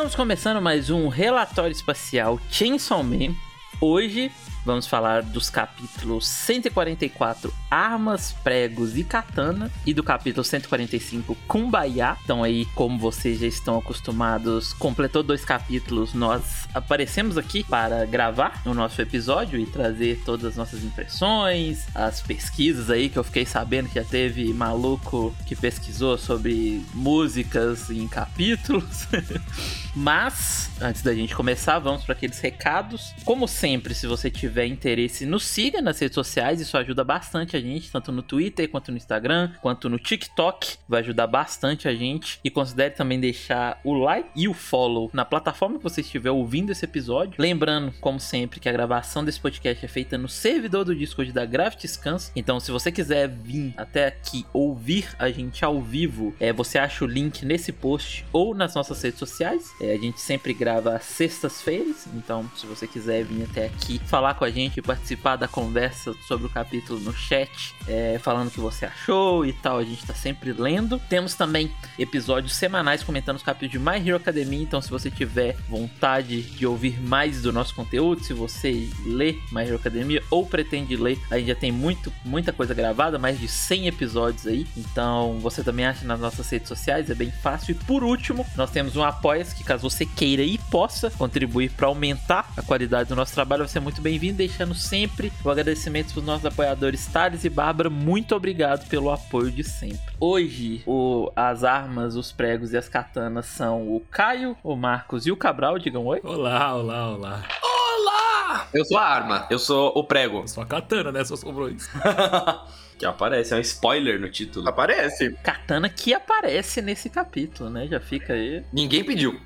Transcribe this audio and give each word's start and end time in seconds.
Estamos 0.00 0.16
começando 0.16 0.62
mais 0.62 0.88
um 0.88 1.08
relatório 1.08 1.72
espacial 1.72 2.40
Chainsaw 2.50 3.04
Man. 3.04 3.34
Hoje 3.82 4.32
Vamos 4.64 4.86
falar 4.86 5.22
dos 5.22 5.48
capítulos 5.48 6.28
144, 6.28 7.52
Armas, 7.70 8.34
Pregos 8.44 8.96
e 8.96 9.02
Katana, 9.02 9.70
e 9.86 9.94
do 9.94 10.02
capítulo 10.02 10.44
145, 10.44 11.34
Kumbaya. 11.48 12.16
Então 12.22 12.44
aí, 12.44 12.66
como 12.74 12.98
vocês 12.98 13.40
já 13.40 13.46
estão 13.46 13.78
acostumados, 13.78 14.74
completou 14.74 15.22
dois 15.22 15.44
capítulos, 15.44 16.12
nós 16.12 16.68
aparecemos 16.74 17.38
aqui 17.38 17.64
para 17.64 18.04
gravar 18.04 18.60
o 18.66 18.74
nosso 18.74 19.00
episódio 19.00 19.58
e 19.58 19.64
trazer 19.64 20.20
todas 20.26 20.44
as 20.44 20.56
nossas 20.56 20.84
impressões, 20.84 21.86
as 21.94 22.20
pesquisas 22.20 22.90
aí 22.90 23.08
que 23.08 23.18
eu 23.18 23.24
fiquei 23.24 23.46
sabendo 23.46 23.88
que 23.88 23.94
já 23.94 24.04
teve 24.04 24.52
maluco 24.52 25.34
que 25.46 25.56
pesquisou 25.56 26.18
sobre 26.18 26.84
músicas 26.92 27.88
em 27.88 28.06
capítulos. 28.06 29.06
Mas, 29.96 30.70
antes 30.80 31.02
da 31.02 31.12
gente 31.12 31.34
começar, 31.34 31.78
vamos 31.80 32.04
para 32.04 32.12
aqueles 32.12 32.38
recados. 32.38 33.12
Como 33.24 33.48
sempre, 33.48 33.92
se 33.92 34.06
você 34.06 34.30
tiver 34.30 34.49
interesse, 34.58 35.26
nos 35.26 35.44
siga 35.44 35.80
nas 35.80 35.98
redes 35.98 36.14
sociais, 36.14 36.60
isso 36.60 36.76
ajuda 36.76 37.04
bastante 37.04 37.56
a 37.56 37.60
gente, 37.60 37.90
tanto 37.90 38.12
no 38.12 38.22
Twitter, 38.22 38.68
quanto 38.68 38.90
no 38.90 38.96
Instagram, 38.96 39.52
quanto 39.60 39.88
no 39.88 39.98
TikTok, 39.98 40.76
vai 40.88 41.00
ajudar 41.00 41.26
bastante 41.26 41.88
a 41.88 41.94
gente. 41.94 42.38
E 42.44 42.50
considere 42.50 42.94
também 42.94 43.20
deixar 43.20 43.80
o 43.84 43.94
like 43.94 44.28
e 44.34 44.48
o 44.48 44.54
follow 44.54 45.10
na 45.12 45.24
plataforma 45.24 45.78
que 45.78 45.84
você 45.84 46.00
estiver 46.00 46.30
ouvindo 46.30 46.70
esse 46.70 46.84
episódio. 46.84 47.34
Lembrando, 47.38 47.92
como 48.00 48.20
sempre, 48.20 48.60
que 48.60 48.68
a 48.68 48.72
gravação 48.72 49.24
desse 49.24 49.40
podcast 49.40 49.84
é 49.84 49.88
feita 49.88 50.16
no 50.16 50.28
servidor 50.28 50.84
do 50.84 50.94
Discord 50.94 51.32
da 51.32 51.44
Gravity 51.44 51.88
Scans. 51.88 52.32
Então, 52.34 52.60
se 52.60 52.70
você 52.70 52.90
quiser 52.90 53.28
vir 53.28 53.74
até 53.76 54.06
aqui 54.06 54.46
ouvir 54.52 55.08
a 55.18 55.30
gente 55.30 55.64
ao 55.64 55.80
vivo, 55.80 56.34
é, 56.40 56.52
você 56.52 56.78
acha 56.78 57.04
o 57.04 57.08
link 57.08 57.44
nesse 57.44 57.72
post 57.72 58.24
ou 58.32 58.54
nas 58.54 58.74
nossas 58.74 59.00
redes 59.02 59.18
sociais. 59.18 59.70
É, 59.80 59.92
a 59.92 59.98
gente 59.98 60.20
sempre 60.20 60.52
grava 60.52 60.96
às 60.96 61.04
sextas-feiras, 61.04 62.06
então 62.14 62.50
se 62.56 62.66
você 62.66 62.86
quiser 62.86 63.24
vir 63.24 63.44
até 63.44 63.66
aqui 63.66 64.00
falar 64.06 64.34
com 64.40 64.46
a 64.46 64.50
gente, 64.50 64.80
participar 64.80 65.36
da 65.36 65.46
conversa 65.46 66.14
sobre 66.26 66.46
o 66.46 66.48
capítulo 66.48 66.98
no 66.98 67.12
chat, 67.12 67.74
é, 67.86 68.18
falando 68.18 68.48
o 68.48 68.50
que 68.50 68.58
você 68.58 68.86
achou 68.86 69.44
e 69.44 69.52
tal, 69.52 69.76
a 69.76 69.84
gente 69.84 70.06
tá 70.06 70.14
sempre 70.14 70.54
lendo. 70.54 70.98
Temos 71.10 71.34
também 71.34 71.70
episódios 71.98 72.54
semanais 72.54 73.02
comentando 73.02 73.36
os 73.36 73.42
capítulos 73.42 73.72
de 73.72 73.78
My 73.78 73.98
Hero 73.98 74.16
Academia, 74.16 74.62
então 74.62 74.80
se 74.80 74.88
você 74.88 75.10
tiver 75.10 75.56
vontade 75.68 76.40
de 76.40 76.66
ouvir 76.66 76.98
mais 77.02 77.42
do 77.42 77.52
nosso 77.52 77.74
conteúdo, 77.74 78.24
se 78.24 78.32
você 78.32 78.88
lê 79.04 79.32
My 79.52 79.60
Hero 79.60 79.76
Academia 79.76 80.22
ou 80.30 80.46
pretende 80.46 80.96
ler, 80.96 81.18
a 81.30 81.36
gente 81.36 81.48
já 81.48 81.54
tem 81.54 81.70
muito, 81.70 82.10
muita 82.24 82.50
coisa 82.50 82.72
gravada, 82.72 83.18
mais 83.18 83.38
de 83.38 83.46
100 83.46 83.88
episódios 83.88 84.46
aí, 84.46 84.66
então 84.74 85.38
você 85.40 85.62
também 85.62 85.84
acha 85.84 86.06
nas 86.06 86.18
nossas 86.18 86.48
redes 86.48 86.68
sociais, 86.68 87.10
é 87.10 87.14
bem 87.14 87.30
fácil. 87.30 87.72
E 87.72 87.74
por 87.74 88.02
último, 88.02 88.46
nós 88.56 88.70
temos 88.70 88.96
um 88.96 89.02
apoia 89.02 89.44
que 89.44 89.64
caso 89.64 89.88
você 89.88 90.06
queira 90.06 90.42
e 90.42 90.56
possa 90.70 91.10
contribuir 91.10 91.70
para 91.72 91.86
aumentar 91.86 92.50
a 92.56 92.62
qualidade 92.62 93.10
do 93.10 93.16
nosso 93.16 93.34
trabalho, 93.34 93.64
vai 93.64 93.68
ser 93.68 93.80
muito 93.80 94.00
bem-vindo, 94.00 94.29
deixando 94.32 94.74
sempre 94.74 95.32
o 95.44 95.50
agradecimento 95.50 96.12
para 96.12 96.20
os 96.20 96.26
nossos 96.26 96.46
apoiadores 96.46 97.06
Thales 97.06 97.44
e 97.44 97.48
Bárbara. 97.48 97.90
Muito 97.90 98.34
obrigado 98.34 98.88
pelo 98.88 99.10
apoio 99.10 99.50
de 99.50 99.64
sempre. 99.64 100.00
Hoje, 100.18 100.82
o, 100.86 101.30
as 101.34 101.64
armas, 101.64 102.16
os 102.16 102.32
pregos 102.32 102.72
e 102.72 102.76
as 102.76 102.88
katanas 102.88 103.46
são 103.46 103.88
o 103.94 104.00
Caio, 104.10 104.56
o 104.62 104.76
Marcos 104.76 105.26
e 105.26 105.32
o 105.32 105.36
Cabral. 105.36 105.78
Digam 105.78 106.06
oi. 106.06 106.20
Olá, 106.22 106.74
olá, 106.74 107.10
olá. 107.10 107.42
Olá! 107.62 108.68
Eu 108.74 108.84
sou 108.84 108.98
a 108.98 109.04
arma, 109.04 109.46
eu 109.50 109.58
sou 109.58 109.92
o 109.94 110.04
prego. 110.04 110.40
Eu 110.40 110.48
sou 110.48 110.62
a 110.62 110.66
katana, 110.66 111.12
né? 111.12 111.24
Só 111.24 111.36
sobrou 111.36 111.68
isso. 111.68 111.88
que 113.00 113.06
aparece, 113.06 113.54
é 113.54 113.56
um 113.56 113.60
spoiler 113.60 114.20
no 114.20 114.28
título. 114.28 114.68
Aparece. 114.68 115.34
Katana 115.42 115.88
que 115.88 116.12
aparece 116.12 116.82
nesse 116.82 117.08
capítulo, 117.08 117.70
né? 117.70 117.86
Já 117.86 117.98
fica 117.98 118.34
aí. 118.34 118.62
Ninguém 118.70 119.02
pediu. 119.02 119.40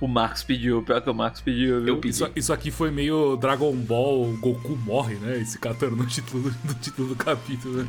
o 0.00 0.08
Marcos 0.08 0.42
pediu, 0.42 0.82
pior 0.82 1.02
que 1.02 1.10
o 1.10 1.14
Marcos 1.14 1.42
pediu, 1.42 1.78
viu? 1.82 1.88
Eu 1.88 2.00
pedi. 2.00 2.14
Isso, 2.14 2.30
isso, 2.34 2.52
aqui 2.54 2.70
foi 2.70 2.90
meio 2.90 3.36
Dragon 3.36 3.74
Ball, 3.76 4.34
Goku 4.38 4.74
morre, 4.76 5.16
né? 5.16 5.38
Esse 5.40 5.58
Katana 5.58 5.94
no 5.94 6.06
título, 6.06 6.50
no 6.64 6.74
título 6.74 7.08
do 7.08 7.16
capítulo, 7.16 7.82
né? 7.82 7.88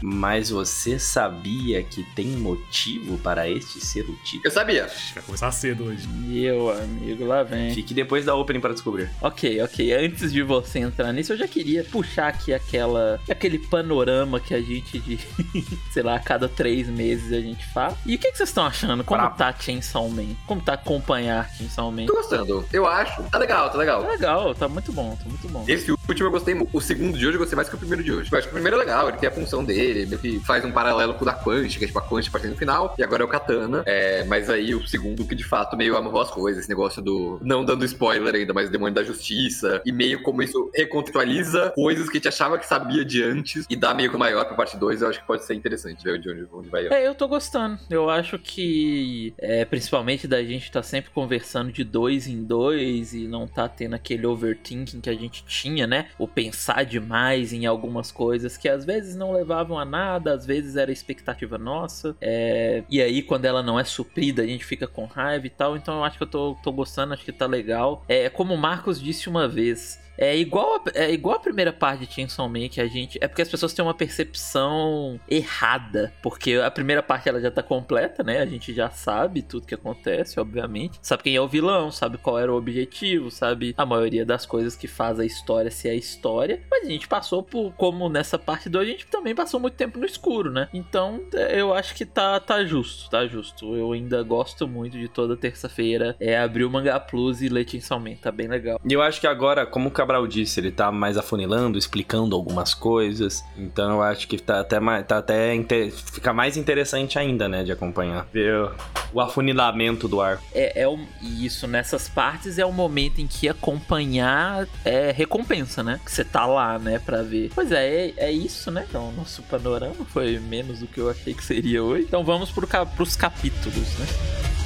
Mas 0.00 0.48
você 0.48 0.98
sabia 0.98 1.82
que 1.82 2.02
tem 2.14 2.28
motivo 2.28 3.18
para 3.18 3.48
este 3.48 3.84
ser 3.84 4.02
o 4.02 4.14
título? 4.24 4.42
Eu 4.44 4.50
sabia. 4.50 4.86
Vai 5.14 5.22
começar 5.24 5.50
cedo 5.50 5.84
hoje. 5.84 6.08
Meu 6.08 6.70
amigo, 6.70 7.24
lá 7.26 7.42
vem. 7.42 7.74
Fique 7.74 7.92
depois 7.92 8.24
da 8.24 8.34
opening 8.34 8.60
para 8.60 8.72
descobrir. 8.72 9.10
Ok, 9.20 9.60
ok. 9.60 9.92
Antes 9.92 10.32
de 10.32 10.42
você 10.42 10.78
entrar 10.78 11.12
nisso, 11.12 11.32
eu 11.32 11.36
já 11.36 11.46
queria 11.46 11.84
puxar 11.84 12.28
aqui 12.28 12.54
aquela, 12.66 13.20
aquele 13.28 13.58
panorama 13.58 14.40
que 14.40 14.54
a 14.54 14.60
gente 14.60 14.98
de, 14.98 15.18
sei 15.92 16.02
lá, 16.02 16.16
a 16.16 16.18
cada 16.18 16.48
três 16.48 16.88
meses 16.88 17.32
a 17.32 17.40
gente 17.40 17.66
faz. 17.72 17.94
E 18.06 18.14
o 18.14 18.18
que, 18.18 18.30
que 18.30 18.36
vocês 18.36 18.48
estão 18.48 18.64
achando? 18.64 19.04
Como 19.04 19.20
pra... 19.20 19.30
tá 19.30 19.54
Chainsaw 19.58 20.08
Man? 20.08 20.34
Como 20.46 20.60
tá 20.60 20.74
acompanhar 20.74 21.50
Chainsaw 21.56 21.90
Man? 21.90 22.06
Tô 22.06 22.14
gostando. 22.14 22.64
Eu 22.72 22.86
acho. 22.86 23.22
Tá 23.24 23.38
legal, 23.38 23.70
tá 23.70 23.78
legal. 23.78 24.02
Tá 24.02 24.08
legal, 24.08 24.54
tá 24.54 24.68
muito 24.68 24.92
bom, 24.92 25.16
tá 25.16 25.28
muito 25.28 25.48
bom. 25.48 25.64
Esse 25.66 25.90
último 25.90 26.28
eu 26.28 26.30
gostei. 26.30 26.68
O 26.72 26.80
segundo 26.80 27.18
de 27.18 27.26
hoje 27.26 27.36
eu 27.36 27.40
gostei 27.40 27.56
mais 27.56 27.68
que 27.68 27.74
o 27.74 27.78
primeiro 27.78 28.02
de 28.02 28.12
hoje. 28.12 28.30
Eu 28.30 28.38
acho 28.38 28.46
que 28.46 28.52
o 28.52 28.54
primeiro 28.54 28.76
é 28.76 28.80
legal, 28.80 29.08
ele 29.08 29.18
tem 29.18 29.28
a 29.28 29.32
função 29.32 29.64
dele 29.64 29.80
dele, 29.80 30.18
que 30.18 30.40
faz 30.40 30.64
um 30.64 30.72
paralelo 30.72 31.14
com 31.14 31.22
o 31.22 31.26
da 31.26 31.40
é 31.40 31.68
tipo 31.68 31.98
a 31.98 32.02
Quantic 32.02 32.30
partindo 32.30 32.50
no 32.50 32.56
final, 32.56 32.94
e 32.98 33.02
agora 33.02 33.22
é 33.22 33.24
o 33.24 33.28
Katana. 33.28 33.82
É, 33.86 34.24
mas 34.24 34.50
aí 34.50 34.74
o 34.74 34.86
segundo 34.86 35.24
que 35.24 35.34
de 35.34 35.44
fato 35.44 35.76
meio 35.76 35.96
amarrou 35.96 36.20
as 36.20 36.30
coisas, 36.30 36.60
esse 36.60 36.68
negócio 36.68 37.00
do. 37.02 37.38
Não 37.42 37.64
dando 37.64 37.84
spoiler 37.84 38.34
ainda, 38.34 38.52
mas 38.52 38.70
demônio 38.70 38.94
da 38.94 39.02
justiça, 39.02 39.80
e 39.84 39.92
meio 39.92 40.22
como 40.22 40.42
isso 40.42 40.70
recontextualiza 40.74 41.72
coisas 41.74 42.08
que 42.08 42.18
a 42.18 42.20
gente 42.20 42.28
achava 42.50 42.58
que 42.58 42.66
sabia 42.66 43.04
de 43.04 43.22
antes 43.22 43.66
e 43.68 43.76
dá 43.76 43.94
meio 43.94 44.10
que 44.10 44.16
maior 44.16 44.44
pra 44.44 44.56
parte 44.56 44.76
2, 44.76 45.02
eu 45.02 45.08
acho 45.08 45.20
que 45.20 45.26
pode 45.26 45.44
ser 45.44 45.54
interessante 45.54 46.02
ver 46.02 46.18
de 46.18 46.30
onde, 46.30 46.48
onde 46.52 46.68
vai. 46.68 46.86
É, 46.88 47.06
eu 47.06 47.14
tô 47.14 47.28
gostando. 47.28 47.78
Eu 47.88 48.10
acho 48.10 48.38
que, 48.38 49.32
é, 49.38 49.64
principalmente 49.64 50.26
da 50.26 50.42
gente 50.42 50.70
tá 50.70 50.82
sempre 50.82 51.10
conversando 51.10 51.70
de 51.70 51.84
dois 51.84 52.26
em 52.26 52.42
dois 52.42 53.14
e 53.14 53.28
não 53.28 53.46
tá 53.46 53.68
tendo 53.68 53.94
aquele 53.94 54.26
overthinking 54.26 55.00
que 55.00 55.10
a 55.10 55.14
gente 55.14 55.44
tinha, 55.44 55.86
né? 55.86 56.08
O 56.18 56.26
pensar 56.26 56.84
demais 56.84 57.52
em 57.52 57.66
algumas 57.66 58.10
coisas 58.10 58.56
que 58.56 58.68
às 58.68 58.84
vezes 58.84 59.14
não 59.14 59.32
levavam 59.32 59.78
a 59.78 59.84
nada, 59.84 60.34
às 60.34 60.44
vezes 60.44 60.76
era 60.76 60.90
expectativa 60.90 61.58
nossa. 61.58 62.16
É... 62.20 62.82
E 62.88 63.00
aí, 63.00 63.22
quando 63.22 63.44
ela 63.44 63.62
não 63.62 63.78
é 63.78 63.84
suprida, 63.84 64.42
a 64.42 64.46
gente 64.46 64.64
fica 64.64 64.86
com 64.86 65.04
raiva 65.04 65.46
e 65.46 65.50
tal. 65.50 65.76
Então 65.76 65.98
eu 65.98 66.04
acho 66.04 66.16
que 66.16 66.24
eu 66.24 66.28
tô, 66.28 66.56
tô 66.62 66.72
gostando, 66.72 67.14
acho 67.14 67.24
que 67.24 67.32
tá 67.32 67.46
legal. 67.46 68.04
É 68.08 68.28
como 68.28 68.54
o 68.54 68.58
Marcos 68.58 69.00
disse 69.00 69.28
uma 69.28 69.46
vez. 69.46 70.00
É 70.20 70.36
igual, 70.36 70.76
a, 70.76 70.82
é 70.94 71.12
igual 71.12 71.36
a 71.36 71.40
primeira 71.40 71.72
parte 71.72 72.06
de 72.06 72.12
Chainsaw 72.12 72.48
Man 72.48 72.68
que 72.68 72.80
a 72.80 72.86
gente. 72.86 73.18
É 73.22 73.26
porque 73.26 73.40
as 73.40 73.48
pessoas 73.48 73.72
têm 73.72 73.82
uma 73.82 73.94
percepção 73.94 75.18
errada. 75.28 76.12
Porque 76.22 76.54
a 76.54 76.70
primeira 76.70 77.02
parte 77.02 77.28
ela 77.28 77.40
já 77.40 77.50
tá 77.50 77.62
completa, 77.62 78.22
né? 78.22 78.40
A 78.40 78.46
gente 78.46 78.74
já 78.74 78.90
sabe 78.90 79.40
tudo 79.40 79.66
que 79.66 79.74
acontece, 79.74 80.38
obviamente. 80.38 80.98
Sabe 81.00 81.22
quem 81.22 81.34
é 81.34 81.40
o 81.40 81.48
vilão, 81.48 81.90
sabe 81.90 82.18
qual 82.18 82.38
era 82.38 82.52
o 82.52 82.56
objetivo, 82.56 83.30
sabe 83.30 83.74
a 83.78 83.86
maioria 83.86 84.24
das 84.26 84.44
coisas 84.44 84.76
que 84.76 84.86
faz 84.86 85.18
a 85.18 85.24
história 85.24 85.70
ser 85.70 85.88
a 85.88 85.94
história. 85.94 86.62
Mas 86.70 86.86
a 86.86 86.90
gente 86.90 87.08
passou 87.08 87.42
por. 87.42 87.72
Como 87.72 88.08
nessa 88.08 88.38
parte 88.38 88.68
2, 88.68 88.86
a 88.86 88.90
gente 88.90 89.06
também 89.06 89.34
passou 89.34 89.58
muito 89.58 89.74
tempo 89.74 89.98
no 89.98 90.04
escuro, 90.04 90.50
né? 90.50 90.68
Então 90.74 91.20
eu 91.32 91.72
acho 91.72 91.94
que 91.94 92.04
tá, 92.04 92.38
tá 92.38 92.62
justo, 92.64 93.08
tá 93.08 93.26
justo. 93.26 93.74
Eu 93.74 93.92
ainda 93.92 94.22
gosto 94.22 94.68
muito 94.68 94.98
de 94.98 95.08
toda 95.08 95.36
terça-feira 95.36 96.14
é 96.20 96.38
abrir 96.38 96.64
o 96.64 96.70
Mangá 96.70 96.98
Plus 97.00 97.40
e 97.40 97.48
ler 97.48 97.68
Chainsaw 97.68 97.98
Man. 97.98 98.14
Tá 98.16 98.30
bem 98.30 98.48
legal. 98.48 98.80
E 98.84 98.92
eu 98.92 99.02
acho 99.02 99.20
que 99.20 99.26
agora, 99.26 99.64
como 99.64 99.88
o 99.88 99.92
Cabral 100.10 100.26
disse, 100.26 100.58
ele 100.58 100.72
tá 100.72 100.90
mais 100.90 101.16
afunilando, 101.16 101.78
explicando 101.78 102.34
algumas 102.34 102.74
coisas. 102.74 103.44
Então 103.56 103.92
eu 103.92 104.02
acho 104.02 104.26
que 104.26 104.38
tá 104.38 104.58
até 104.58 104.80
mais. 104.80 105.06
Tá 105.06 105.18
até 105.18 105.54
inter... 105.54 105.92
fica 105.92 106.32
mais 106.32 106.56
interessante 106.56 107.16
ainda, 107.16 107.48
né? 107.48 107.62
De 107.62 107.70
acompanhar. 107.70 108.26
Ver 108.32 108.70
o 109.12 109.20
afunilamento 109.20 110.08
do 110.08 110.20
ar. 110.20 110.40
É, 110.52 110.82
é 110.82 110.88
o... 110.88 110.98
isso, 111.22 111.68
nessas 111.68 112.08
partes 112.08 112.58
é 112.58 112.66
o 112.66 112.72
momento 112.72 113.20
em 113.20 113.26
que 113.28 113.48
acompanhar 113.48 114.66
é 114.84 115.12
recompensa, 115.12 115.82
né? 115.82 116.00
Que 116.04 116.10
você 116.10 116.24
tá 116.24 116.44
lá, 116.44 116.76
né, 116.76 116.98
pra 116.98 117.22
ver. 117.22 117.52
Pois 117.54 117.70
é, 117.70 118.06
é, 118.08 118.14
é 118.16 118.32
isso, 118.32 118.70
né? 118.72 118.84
Então, 118.88 119.12
nosso 119.12 119.42
panorama 119.44 120.04
foi 120.08 120.40
menos 120.40 120.80
do 120.80 120.88
que 120.88 120.98
eu 120.98 121.08
achei 121.08 121.34
que 121.34 121.44
seria 121.44 121.84
hoje. 121.84 122.04
Então 122.08 122.24
vamos 122.24 122.50
pro, 122.50 122.66
pros 122.96 123.14
capítulos, 123.14 123.98
né? 123.98 124.59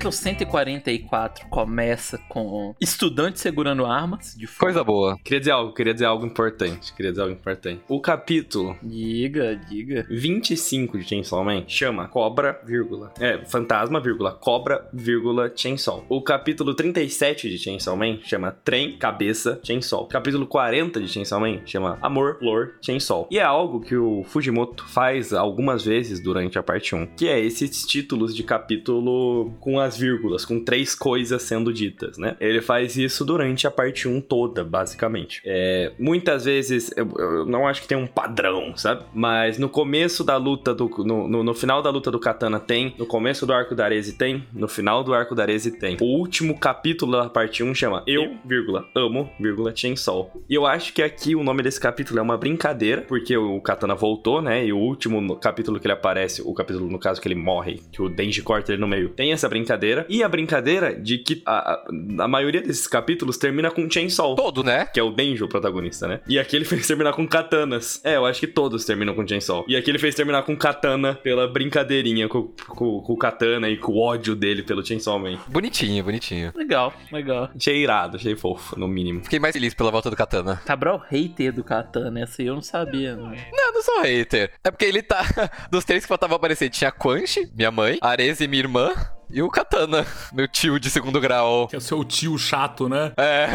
Capítulo 0.00 0.12
144 0.12 1.46
começa 1.48 2.16
com 2.26 2.74
estudantes 2.80 3.42
segurando 3.42 3.84
armas 3.84 4.34
de 4.34 4.46
fogo. 4.46 4.60
Coisa 4.60 4.82
boa. 4.82 5.18
Queria 5.22 5.40
dizer 5.40 5.50
algo, 5.50 5.74
queria 5.74 5.92
dizer 5.92 6.06
algo 6.06 6.24
importante. 6.24 6.94
Queria 6.94 7.12
dizer 7.12 7.20
algo 7.20 7.34
importante. 7.34 7.82
O 7.86 8.00
capítulo 8.00 8.78
Diga, 8.82 9.54
diga. 9.68 10.06
25 10.08 10.98
de 10.98 11.04
Chainsaw 11.04 11.44
Man 11.44 11.64
chama 11.66 12.08
Cobra, 12.08 12.58
vírgula. 12.64 13.12
É, 13.20 13.44
fantasma, 13.44 14.00
vírgula, 14.00 14.32
cobra, 14.32 14.88
vírgula, 14.90 15.52
Chainsaw. 15.54 16.02
O 16.08 16.22
capítulo 16.22 16.74
37 16.74 17.50
de 17.50 17.58
Chainsaw 17.58 17.94
Man 17.94 18.20
chama 18.22 18.52
Trem, 18.52 18.96
Cabeça, 18.96 19.60
Chainsaw. 19.62 20.04
O 20.04 20.08
capítulo 20.08 20.46
40 20.46 20.98
de 20.98 21.08
Chainsaw 21.08 21.38
Man 21.38 21.60
chama 21.66 21.98
Amor, 22.00 22.38
Flor, 22.38 22.76
Chainsaw. 22.80 23.28
E 23.30 23.38
é 23.38 23.42
algo 23.42 23.80
que 23.80 23.96
o 23.96 24.24
Fujimoto 24.24 24.82
faz 24.88 25.34
algumas 25.34 25.84
vezes 25.84 26.22
durante 26.22 26.58
a 26.58 26.62
parte 26.62 26.94
1, 26.94 27.08
que 27.16 27.28
é 27.28 27.38
esses 27.38 27.84
títulos 27.84 28.34
de 28.34 28.42
capítulo 28.42 29.52
com 29.60 29.78
as 29.78 29.89
vírgulas, 29.96 30.44
com 30.44 30.62
três 30.62 30.94
coisas 30.94 31.42
sendo 31.42 31.72
ditas, 31.72 32.18
né? 32.18 32.36
Ele 32.40 32.60
faz 32.60 32.96
isso 32.96 33.24
durante 33.24 33.66
a 33.66 33.70
parte 33.70 34.08
1 34.08 34.20
toda, 34.20 34.64
basicamente. 34.64 35.40
É, 35.44 35.92
muitas 35.98 36.44
vezes, 36.44 36.90
eu, 36.96 37.10
eu 37.18 37.46
não 37.46 37.66
acho 37.66 37.82
que 37.82 37.88
tem 37.88 37.98
um 37.98 38.06
padrão, 38.06 38.76
sabe? 38.76 39.04
Mas 39.14 39.58
no 39.58 39.68
começo 39.68 40.24
da 40.24 40.36
luta 40.36 40.74
do. 40.74 40.88
No, 41.04 41.28
no, 41.28 41.44
no 41.44 41.54
final 41.54 41.82
da 41.82 41.90
luta 41.90 42.10
do 42.10 42.18
Katana 42.18 42.60
tem, 42.60 42.94
no 42.98 43.06
começo 43.06 43.46
do 43.46 43.52
arco 43.52 43.74
da 43.74 43.84
Arese 43.84 44.16
tem, 44.16 44.44
no 44.52 44.68
final 44.68 45.02
do 45.02 45.14
arco 45.14 45.34
da 45.34 45.42
Arese 45.42 45.70
tem. 45.72 45.96
O 46.00 46.18
último 46.18 46.58
capítulo 46.58 47.12
da 47.12 47.28
parte 47.28 47.62
1 47.62 47.74
chama 47.74 48.02
Eu, 48.06 48.36
vírgula, 48.44 48.86
amo, 48.94 49.30
vírgula, 49.38 49.74
Chainsaw. 49.74 50.30
E 50.48 50.54
eu 50.54 50.66
acho 50.66 50.92
que 50.92 51.02
aqui 51.02 51.34
o 51.34 51.42
nome 51.42 51.62
desse 51.62 51.80
capítulo 51.80 52.18
é 52.18 52.22
uma 52.22 52.36
brincadeira, 52.36 53.02
porque 53.02 53.36
o 53.36 53.60
Katana 53.60 53.94
voltou, 53.94 54.42
né? 54.42 54.64
E 54.64 54.72
o 54.72 54.78
último 54.78 55.36
capítulo 55.36 55.78
que 55.78 55.86
ele 55.86 55.94
aparece, 55.94 56.42
o 56.42 56.52
capítulo 56.54 56.88
no 56.88 56.98
caso 56.98 57.20
que 57.20 57.28
ele 57.28 57.34
morre, 57.34 57.80
que 57.92 58.02
o 58.02 58.08
Denji 58.08 58.42
corta 58.42 58.72
ele 58.72 58.80
no 58.80 58.88
meio, 58.88 59.08
tem 59.08 59.32
essa 59.32 59.48
brincadeira. 59.48 59.79
E 60.08 60.22
a 60.22 60.28
brincadeira 60.28 60.94
de 60.94 61.18
que 61.18 61.42
a, 61.46 61.72
a, 61.72 61.84
a 62.20 62.28
maioria 62.28 62.60
desses 62.60 62.86
capítulos 62.86 63.36
termina 63.36 63.70
com 63.70 63.90
Chainsaw. 63.90 64.34
Todo, 64.34 64.62
né? 64.62 64.86
Que 64.86 65.00
é 65.00 65.02
o 65.02 65.10
Denji, 65.10 65.42
o 65.42 65.48
protagonista, 65.48 66.06
né? 66.06 66.20
E 66.28 66.38
aqui 66.38 66.56
ele 66.56 66.64
fez 66.66 66.86
terminar 66.86 67.12
com 67.12 67.26
katanas. 67.26 68.00
É, 68.04 68.16
eu 68.16 68.26
acho 68.26 68.40
que 68.40 68.46
todos 68.46 68.84
terminam 68.84 69.14
com 69.14 69.26
Chainsaw. 69.26 69.64
E 69.68 69.76
aqui 69.76 69.90
ele 69.90 69.98
fez 69.98 70.14
terminar 70.14 70.42
com 70.42 70.56
katana 70.56 71.14
pela 71.14 71.48
brincadeirinha 71.48 72.28
com, 72.28 72.52
com, 72.68 73.00
com 73.00 73.12
o 73.12 73.16
katana 73.16 73.68
e 73.68 73.76
com 73.76 73.92
o 73.92 73.98
ódio 73.98 74.34
dele 74.34 74.62
pelo 74.62 74.84
Chainsaw 74.84 75.18
Man. 75.18 75.38
Bonitinho, 75.48 76.02
bonitinho. 76.04 76.52
Legal, 76.54 76.92
legal. 77.12 77.50
Achei 77.54 77.82
irado, 77.82 78.16
achei 78.16 78.36
fofo, 78.36 78.78
no 78.78 78.88
mínimo. 78.88 79.24
Fiquei 79.24 79.38
mais 79.38 79.52
feliz 79.52 79.74
pela 79.74 79.90
volta 79.90 80.10
do 80.10 80.16
Katana. 80.16 80.56
Cabral 80.64 81.02
hater 81.08 81.52
do 81.52 81.64
Katana, 81.64 82.20
essa 82.20 82.42
aí 82.42 82.48
eu 82.48 82.54
não 82.54 82.62
sabia, 82.62 83.16
não. 83.16 83.30
Não, 83.30 83.66
eu 83.68 83.72
não 83.72 83.82
sou 83.82 84.02
hater. 84.02 84.52
É 84.64 84.70
porque 84.70 84.84
ele 84.84 85.02
tá. 85.02 85.24
Dos 85.70 85.84
três 85.84 86.04
que 86.04 86.08
faltavam 86.08 86.36
aparecer, 86.36 86.70
tinha 86.70 86.90
Quan 86.90 87.26
Chi, 87.26 87.50
minha 87.54 87.70
mãe, 87.70 87.98
Arese, 88.00 88.46
minha 88.48 88.62
irmã, 88.62 88.92
e 89.32 89.42
o 89.42 89.48
Katana, 89.48 90.06
meu 90.32 90.48
tio 90.48 90.78
de 90.78 90.90
segundo 90.90 91.20
grau. 91.20 91.68
Que 91.68 91.76
é 91.76 91.78
o 91.78 91.80
seu 91.80 92.04
tio 92.04 92.36
chato, 92.38 92.88
né? 92.88 93.12
É. 93.16 93.48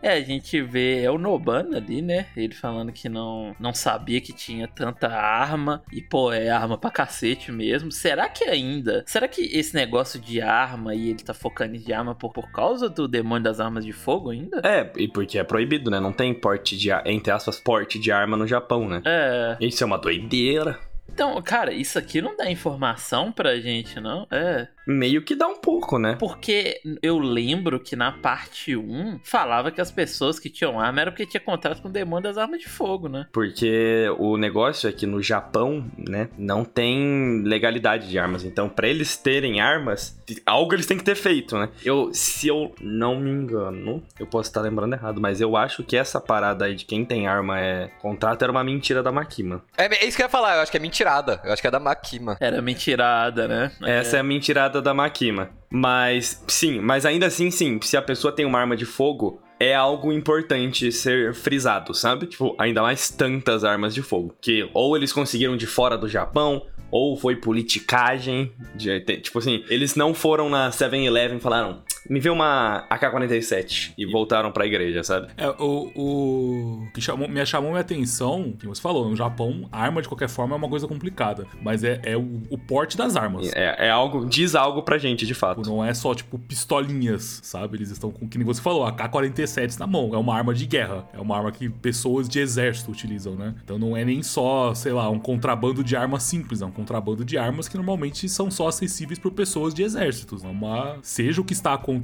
É, 0.00 0.12
a 0.12 0.20
gente 0.20 0.60
vê, 0.62 1.02
é 1.02 1.10
o 1.10 1.18
Nobana 1.18 1.78
ali, 1.78 2.00
né? 2.00 2.26
Ele 2.36 2.54
falando 2.54 2.92
que 2.92 3.08
não, 3.08 3.54
não 3.58 3.74
sabia 3.74 4.20
que 4.20 4.32
tinha 4.32 4.68
tanta 4.68 5.08
arma. 5.08 5.82
E, 5.92 6.00
pô, 6.00 6.32
é 6.32 6.48
arma 6.48 6.78
pra 6.78 6.90
cacete 6.90 7.50
mesmo. 7.50 7.90
Será 7.90 8.28
que 8.28 8.44
ainda? 8.44 9.02
Será 9.06 9.26
que 9.26 9.42
esse 9.42 9.74
negócio 9.74 10.20
de 10.20 10.40
arma 10.40 10.94
e 10.94 11.10
ele 11.10 11.22
tá 11.22 11.34
focando 11.34 11.76
em 11.76 11.92
arma 11.92 12.14
por, 12.14 12.32
por 12.32 12.50
causa 12.52 12.88
do 12.88 13.08
demônio 13.08 13.44
das 13.44 13.60
armas 13.60 13.84
de 13.84 13.92
fogo 13.92 14.30
ainda? 14.30 14.60
É, 14.64 14.90
e 14.96 15.08
porque 15.08 15.38
é 15.38 15.44
proibido, 15.44 15.90
né? 15.90 15.98
Não 15.98 16.12
tem 16.12 16.32
porte 16.32 16.76
de, 16.76 16.90
entre 17.04 17.32
aspas, 17.32 17.58
porte 17.58 17.98
de 17.98 18.12
arma 18.12 18.36
no 18.36 18.46
Japão, 18.46 18.88
né? 18.88 19.02
É. 19.04 19.56
Isso 19.60 19.82
é 19.82 19.86
uma 19.86 19.98
doideira. 19.98 20.78
Então, 21.18 21.42
cara, 21.42 21.72
isso 21.72 21.98
aqui 21.98 22.22
não 22.22 22.36
dá 22.36 22.48
informação 22.48 23.32
pra 23.32 23.58
gente, 23.58 23.98
não? 23.98 24.24
É. 24.30 24.68
Meio 24.88 25.22
que 25.22 25.34
dá 25.34 25.46
um 25.46 25.56
pouco, 25.56 25.98
né? 25.98 26.16
Porque 26.18 26.80
eu 27.02 27.18
lembro 27.18 27.78
que 27.78 27.94
na 27.94 28.10
parte 28.10 28.74
1 28.74 29.20
falava 29.22 29.70
que 29.70 29.80
as 29.80 29.90
pessoas 29.90 30.38
que 30.38 30.48
tinham 30.48 30.80
arma 30.80 31.02
era 31.02 31.10
porque 31.10 31.26
tinha 31.26 31.40
contrato 31.40 31.82
com 31.82 31.88
o 31.88 31.92
demônio 31.92 32.22
das 32.22 32.38
armas 32.38 32.60
de 32.60 32.68
fogo, 32.68 33.08
né? 33.08 33.26
Porque 33.32 34.06
o 34.18 34.36
negócio 34.36 34.88
é 34.88 34.92
que 34.92 35.06
no 35.06 35.22
Japão, 35.22 35.84
né, 35.96 36.28
não 36.38 36.64
tem 36.64 37.42
legalidade 37.44 38.08
de 38.08 38.18
armas. 38.18 38.44
Então, 38.44 38.68
pra 38.68 38.88
eles 38.88 39.16
terem 39.16 39.60
armas, 39.60 40.18
algo 40.46 40.74
eles 40.74 40.86
têm 40.86 40.96
que 40.96 41.04
ter 41.04 41.14
feito, 41.14 41.58
né? 41.58 41.68
Eu, 41.84 42.10
se 42.12 42.48
eu 42.48 42.74
não 42.80 43.18
me 43.20 43.30
engano, 43.30 44.02
eu 44.18 44.26
posso 44.26 44.48
estar 44.48 44.60
lembrando 44.62 44.94
errado, 44.94 45.20
mas 45.20 45.40
eu 45.40 45.56
acho 45.56 45.84
que 45.84 45.96
essa 45.96 46.20
parada 46.20 46.64
aí 46.64 46.74
de 46.74 46.84
quem 46.84 47.04
tem 47.04 47.26
arma 47.26 47.60
é 47.60 47.88
contrato 48.00 48.42
era 48.42 48.50
uma 48.52 48.64
mentira 48.64 49.02
da 49.02 49.12
Makima. 49.12 49.62
é. 49.76 49.84
é 49.86 50.06
isso 50.06 50.16
que 50.16 50.22
eu 50.22 50.26
ia 50.26 50.30
falar, 50.30 50.56
eu 50.56 50.62
acho 50.62 50.70
que 50.70 50.76
é 50.76 50.80
mentirada. 50.80 51.40
Eu 51.44 51.52
acho 51.52 51.60
que 51.60 51.68
é 51.68 51.70
da 51.70 51.80
Makima. 51.80 52.36
Era 52.40 52.62
mentirada, 52.62 53.46
né? 53.46 53.72
Essa 53.82 54.16
é 54.16 54.20
a 54.20 54.22
mentirada 54.22 54.77
da 54.80 54.92
Makima. 54.94 55.50
Mas, 55.70 56.42
sim, 56.48 56.80
mas 56.80 57.04
ainda 57.04 57.26
assim, 57.26 57.50
sim, 57.50 57.78
se 57.82 57.96
a 57.96 58.02
pessoa 58.02 58.32
tem 58.32 58.46
uma 58.46 58.58
arma 58.58 58.76
de 58.76 58.84
fogo, 58.86 59.40
é 59.60 59.74
algo 59.74 60.12
importante 60.12 60.90
ser 60.92 61.34
frisado, 61.34 61.92
sabe? 61.92 62.26
Tipo, 62.26 62.54
ainda 62.58 62.80
mais 62.82 63.10
tantas 63.10 63.64
armas 63.64 63.94
de 63.94 64.02
fogo. 64.02 64.34
Que 64.40 64.68
ou 64.72 64.96
eles 64.96 65.12
conseguiram 65.12 65.56
de 65.56 65.66
fora 65.66 65.98
do 65.98 66.08
Japão, 66.08 66.64
ou 66.90 67.16
foi 67.16 67.36
politicagem. 67.36 68.52
de- 68.74 69.00
tipo 69.20 69.38
assim, 69.38 69.64
eles 69.68 69.94
não 69.94 70.14
foram 70.14 70.48
na 70.48 70.70
7-Eleven 70.70 71.36
e 71.38 71.40
falaram, 71.40 71.82
me 72.08 72.20
vê 72.20 72.30
uma 72.30 72.86
AK-47 72.88 73.92
e 73.96 74.06
voltaram 74.06 74.50
pra 74.50 74.66
igreja, 74.66 75.02
sabe? 75.02 75.28
É, 75.36 75.48
o, 75.50 75.92
o 75.94 76.88
que 76.92 77.00
chamou, 77.00 77.28
me 77.28 77.44
chamou 77.44 77.70
minha 77.70 77.80
atenção, 77.80 78.52
que 78.58 78.66
você 78.66 78.80
falou, 78.80 79.08
no 79.08 79.16
Japão, 79.16 79.68
arma 79.70 80.02
de 80.02 80.08
qualquer 80.08 80.28
forma 80.28 80.54
é 80.54 80.58
uma 80.58 80.68
coisa 80.68 80.86
complicada. 80.86 81.46
Mas 81.62 81.84
é, 81.84 82.00
é 82.02 82.16
o, 82.16 82.42
o 82.50 82.58
porte 82.58 82.96
das 82.96 83.16
armas. 83.16 83.50
É, 83.54 83.86
é 83.86 83.90
algo, 83.90 84.26
diz 84.26 84.54
algo 84.54 84.82
pra 84.82 84.98
gente, 84.98 85.26
de 85.26 85.34
fato. 85.34 85.68
Não 85.68 85.84
é 85.84 85.92
só, 85.94 86.14
tipo, 86.14 86.38
pistolinhas, 86.38 87.40
sabe? 87.42 87.76
Eles 87.76 87.90
estão 87.90 88.10
com, 88.10 88.28
que 88.28 88.38
nem 88.38 88.46
você 88.46 88.60
falou, 88.60 88.86
AK-47 88.86 89.78
na 89.78 89.86
mão. 89.86 90.10
É 90.14 90.18
uma 90.18 90.34
arma 90.34 90.54
de 90.54 90.66
guerra. 90.66 91.06
É 91.12 91.20
uma 91.20 91.36
arma 91.36 91.52
que 91.52 91.68
pessoas 91.68 92.28
de 92.28 92.38
exército 92.38 92.90
utilizam, 92.90 93.34
né? 93.34 93.54
Então 93.62 93.78
não 93.78 93.96
é 93.96 94.04
nem 94.04 94.22
só, 94.22 94.74
sei 94.74 94.92
lá, 94.92 95.08
um 95.10 95.18
contrabando 95.18 95.84
de 95.84 95.96
armas 95.96 96.22
simples. 96.22 96.62
É 96.62 96.66
um 96.66 96.70
contrabando 96.70 97.24
de 97.24 97.36
armas 97.36 97.68
que 97.68 97.76
normalmente 97.76 98.28
são 98.28 98.50
só 98.50 98.68
acessíveis 98.68 99.18
por 99.18 99.32
pessoas 99.32 99.74
de 99.74 99.82
exércitos. 99.82 100.44
É 100.44 100.48
uma... 100.48 100.98
Seja 101.02 101.40
o 101.40 101.44
que 101.44 101.52
está 101.52 101.74
acontecendo, 101.74 101.97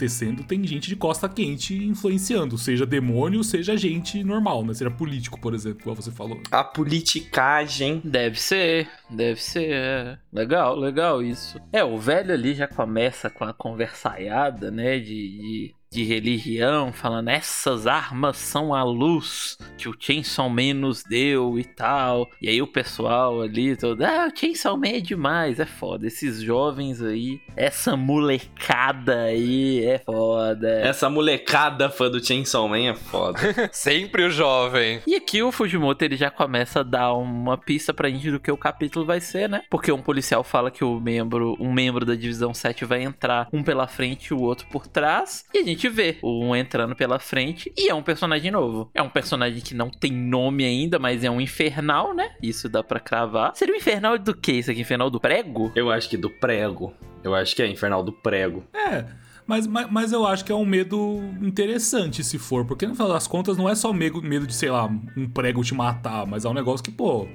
tem 0.44 0.64
gente 0.66 0.88
de 0.88 0.96
costa 0.96 1.28
quente 1.28 1.74
influenciando. 1.74 2.56
Seja 2.58 2.86
demônio, 2.86 3.44
seja 3.44 3.76
gente 3.76 4.22
normal, 4.24 4.64
né? 4.64 4.74
Seja 4.74 4.90
político, 4.90 5.40
por 5.40 5.54
exemplo, 5.54 5.80
igual 5.82 5.96
você 5.96 6.10
falou. 6.10 6.40
A 6.50 6.64
politicagem. 6.64 8.00
Deve 8.04 8.40
ser, 8.40 8.88
deve 9.10 9.42
ser. 9.42 9.70
é. 9.72 10.18
Legal, 10.32 10.76
legal 10.76 11.22
isso. 11.22 11.60
É, 11.72 11.84
o 11.84 11.98
velho 11.98 12.32
ali 12.32 12.54
já 12.54 12.66
começa 12.66 13.30
com 13.30 13.44
a 13.44 13.52
conversaiada, 13.52 14.70
né? 14.70 14.98
De, 14.98 15.04
de, 15.04 15.74
de 15.94 16.02
religião, 16.02 16.92
falando 16.92 17.28
essas 17.28 17.86
armas 17.86 18.36
são 18.36 18.74
a 18.74 18.82
luz 18.82 19.56
que 19.78 19.88
o 19.88 19.94
Chainsaw 19.98 20.50
Man 20.50 20.74
nos 20.74 21.04
deu 21.04 21.56
e 21.56 21.64
tal. 21.64 22.28
E 22.42 22.48
aí 22.48 22.60
o 22.60 22.66
pessoal 22.66 23.40
ali 23.40 23.76
todo, 23.76 24.02
ah, 24.02 24.28
o 24.32 24.36
Chainsaw 24.36 24.76
Man 24.76 24.88
é 24.88 25.00
demais, 25.00 25.60
é 25.60 25.66
foda. 25.66 26.06
Esses 26.06 26.40
jovens 26.40 27.00
aí, 27.00 27.40
essa 27.56 27.96
molecada 27.96 29.22
aí 29.22 29.84
é 29.84 29.98
foda. 29.98 30.68
Essa 30.80 31.08
molecada 31.08 31.88
fã 31.88 32.10
do 32.10 32.24
Chainsaw 32.24 32.68
Man 32.68 32.90
é 32.90 32.94
foda. 32.94 33.38
Sempre 33.72 34.24
o 34.24 34.30
jovem. 34.30 35.00
E 35.06 35.14
aqui 35.14 35.42
o 35.42 35.52
Fujimoto 35.52 36.04
ele 36.04 36.16
já 36.16 36.30
começa 36.30 36.80
a 36.80 36.82
dar 36.82 37.14
uma 37.14 37.56
pista 37.56 37.94
pra 37.94 38.10
gente 38.10 38.32
do 38.32 38.40
que 38.40 38.50
o 38.50 38.56
capítulo 38.56 39.06
vai 39.06 39.20
ser, 39.20 39.48
né? 39.48 39.62
Porque 39.70 39.92
um 39.92 40.02
policial 40.02 40.42
fala 40.42 40.72
que 40.72 40.82
o 40.82 40.98
membro, 40.98 41.56
um 41.60 41.72
membro 41.72 42.04
da 42.04 42.16
divisão 42.16 42.52
7 42.52 42.84
vai 42.84 43.02
entrar 43.02 43.48
um 43.52 43.62
pela 43.62 43.86
frente 43.86 44.28
e 44.28 44.34
o 44.34 44.40
outro 44.40 44.66
por 44.66 44.88
trás. 44.88 45.44
E 45.54 45.58
a 45.58 45.62
gente 45.62 45.83
vê 45.88 46.18
um 46.22 46.54
entrando 46.54 46.94
pela 46.94 47.18
frente 47.18 47.72
e 47.76 47.88
é 47.88 47.94
um 47.94 48.02
personagem 48.02 48.50
novo. 48.50 48.90
É 48.94 49.02
um 49.02 49.08
personagem 49.08 49.60
que 49.60 49.74
não 49.74 49.90
tem 49.90 50.12
nome 50.12 50.64
ainda, 50.64 50.98
mas 50.98 51.24
é 51.24 51.30
um 51.30 51.40
infernal, 51.40 52.14
né? 52.14 52.32
Isso 52.42 52.68
dá 52.68 52.82
pra 52.82 53.00
cravar. 53.00 53.52
Seria 53.54 53.74
um 53.74 53.78
infernal 53.78 54.18
do 54.18 54.34
que 54.34 54.52
isso 54.52 54.70
aqui? 54.70 54.80
Infernal 54.80 55.10
do 55.10 55.20
prego? 55.20 55.72
Eu 55.74 55.90
acho 55.90 56.08
que 56.08 56.16
do 56.16 56.30
prego. 56.30 56.92
Eu 57.24 57.34
acho 57.34 57.56
que 57.56 57.62
é 57.62 57.66
Infernal 57.66 58.04
do 58.04 58.12
Prego. 58.12 58.62
É, 58.74 59.06
mas, 59.46 59.66
mas, 59.66 59.90
mas 59.90 60.12
eu 60.12 60.26
acho 60.26 60.44
que 60.44 60.52
é 60.52 60.54
um 60.54 60.66
medo 60.66 61.22
interessante 61.40 62.22
se 62.22 62.38
for, 62.38 62.66
porque 62.66 62.86
no 62.86 62.94
final 62.94 63.08
das 63.08 63.26
contas 63.26 63.56
não 63.56 63.68
é 63.68 63.74
só 63.74 63.92
medo, 63.94 64.22
medo 64.22 64.46
de, 64.46 64.54
sei 64.54 64.70
lá, 64.70 64.84
um 65.16 65.28
prego 65.28 65.64
te 65.64 65.74
matar, 65.74 66.26
mas 66.26 66.44
é 66.44 66.48
um 66.48 66.54
negócio 66.54 66.84
que, 66.84 66.90
pô, 66.90 67.26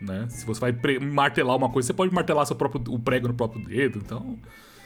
né? 0.00 0.26
Se 0.28 0.44
você 0.44 0.60
vai 0.60 0.74
martelar 1.00 1.56
uma 1.56 1.70
coisa, 1.70 1.86
você 1.86 1.92
pode 1.92 2.12
martelar 2.12 2.44
seu 2.44 2.56
próprio, 2.56 2.82
o 2.92 2.98
prego 2.98 3.28
no 3.28 3.34
próprio 3.34 3.64
dedo, 3.64 4.00
então 4.04 4.36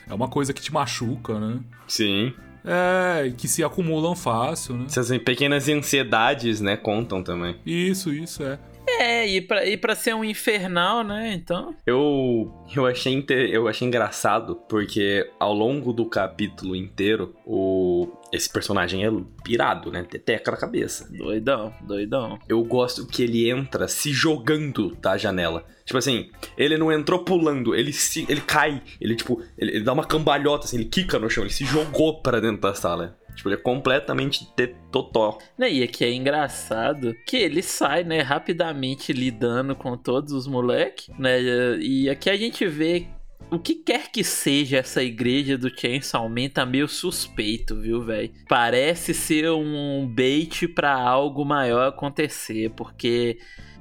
é 0.07 0.13
uma 0.13 0.29
coisa 0.29 0.53
que 0.53 0.61
te 0.61 0.73
machuca, 0.73 1.41
né? 1.41 1.61
Sim. 1.89 2.35
É, 2.65 3.33
que 3.37 3.49
se 3.49 3.65
acumulam 3.65 4.15
fácil, 4.15 4.77
né? 4.77 4.85
Essas 4.87 5.09
pequenas 5.19 5.69
ansiedades, 5.69 6.61
né, 6.61 6.77
contam 6.77 7.23
também. 7.23 7.57
Isso, 7.65 8.13
isso, 8.13 8.43
é. 8.43 8.59
É, 8.89 9.27
e 9.27 9.41
pra, 9.41 9.65
e 9.67 9.77
pra 9.77 9.95
ser 9.95 10.15
um 10.15 10.25
infernal, 10.25 11.03
né? 11.05 11.33
Então. 11.33 11.75
Eu, 11.87 12.53
eu, 12.75 12.87
achei 12.87 13.13
inte- 13.15 13.33
eu 13.51 13.69
achei 13.69 13.87
engraçado, 13.87 14.57
porque 14.69 15.31
ao 15.39 15.55
longo 15.55 15.93
do 15.93 16.05
capítulo 16.07 16.75
inteiro, 16.77 17.35
o, 17.47 18.09
esse 18.33 18.51
personagem 18.51 19.05
é 19.07 19.11
pirado, 19.45 19.91
né? 19.91 20.03
Teteca 20.03 20.51
na 20.51 20.57
cabeça. 20.57 21.09
Doidão, 21.11 21.73
doidão. 21.83 22.39
Eu 22.49 22.63
gosto 22.65 23.07
que 23.07 23.23
ele 23.23 23.49
entra 23.51 23.89
se 23.89 24.13
jogando 24.13 24.95
da 24.97 25.17
janela. 25.17 25.65
Tipo 25.85 25.99
assim, 25.99 26.31
ele 26.57 26.77
não 26.77 26.93
entrou 26.93 27.25
pulando, 27.25 27.75
ele 27.75 27.93
se, 27.93 28.25
ele 28.29 28.41
cai, 28.41 28.81
ele 29.01 29.17
tipo, 29.17 29.43
ele, 29.59 29.73
ele 29.73 29.85
dá 29.85 29.93
uma 29.93 30.05
cambalhota, 30.05 30.65
assim, 30.67 30.77
ele 30.77 30.85
quica 30.85 31.19
no 31.19 31.29
chão, 31.29 31.43
ele 31.43 31.53
se 31.53 31.65
jogou 31.65 32.21
pra 32.23 32.39
dentro 32.39 32.61
da 32.61 32.75
sala. 32.75 33.19
Tipo, 33.35 33.49
ele 33.49 33.57
é 33.57 33.59
completamente 33.59 34.47
tetotó. 34.55 35.39
Né, 35.57 35.73
E 35.73 35.83
aqui 35.83 36.05
é 36.05 36.13
engraçado 36.13 37.15
que 37.27 37.37
ele 37.37 37.63
sai, 37.63 38.05
né, 38.05 38.21
rapidamente 38.21 39.13
lidando 39.13 39.75
com 39.75 39.97
todos 39.97 40.33
os 40.33 40.47
moleques, 40.47 41.09
né? 41.19 41.41
E 41.81 42.09
aqui 42.11 42.29
a 42.29 42.37
gente 42.37 42.67
vê 42.67 43.07
o 43.51 43.59
que 43.59 43.75
quer 43.75 44.11
que 44.11 44.23
seja 44.23 44.79
essa 44.79 45.03
igreja 45.03 45.59
do 45.59 45.71
Chainsaw 45.75 46.29
Man 46.29 46.49
tá 46.49 46.65
meio 46.65 46.87
suspeito, 46.87 47.75
viu, 47.81 48.01
velho? 48.03 48.31
Parece 48.49 49.13
ser 49.13 49.51
um 49.51 50.07
bait 50.07 50.69
pra 50.69 50.93
algo 50.93 51.45
maior 51.45 51.89
acontecer, 51.89 52.71
porque 52.71 53.39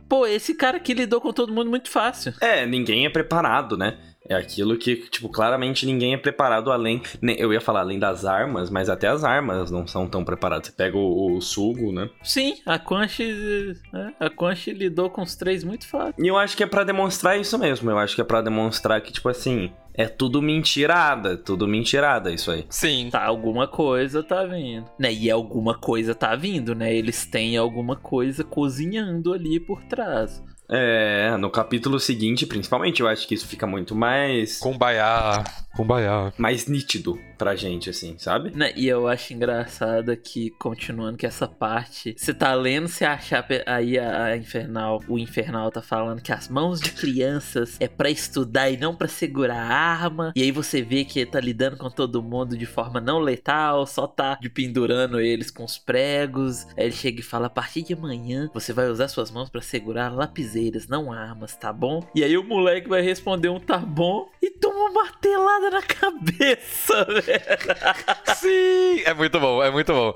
pô, 0.07 0.25
esse 0.25 0.55
cara 0.55 0.77
aqui 0.77 0.93
lidou 0.93 1.21
com 1.21 1.31
todo 1.31 1.53
mundo 1.53 1.69
muito 1.69 1.89
fácil. 1.89 2.33
É, 2.41 2.65
ninguém 2.65 3.05
é 3.05 3.09
preparado, 3.09 3.77
né? 3.77 3.97
É 4.29 4.35
aquilo 4.35 4.77
que, 4.77 4.95
tipo, 5.09 5.27
claramente 5.27 5.87
ninguém 5.87 6.13
é 6.13 6.17
preparado 6.17 6.71
além. 6.71 7.01
Eu 7.21 7.51
ia 7.51 7.59
falar 7.59 7.79
além 7.79 7.97
das 7.97 8.25
armas, 8.25 8.69
mas 8.69 8.87
até 8.87 9.07
as 9.07 9.23
armas 9.23 9.71
não 9.71 9.87
são 9.87 10.07
tão 10.07 10.23
preparadas. 10.23 10.67
Você 10.67 10.73
pega 10.73 10.95
o, 10.95 11.35
o 11.35 11.41
sugo, 11.41 11.91
né? 11.91 12.07
Sim, 12.21 12.57
a 12.63 12.77
Quanchi, 12.77 13.75
né, 13.91 14.13
a 14.19 14.29
Quanchi 14.29 14.71
lidou 14.71 15.09
com 15.09 15.23
os 15.23 15.35
três 15.35 15.63
muito 15.63 15.87
fácil. 15.87 16.13
E 16.23 16.27
eu 16.27 16.37
acho 16.37 16.55
que 16.55 16.61
é 16.61 16.67
pra 16.67 16.83
demonstrar 16.83 17.39
isso 17.39 17.57
mesmo. 17.57 17.89
Eu 17.89 17.97
acho 17.97 18.13
que 18.13 18.21
é 18.21 18.23
pra 18.23 18.41
demonstrar 18.41 19.01
que, 19.01 19.11
tipo 19.11 19.29
assim, 19.29 19.71
é 19.95 20.07
tudo 20.07 20.43
mentirada. 20.43 21.35
Tudo 21.35 21.67
mentirada 21.67 22.31
isso 22.31 22.51
aí. 22.51 22.65
Sim. 22.69 23.09
Tá, 23.11 23.25
alguma 23.25 23.67
coisa 23.67 24.21
tá 24.21 24.45
vindo. 24.45 24.85
Né? 24.99 25.11
E 25.11 25.31
alguma 25.31 25.75
coisa 25.75 26.13
tá 26.13 26.35
vindo, 26.35 26.75
né? 26.75 26.93
Eles 26.93 27.25
têm 27.25 27.57
alguma 27.57 27.95
coisa 27.95 28.43
cozinhando 28.43 29.33
ali 29.33 29.59
por 29.59 29.83
trás. 29.85 30.43
É, 30.69 31.35
no 31.37 31.49
capítulo 31.49 31.99
seguinte, 31.99 32.45
principalmente, 32.45 33.01
eu 33.01 33.07
acho 33.07 33.27
que 33.27 33.33
isso 33.33 33.47
fica 33.47 33.65
muito 33.65 33.95
mais. 33.95 34.59
Kumbaya. 34.59 35.43
Kumbaya. 35.75 36.31
mais 36.37 36.67
nítido 36.67 37.19
pra 37.39 37.55
gente, 37.55 37.89
assim, 37.89 38.17
sabe? 38.19 38.51
Né? 38.53 38.73
E 38.75 38.85
eu 38.85 39.07
acho 39.07 39.33
engraçado 39.33 40.15
que, 40.17 40.49
continuando 40.51 41.17
que 41.17 41.25
essa 41.25 41.47
parte, 41.47 42.13
você 42.17 42.33
tá 42.33 42.53
lendo, 42.53 42.89
você 42.89 43.05
achar 43.05 43.47
aí 43.65 43.97
a, 43.97 44.25
a 44.25 44.37
Infernal, 44.37 45.01
o 45.07 45.17
Infernal 45.17 45.71
tá 45.71 45.81
falando 45.81 46.21
que 46.21 46.33
as 46.33 46.49
mãos 46.49 46.81
de 46.81 46.91
crianças 46.91 47.77
é 47.79 47.87
pra 47.87 48.09
estudar 48.09 48.69
e 48.69 48.75
não 48.75 48.93
pra 48.93 49.07
segurar 49.07 49.61
a 49.61 49.73
arma. 49.73 50.33
E 50.35 50.43
aí 50.43 50.51
você 50.51 50.81
vê 50.81 51.05
que 51.05 51.25
tá 51.25 51.39
lidando 51.39 51.77
com 51.77 51.89
todo 51.89 52.21
mundo 52.21 52.57
de 52.57 52.65
forma 52.65 52.99
não 52.99 53.19
letal, 53.19 53.87
só 53.87 54.05
tá 54.05 54.35
de 54.35 54.49
pendurando 54.49 55.19
eles 55.21 55.49
com 55.49 55.63
os 55.63 55.77
pregos. 55.77 56.67
Aí 56.77 56.85
ele 56.85 56.91
chega 56.91 57.21
e 57.21 57.23
fala: 57.23 57.47
a 57.47 57.49
partir 57.49 57.83
de 57.83 57.93
amanhã 57.93 58.49
você 58.53 58.73
vai 58.73 58.89
usar 58.89 59.07
suas 59.07 59.31
mãos 59.31 59.49
pra 59.49 59.61
segurar 59.61 60.13
lapiseiras, 60.13 60.89
não 60.89 61.13
armas, 61.13 61.55
tá 61.55 61.71
bom? 61.71 62.05
E 62.13 62.21
aí 62.21 62.37
o 62.37 62.43
moleque 62.43 62.89
vai 62.89 63.01
responder 63.01 63.47
um 63.47 63.61
tá 63.61 63.77
bom 63.77 64.27
e 64.41 64.51
toma 64.51 64.89
uma 64.89 65.03
martelada 65.03 65.69
na 65.69 65.81
cabeça, 65.87 67.05
velho. 67.05 67.28
Sim! 68.35 69.01
É 69.05 69.13
muito 69.13 69.39
bom, 69.39 69.63
é 69.63 69.71
muito 69.71 69.91
bom. 69.93 70.13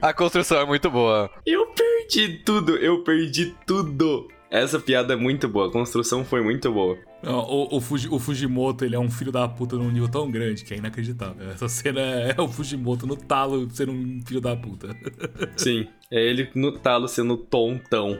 A 0.00 0.12
construção 0.12 0.58
é 0.60 0.64
muito 0.66 0.90
boa. 0.90 1.30
Eu 1.46 1.66
perdi 1.68 2.38
tudo, 2.44 2.76
eu 2.76 3.02
perdi 3.02 3.54
tudo. 3.66 4.28
Essa 4.50 4.78
piada 4.78 5.14
é 5.14 5.16
muito 5.16 5.48
boa, 5.48 5.66
a 5.68 5.72
construção 5.72 6.24
foi 6.24 6.40
muito 6.40 6.70
boa. 6.70 6.96
O, 7.24 7.76
o, 7.76 7.80
Fuji- 7.80 8.08
o 8.08 8.20
Fujimoto, 8.20 8.84
ele 8.84 8.94
é 8.94 8.98
um 8.98 9.10
filho 9.10 9.32
da 9.32 9.48
puta 9.48 9.74
num 9.76 9.90
nível 9.90 10.08
tão 10.08 10.30
grande 10.30 10.62
que 10.64 10.74
é 10.74 10.76
inacreditável. 10.76 11.50
Essa 11.50 11.68
cena 11.68 12.00
é 12.00 12.40
o 12.40 12.46
Fujimoto 12.46 13.04
no 13.06 13.16
talo 13.16 13.68
sendo 13.70 13.90
um 13.92 14.20
filho 14.24 14.40
da 14.40 14.54
puta. 14.54 14.94
Sim, 15.56 15.88
é 16.10 16.20
ele 16.22 16.48
no 16.54 16.70
talo 16.78 17.08
sendo 17.08 17.36
tontão. 17.36 18.16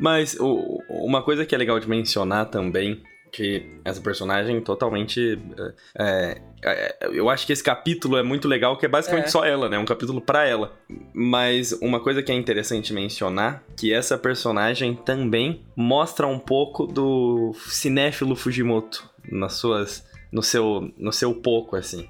Mas 0.00 0.36
o- 0.40 0.82
uma 0.88 1.22
coisa 1.22 1.46
que 1.46 1.54
é 1.54 1.58
legal 1.58 1.78
de 1.78 1.88
mencionar 1.88 2.46
também, 2.46 3.00
que 3.30 3.64
essa 3.84 4.00
personagem 4.00 4.60
totalmente. 4.60 5.38
é, 5.96 6.32
é, 6.34 6.42
eu 7.12 7.28
acho 7.30 7.46
que 7.46 7.52
esse 7.52 7.62
capítulo 7.62 8.16
é 8.16 8.22
muito 8.22 8.48
legal, 8.48 8.76
que 8.76 8.84
é 8.84 8.88
basicamente 8.88 9.26
É. 9.26 9.30
só 9.30 9.44
ela, 9.44 9.68
né? 9.68 9.78
Um 9.78 9.84
capítulo 9.84 10.20
pra 10.20 10.46
ela. 10.46 10.76
Mas 11.12 11.72
uma 11.80 12.00
coisa 12.00 12.22
que 12.22 12.32
é 12.32 12.34
interessante 12.34 12.92
mencionar, 12.92 13.62
que 13.76 13.92
essa 13.92 14.18
personagem 14.18 14.94
também 14.94 15.62
mostra 15.76 16.26
um 16.26 16.38
pouco 16.38 16.86
do 16.86 17.52
cinéfilo 17.68 18.34
Fujimoto 18.34 19.08
nas 19.30 19.54
suas, 19.54 20.04
no 20.32 20.42
seu, 20.42 20.90
no 20.96 21.12
seu 21.12 21.34
pouco 21.34 21.76
assim. 21.76 22.08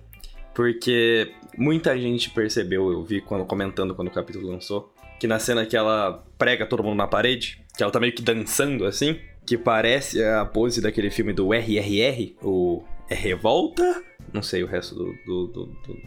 Porque 0.54 1.32
muita 1.56 1.96
gente 1.98 2.30
percebeu, 2.30 2.90
eu 2.90 3.04
vi 3.04 3.20
quando 3.20 3.44
comentando 3.44 3.94
quando 3.94 4.08
o 4.08 4.12
capítulo 4.12 4.48
lançou, 4.48 4.92
que 5.20 5.26
na 5.26 5.38
cena 5.38 5.64
que 5.66 5.76
ela 5.76 6.24
prega 6.36 6.66
todo 6.66 6.82
mundo 6.82 6.96
na 6.96 7.06
parede, 7.06 7.60
que 7.76 7.82
ela 7.82 7.92
tá 7.92 8.00
meio 8.00 8.12
que 8.12 8.22
dançando 8.22 8.84
assim, 8.84 9.18
que 9.46 9.56
parece 9.56 10.22
a 10.22 10.44
pose 10.44 10.80
daquele 10.80 11.10
filme 11.10 11.32
do 11.32 11.52
RRR, 11.54 12.34
o 12.42 12.82
é 13.08 13.14
Revolta? 13.14 14.02
Não 14.32 14.42
sei 14.42 14.62
o 14.62 14.66
resto 14.66 14.94
do, 14.94 15.12
do, 15.26 15.46
do- 15.46 15.66
do- 15.66 15.98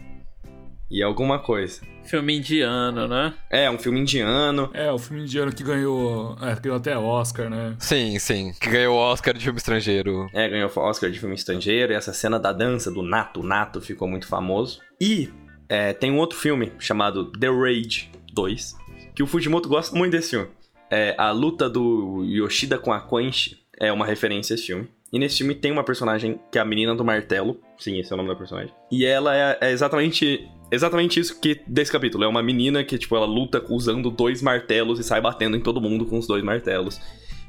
E 0.90 1.02
alguma 1.02 1.38
coisa. 1.38 1.80
Filme 2.04 2.36
indiano, 2.38 3.08
né? 3.08 3.34
É, 3.50 3.70
um 3.70 3.78
filme 3.78 4.00
indiano. 4.00 4.70
É, 4.74 4.90
o 4.92 4.98
filme 4.98 5.22
indiano 5.22 5.52
que 5.52 5.62
ganhou. 5.64 6.36
É, 6.40 6.54
ganhou 6.60 6.76
até 6.76 6.96
Oscar, 6.96 7.48
né? 7.48 7.74
Sim, 7.78 8.18
sim. 8.18 8.52
Que 8.60 8.68
ganhou 8.70 8.96
o 8.96 9.00
Oscar 9.00 9.34
de 9.34 9.42
filme 9.44 9.56
estrangeiro. 9.58 10.28
É, 10.32 10.48
ganhou 10.48 10.70
Oscar 10.76 11.10
de 11.10 11.18
filme 11.18 11.34
estrangeiro. 11.34 11.92
E 11.92 11.96
essa 11.96 12.12
cena 12.12 12.38
da 12.38 12.52
dança 12.52 12.90
do 12.90 13.02
Nato, 13.02 13.40
o 13.40 13.42
Nato 13.42 13.80
ficou 13.80 14.06
muito 14.06 14.26
famoso. 14.26 14.80
E 15.00 15.30
é, 15.68 15.92
tem 15.92 16.10
um 16.12 16.18
outro 16.18 16.38
filme 16.38 16.72
chamado 16.78 17.30
The 17.32 17.48
Rage 17.48 18.10
2, 18.32 18.76
que 19.14 19.22
o 19.22 19.26
Fujimoto 19.26 19.68
gosta 19.68 19.96
muito 19.96 20.12
desse 20.12 20.30
filme. 20.30 20.48
É, 20.90 21.14
a 21.16 21.30
luta 21.30 21.70
do 21.70 22.22
Yoshida 22.24 22.76
com 22.78 22.92
a 22.92 23.00
Quench 23.00 23.56
é 23.80 23.90
uma 23.90 24.04
referência 24.04 24.52
a 24.52 24.56
esse 24.56 24.66
filme. 24.66 24.88
E 25.12 25.18
nesse 25.18 25.38
filme 25.38 25.54
tem 25.54 25.70
uma 25.70 25.84
personagem 25.84 26.40
que 26.50 26.58
é 26.58 26.60
a 26.60 26.64
menina 26.64 26.94
do 26.94 27.04
martelo. 27.04 27.60
Sim, 27.78 27.98
esse 27.98 28.10
é 28.10 28.14
o 28.14 28.16
nome 28.16 28.30
da 28.30 28.34
personagem. 28.34 28.74
E 28.90 29.04
ela 29.04 29.36
é, 29.36 29.58
é 29.60 29.70
exatamente 29.70 30.48
exatamente 30.70 31.20
isso 31.20 31.38
que 31.38 31.60
desse 31.66 31.92
capítulo. 31.92 32.24
É 32.24 32.26
uma 32.26 32.42
menina 32.42 32.82
que, 32.82 32.96
tipo, 32.96 33.14
ela 33.14 33.26
luta 33.26 33.62
usando 33.68 34.10
dois 34.10 34.40
martelos 34.40 34.98
e 34.98 35.04
sai 35.04 35.20
batendo 35.20 35.54
em 35.54 35.60
todo 35.60 35.82
mundo 35.82 36.06
com 36.06 36.18
os 36.18 36.26
dois 36.26 36.42
martelos. 36.42 36.98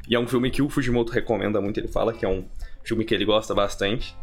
E 0.07 0.13
é 0.13 0.19
um 0.19 0.27
filme 0.27 0.51
que 0.51 0.61
o 0.61 0.69
Fujimoto 0.69 1.13
recomenda 1.13 1.61
muito. 1.61 1.79
Ele 1.79 1.87
fala 1.87 2.13
que 2.13 2.25
é 2.25 2.27
um 2.27 2.45
filme 2.83 3.05
que 3.05 3.15
ele 3.15 3.23
gosta 3.23 3.55
bastante. 3.55 4.13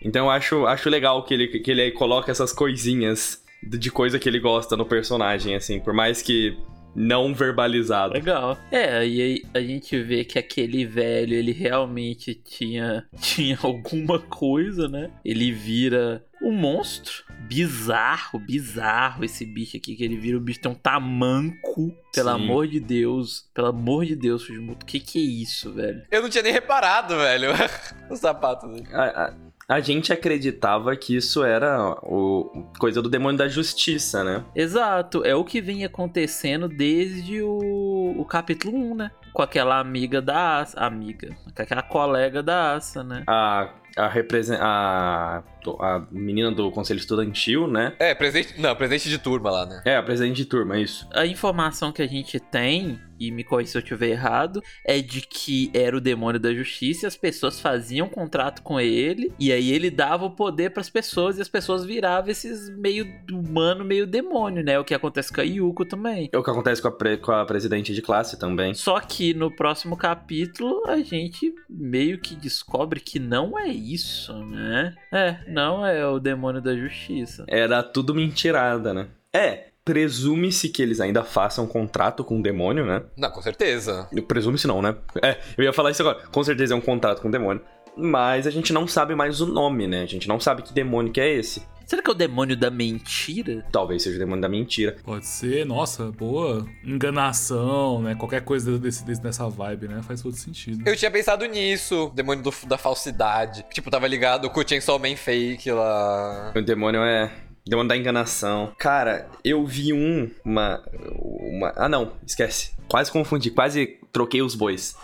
Então 0.00 0.26
eu 0.26 0.30
acho, 0.30 0.66
acho 0.66 0.88
legal 0.88 1.24
que 1.24 1.34
ele, 1.34 1.48
que 1.48 1.70
ele 1.70 1.90
coloca 1.90 2.30
essas 2.30 2.52
coisinhas 2.52 3.42
de 3.60 3.90
coisa 3.90 4.18
que 4.18 4.28
ele 4.28 4.38
gosta 4.38 4.76
no 4.76 4.86
personagem, 4.86 5.56
assim. 5.56 5.80
Por 5.80 5.92
mais 5.92 6.22
que 6.22 6.56
não 6.94 7.34
verbalizado. 7.34 8.14
Legal. 8.14 8.58
É, 8.70 9.06
e 9.06 9.20
aí 9.20 9.42
a 9.54 9.60
gente 9.60 10.00
vê 10.02 10.24
que 10.24 10.38
aquele 10.38 10.84
velho, 10.84 11.34
ele 11.34 11.52
realmente 11.52 12.34
tinha, 12.34 13.06
tinha 13.20 13.58
alguma 13.62 14.18
coisa, 14.18 14.88
né? 14.88 15.10
Ele 15.24 15.50
vira 15.52 16.24
um 16.42 16.52
monstro. 16.52 17.24
Bizarro, 17.46 18.38
bizarro 18.38 19.22
esse 19.24 19.44
bicho 19.44 19.76
aqui, 19.76 19.94
que 19.94 20.02
ele 20.02 20.16
vira 20.16 20.36
o 20.36 20.40
bicho 20.40 20.60
tem 20.60 20.72
um 20.72 20.74
tamanco. 20.74 21.94
Pelo 22.12 22.28
Sim. 22.30 22.34
amor 22.44 22.66
de 22.68 22.80
Deus. 22.80 23.48
Pelo 23.52 23.68
amor 23.68 24.04
de 24.06 24.16
Deus, 24.16 24.44
Fujimoto. 24.46 24.86
Que 24.86 24.98
que 25.00 25.18
é 25.18 25.22
isso, 25.22 25.72
velho? 25.72 26.02
Eu 26.10 26.22
não 26.22 26.28
tinha 26.30 26.42
nem 26.42 26.52
reparado, 26.52 27.16
velho. 27.16 27.50
Os 28.10 28.20
sapatos 28.20 28.70
dele. 28.72 28.86
A, 28.92 29.02
a- 29.26 29.34
a 29.68 29.80
gente 29.80 30.12
acreditava 30.12 30.94
que 30.96 31.16
isso 31.16 31.42
era 31.42 31.96
o 32.02 32.66
coisa 32.78 33.00
do 33.00 33.08
demônio 33.08 33.38
da 33.38 33.48
justiça, 33.48 34.22
né? 34.22 34.44
Exato, 34.54 35.24
é 35.24 35.34
o 35.34 35.44
que 35.44 35.60
vem 35.60 35.84
acontecendo 35.84 36.68
desde 36.68 37.40
o, 37.42 38.14
o 38.18 38.24
capítulo 38.24 38.76
1, 38.76 38.94
né? 38.94 39.10
Com 39.32 39.42
aquela 39.42 39.80
amiga 39.80 40.22
da 40.22 40.58
Asa. 40.60 40.78
Amiga. 40.78 41.34
Com 41.56 41.62
aquela 41.62 41.82
colega 41.82 42.42
da 42.42 42.74
Asa, 42.74 43.02
né? 43.02 43.24
A, 43.26 43.70
a, 43.96 44.06
represen- 44.08 44.58
a, 44.60 45.42
a 45.72 46.06
menina 46.10 46.50
do 46.50 46.70
conselho 46.70 46.98
estudantil, 46.98 47.66
né? 47.66 47.94
É, 47.98 48.14
presente. 48.14 48.60
Não, 48.60 48.74
presente 48.74 49.08
de 49.08 49.18
turma 49.18 49.50
lá, 49.50 49.66
né? 49.66 49.82
É, 49.84 49.96
a 49.96 50.02
presidente 50.02 50.36
de 50.36 50.44
turma, 50.44 50.78
isso. 50.78 51.08
A 51.12 51.26
informação 51.26 51.92
que 51.92 52.02
a 52.02 52.06
gente 52.06 52.38
tem, 52.38 52.98
e 53.18 53.30
me 53.30 53.44
corrija 53.44 53.72
se 53.72 53.78
eu 53.78 53.82
estiver 53.82 54.08
errado, 54.08 54.62
é 54.84 55.00
de 55.00 55.20
que 55.20 55.70
era 55.72 55.96
o 55.96 56.00
demônio 56.00 56.40
da 56.40 56.52
justiça 56.52 57.06
e 57.06 57.08
as 57.08 57.16
pessoas 57.16 57.60
faziam 57.60 58.08
contrato 58.08 58.62
com 58.62 58.80
ele, 58.80 59.32
e 59.38 59.52
aí 59.52 59.70
ele 59.70 59.90
dava 59.90 60.24
o 60.24 60.30
poder 60.30 60.70
pras 60.70 60.90
pessoas 60.90 61.38
e 61.38 61.42
as 61.42 61.48
pessoas 61.48 61.84
viravam 61.84 62.30
esses 62.30 62.68
meio 62.76 63.06
humano, 63.30 63.84
meio 63.84 64.06
demônio, 64.06 64.64
né? 64.64 64.78
O 64.78 64.84
que 64.84 64.94
acontece 64.94 65.32
com 65.32 65.40
a 65.40 65.44
Yuko 65.44 65.84
também. 65.84 66.28
É 66.32 66.38
o 66.38 66.42
que 66.42 66.50
acontece 66.50 66.82
com 66.82 66.88
a, 66.88 66.92
pre- 66.92 67.16
com 67.16 67.32
a 67.32 67.44
presidente 67.44 67.94
de 67.94 68.02
classe 68.02 68.38
também. 68.38 68.74
Só 68.74 69.00
que 69.00 69.32
no 69.32 69.50
próximo 69.50 69.96
capítulo 69.96 70.82
a 70.86 70.98
gente 70.98 71.54
meio 71.68 72.18
que 72.18 72.34
descobre 72.34 73.00
que 73.00 73.18
não 73.18 73.58
é 73.58 73.68
isso, 73.68 74.34
né? 74.44 74.94
É, 75.12 75.38
não 75.54 75.86
é 75.86 76.06
o 76.06 76.18
demônio 76.18 76.60
da 76.60 76.76
justiça. 76.76 77.44
Era 77.48 77.82
tudo 77.82 78.14
mentirada, 78.14 78.92
né? 78.92 79.06
É, 79.32 79.68
Presume-se 79.84 80.70
que 80.70 80.80
eles 80.80 80.98
ainda 80.98 81.22
façam 81.22 81.66
contrato 81.66 82.24
com 82.24 82.38
o 82.38 82.42
demônio, 82.42 82.86
né? 82.86 83.02
Não, 83.14 83.30
com 83.30 83.42
certeza. 83.42 84.08
Presume-se 84.26 84.66
não, 84.66 84.80
né? 84.80 84.96
É, 85.22 85.36
eu 85.58 85.64
ia 85.64 85.74
falar 85.74 85.90
isso 85.90 86.00
agora. 86.00 86.26
Com 86.32 86.42
certeza 86.42 86.72
é 86.72 86.76
um 86.76 86.80
contrato 86.80 87.20
com 87.20 87.28
o 87.28 87.30
demônio. 87.30 87.62
Mas 87.94 88.46
a 88.46 88.50
gente 88.50 88.72
não 88.72 88.88
sabe 88.88 89.14
mais 89.14 89.42
o 89.42 89.46
nome, 89.46 89.86
né? 89.86 90.02
A 90.02 90.06
gente 90.06 90.26
não 90.26 90.40
sabe 90.40 90.62
que 90.62 90.72
demônio 90.72 91.12
que 91.12 91.20
é 91.20 91.30
esse. 91.30 91.62
Será 91.86 92.02
que 92.02 92.10
é 92.10 92.12
o 92.12 92.16
demônio 92.16 92.56
da 92.56 92.70
mentira? 92.70 93.64
Talvez 93.70 94.02
seja 94.02 94.16
o 94.16 94.18
demônio 94.18 94.40
da 94.42 94.48
mentira. 94.48 94.96
Pode 95.04 95.26
ser, 95.26 95.64
nossa, 95.66 96.10
boa 96.10 96.66
enganação, 96.84 98.02
né? 98.02 98.14
Qualquer 98.14 98.42
coisa 98.42 98.78
desse, 98.78 99.04
desse, 99.04 99.22
dessa 99.22 99.48
vibe, 99.48 99.88
né? 99.88 100.02
Faz 100.02 100.22
todo 100.22 100.34
sentido. 100.34 100.86
Eu 100.86 100.96
tinha 100.96 101.10
pensado 101.10 101.44
nisso, 101.46 102.10
demônio 102.14 102.42
do- 102.42 102.66
da 102.66 102.78
falsidade. 102.78 103.64
Tipo, 103.72 103.90
tava 103.90 104.06
ligado 104.06 104.50
com 104.50 104.60
o 104.60 104.68
Chainsaw 104.68 104.98
Man 104.98 105.16
fake 105.16 105.70
lá. 105.70 106.52
O 106.56 106.62
demônio 106.62 107.02
é. 107.02 107.30
Demônio 107.66 107.88
da 107.88 107.96
enganação. 107.96 108.74
Cara, 108.78 109.30
eu 109.42 109.64
vi 109.64 109.92
um. 109.92 110.30
Uma. 110.44 110.82
uma 111.08 111.72
ah, 111.76 111.88
não, 111.88 112.12
esquece. 112.26 112.72
Quase 112.88 113.10
confundi, 113.10 113.50
quase 113.50 113.98
troquei 114.12 114.42
os 114.42 114.54
bois. 114.54 114.94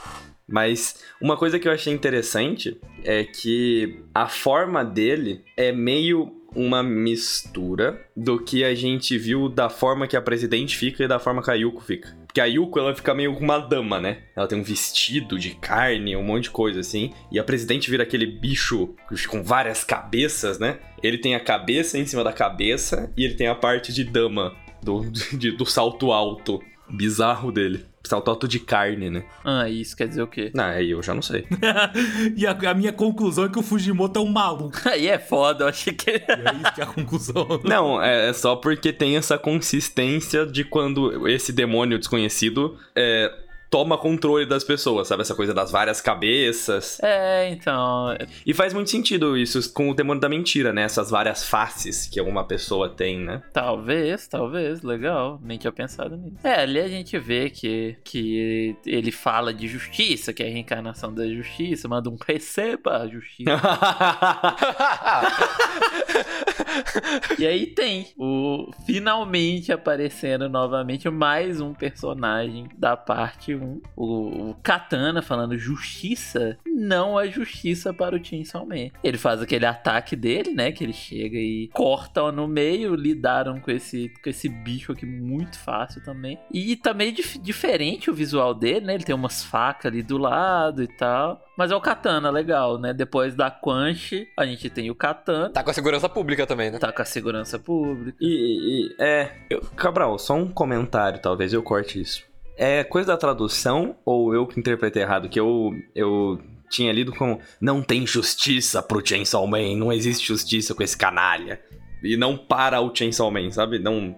Mas 0.46 0.96
uma 1.22 1.36
coisa 1.38 1.58
que 1.58 1.66
eu 1.66 1.72
achei 1.72 1.92
interessante 1.92 2.78
é 3.04 3.24
que 3.24 4.02
a 4.12 4.28
forma 4.28 4.84
dele 4.84 5.42
é 5.56 5.72
meio 5.72 6.39
uma 6.54 6.82
mistura 6.82 8.00
do 8.16 8.38
que 8.42 8.64
a 8.64 8.74
gente 8.74 9.16
viu 9.16 9.48
da 9.48 9.68
forma 9.68 10.06
que 10.06 10.16
a 10.16 10.22
presidente 10.22 10.76
fica 10.76 11.04
e 11.04 11.08
da 11.08 11.18
forma 11.18 11.42
que 11.42 11.50
a 11.50 11.54
Yuko 11.54 11.80
fica. 11.82 12.16
Porque 12.26 12.40
a 12.40 12.44
Yuko, 12.44 12.78
ela 12.78 12.94
fica 12.94 13.12
meio 13.14 13.36
uma 13.36 13.58
dama, 13.58 13.98
né? 14.00 14.18
Ela 14.36 14.46
tem 14.46 14.58
um 14.58 14.62
vestido 14.62 15.38
de 15.38 15.50
carne, 15.56 16.14
um 16.16 16.22
monte 16.22 16.44
de 16.44 16.50
coisa 16.50 16.80
assim. 16.80 17.12
E 17.32 17.38
a 17.38 17.44
presidente 17.44 17.90
vira 17.90 18.02
aquele 18.04 18.26
bicho 18.26 18.94
com 19.28 19.42
várias 19.42 19.82
cabeças, 19.82 20.58
né? 20.58 20.78
Ele 21.02 21.18
tem 21.18 21.34
a 21.34 21.40
cabeça 21.40 21.98
em 21.98 22.06
cima 22.06 22.22
da 22.22 22.32
cabeça 22.32 23.12
e 23.16 23.24
ele 23.24 23.34
tem 23.34 23.48
a 23.48 23.54
parte 23.54 23.92
de 23.92 24.04
dama 24.04 24.54
do, 24.82 25.00
de- 25.36 25.52
do 25.52 25.66
salto 25.66 26.12
alto. 26.12 26.60
Bizarro 26.88 27.52
dele. 27.52 27.84
Salto 28.02 28.30
alto 28.30 28.48
de 28.48 28.58
carne, 28.58 29.10
né? 29.10 29.24
Ah, 29.44 29.68
isso 29.68 29.96
quer 29.96 30.08
dizer 30.08 30.22
o 30.22 30.26
quê? 30.26 30.50
Não, 30.54 30.64
aí 30.64 30.90
eu 30.90 31.02
já 31.02 31.14
não 31.14 31.20
sei. 31.20 31.46
e 32.36 32.46
a, 32.46 32.52
a 32.52 32.74
minha 32.74 32.92
conclusão 32.92 33.44
é 33.44 33.48
que 33.48 33.58
o 33.58 33.62
Fujimoto 33.62 34.18
é 34.18 34.22
um 34.22 34.30
maluco. 34.30 34.78
Aí 34.88 35.06
é 35.06 35.18
foda, 35.18 35.64
eu 35.64 35.68
achei 35.68 35.92
que. 35.92 36.10
E 36.10 36.14
é 36.14 36.54
isso 36.62 36.74
que 36.74 36.80
é 36.80 36.84
a 36.84 36.86
conclusão. 36.86 37.46
Não, 37.62 38.02
é 38.02 38.30
é 38.30 38.32
só 38.32 38.56
porque 38.56 38.92
tem 38.92 39.16
essa 39.16 39.38
consistência 39.38 40.46
de 40.46 40.64
quando 40.64 41.28
esse 41.28 41.52
demônio 41.52 41.98
desconhecido 41.98 42.76
é, 42.94 43.32
toma 43.70 43.96
controle 43.96 44.44
das 44.44 44.64
pessoas, 44.64 45.06
sabe? 45.06 45.22
Essa 45.22 45.34
coisa 45.34 45.54
das 45.54 45.70
várias 45.70 46.00
cabeças. 46.00 46.98
É, 47.02 47.48
então. 47.50 48.16
E 48.44 48.52
faz 48.52 48.74
muito 48.74 48.90
sentido 48.90 49.36
isso 49.36 49.72
com 49.72 49.88
o 49.88 49.94
demônio 49.94 50.20
da 50.20 50.28
mentira, 50.28 50.72
né? 50.72 50.82
Essas 50.82 51.08
várias 51.08 51.48
faces 51.48 52.06
que 52.06 52.20
uma 52.20 52.44
pessoa 52.44 52.88
tem, 52.88 53.20
né? 53.20 53.40
Talvez, 53.52 54.26
talvez, 54.26 54.82
legal. 54.82 55.38
Nem 55.42 55.56
tinha 55.56 55.70
pensado 55.70 56.16
nisso. 56.16 56.38
É, 56.42 56.62
ali 56.62 56.80
a 56.80 56.88
gente 56.88 57.16
vê 57.18 57.48
que, 57.48 57.96
que 58.02 58.76
ele 58.84 59.12
fala 59.12 59.54
de 59.54 59.68
justiça, 59.68 60.32
que 60.32 60.42
é 60.42 60.48
a 60.48 60.50
reencarnação 60.50 61.14
da 61.14 61.28
justiça, 61.28 61.86
manda 61.86 62.10
um 62.10 62.16
receba 62.26 63.02
a 63.02 63.06
justiça. 63.06 63.50
e 67.38 67.46
aí 67.46 67.66
tem 67.66 68.08
o 68.18 68.72
finalmente 68.84 69.72
aparecendo 69.72 70.48
novamente 70.48 71.08
mais 71.08 71.60
um 71.60 71.72
personagem 71.72 72.68
da 72.76 72.96
parte 72.96 73.59
1. 73.62 73.80
O, 73.96 74.50
o 74.50 74.54
Katana 74.62 75.22
falando 75.22 75.56
justiça, 75.58 76.56
não 76.66 77.18
é 77.20 77.28
justiça 77.30 77.92
para 77.92 78.16
o 78.16 78.24
Chainsaw 78.24 78.66
Man. 78.66 78.88
Ele 79.02 79.18
faz 79.18 79.40
aquele 79.42 79.66
ataque 79.66 80.14
dele, 80.16 80.50
né? 80.54 80.72
Que 80.72 80.84
ele 80.84 80.92
chega 80.92 81.36
e 81.38 81.68
corta 81.72 82.30
no 82.32 82.46
meio, 82.46 82.94
lidaram 82.94 83.60
com 83.60 83.70
esse, 83.70 84.10
com 84.22 84.30
esse 84.30 84.48
bicho 84.48 84.92
aqui 84.92 85.06
muito 85.06 85.58
fácil 85.58 86.02
também. 86.02 86.38
E 86.52 86.76
tá 86.76 86.92
meio 86.94 87.12
dif- 87.12 87.38
diferente 87.38 88.10
o 88.10 88.14
visual 88.14 88.54
dele, 88.54 88.86
né? 88.86 88.94
Ele 88.94 89.04
tem 89.04 89.14
umas 89.14 89.42
facas 89.44 89.90
ali 89.90 90.02
do 90.02 90.18
lado 90.18 90.82
e 90.82 90.88
tal. 90.88 91.40
Mas 91.56 91.70
é 91.70 91.76
o 91.76 91.80
Katana, 91.80 92.30
legal, 92.30 92.78
né? 92.78 92.92
Depois 92.94 93.34
da 93.34 93.50
Quanch, 93.50 94.26
a 94.36 94.46
gente 94.46 94.70
tem 94.70 94.90
o 94.90 94.94
Katana. 94.94 95.50
Tá 95.50 95.62
com 95.62 95.70
a 95.70 95.74
segurança 95.74 96.08
pública 96.08 96.46
também, 96.46 96.70
né? 96.70 96.78
Tá 96.78 96.90
com 96.92 97.02
a 97.02 97.04
segurança 97.04 97.58
pública. 97.58 98.16
E, 98.20 98.88
e- 98.88 98.96
é. 99.02 99.30
eu- 99.50 99.60
Cabral, 99.76 100.18
só 100.18 100.34
um 100.34 100.48
comentário, 100.48 101.20
talvez 101.20 101.52
eu 101.52 101.62
corte 101.62 102.00
isso. 102.00 102.24
É 102.62 102.84
coisa 102.84 103.06
da 103.06 103.16
tradução 103.16 103.96
ou 104.04 104.34
eu 104.34 104.46
que 104.46 104.60
interpretei 104.60 105.00
errado? 105.00 105.30
Que 105.30 105.40
eu. 105.40 105.72
eu 105.94 106.38
tinha 106.68 106.92
lido 106.92 107.10
como 107.10 107.40
não 107.58 107.82
tem 107.82 108.06
justiça 108.06 108.82
pro 108.82 109.04
Chainsaw 109.04 109.44
Man, 109.46 109.76
não 109.76 109.90
existe 109.90 110.28
justiça 110.28 110.74
com 110.74 110.82
esse 110.82 110.94
canalha. 110.94 111.58
E 112.04 112.18
não 112.18 112.36
para 112.36 112.82
o 112.82 112.94
Chainsaw 112.94 113.30
Man, 113.30 113.50
sabe? 113.50 113.78
Não. 113.78 114.14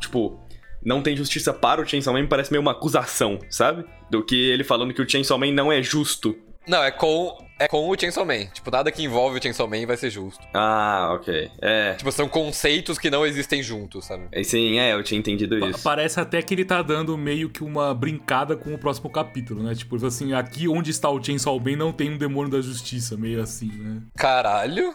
Tipo, 0.00 0.40
não 0.82 1.02
tem 1.02 1.14
justiça 1.14 1.52
para 1.52 1.82
o 1.82 1.86
Chainsaw 1.86 2.14
Man 2.14 2.26
parece 2.26 2.50
meio 2.50 2.62
uma 2.62 2.72
acusação, 2.72 3.38
sabe? 3.50 3.84
Do 4.10 4.24
que 4.24 4.34
ele 4.34 4.64
falando 4.64 4.94
que 4.94 5.02
o 5.02 5.08
Chainsaw 5.08 5.38
Man 5.38 5.52
não 5.52 5.70
é 5.70 5.82
justo. 5.82 6.34
Não, 6.66 6.82
é 6.82 6.90
com, 6.90 7.36
é 7.58 7.68
com 7.68 7.88
o 7.88 7.98
Chainsaw 7.98 8.24
Man. 8.24 8.46
Tipo, 8.46 8.70
nada 8.70 8.90
que 8.90 9.02
envolve 9.02 9.38
o 9.38 9.42
Chainsaw 9.42 9.68
Man 9.68 9.86
vai 9.86 9.96
ser 9.98 10.08
justo. 10.10 10.42
Ah, 10.54 11.10
ok. 11.14 11.50
É. 11.60 11.94
Tipo, 11.94 12.10
são 12.10 12.26
conceitos 12.28 12.98
que 12.98 13.10
não 13.10 13.26
existem 13.26 13.62
juntos, 13.62 14.06
sabe? 14.06 14.28
É, 14.32 14.42
Sim, 14.42 14.78
é, 14.78 14.94
eu 14.94 15.02
tinha 15.02 15.18
entendido 15.18 15.58
Pa- 15.60 15.66
isso. 15.68 15.82
Parece 15.82 16.18
até 16.20 16.40
que 16.40 16.54
ele 16.54 16.64
tá 16.64 16.80
dando 16.80 17.16
meio 17.18 17.50
que 17.50 17.62
uma 17.62 17.94
brincada 17.94 18.56
com 18.56 18.72
o 18.74 18.78
próximo 18.78 19.10
capítulo, 19.10 19.62
né? 19.62 19.74
Tipo 19.74 20.04
assim, 20.06 20.32
aqui 20.32 20.66
onde 20.66 20.90
está 20.90 21.10
o 21.10 21.22
Chainsaw 21.22 21.58
Man 21.60 21.76
não 21.76 21.92
tem 21.92 22.10
um 22.10 22.16
demônio 22.18 22.50
da 22.50 22.60
justiça, 22.62 23.16
meio 23.16 23.42
assim, 23.42 23.70
né? 23.70 24.00
Caralho. 24.16 24.94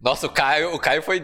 Nossa, 0.00 0.26
o 0.26 0.30
Caio, 0.30 0.74
o 0.74 0.78
Caio 0.78 1.02
foi 1.02 1.22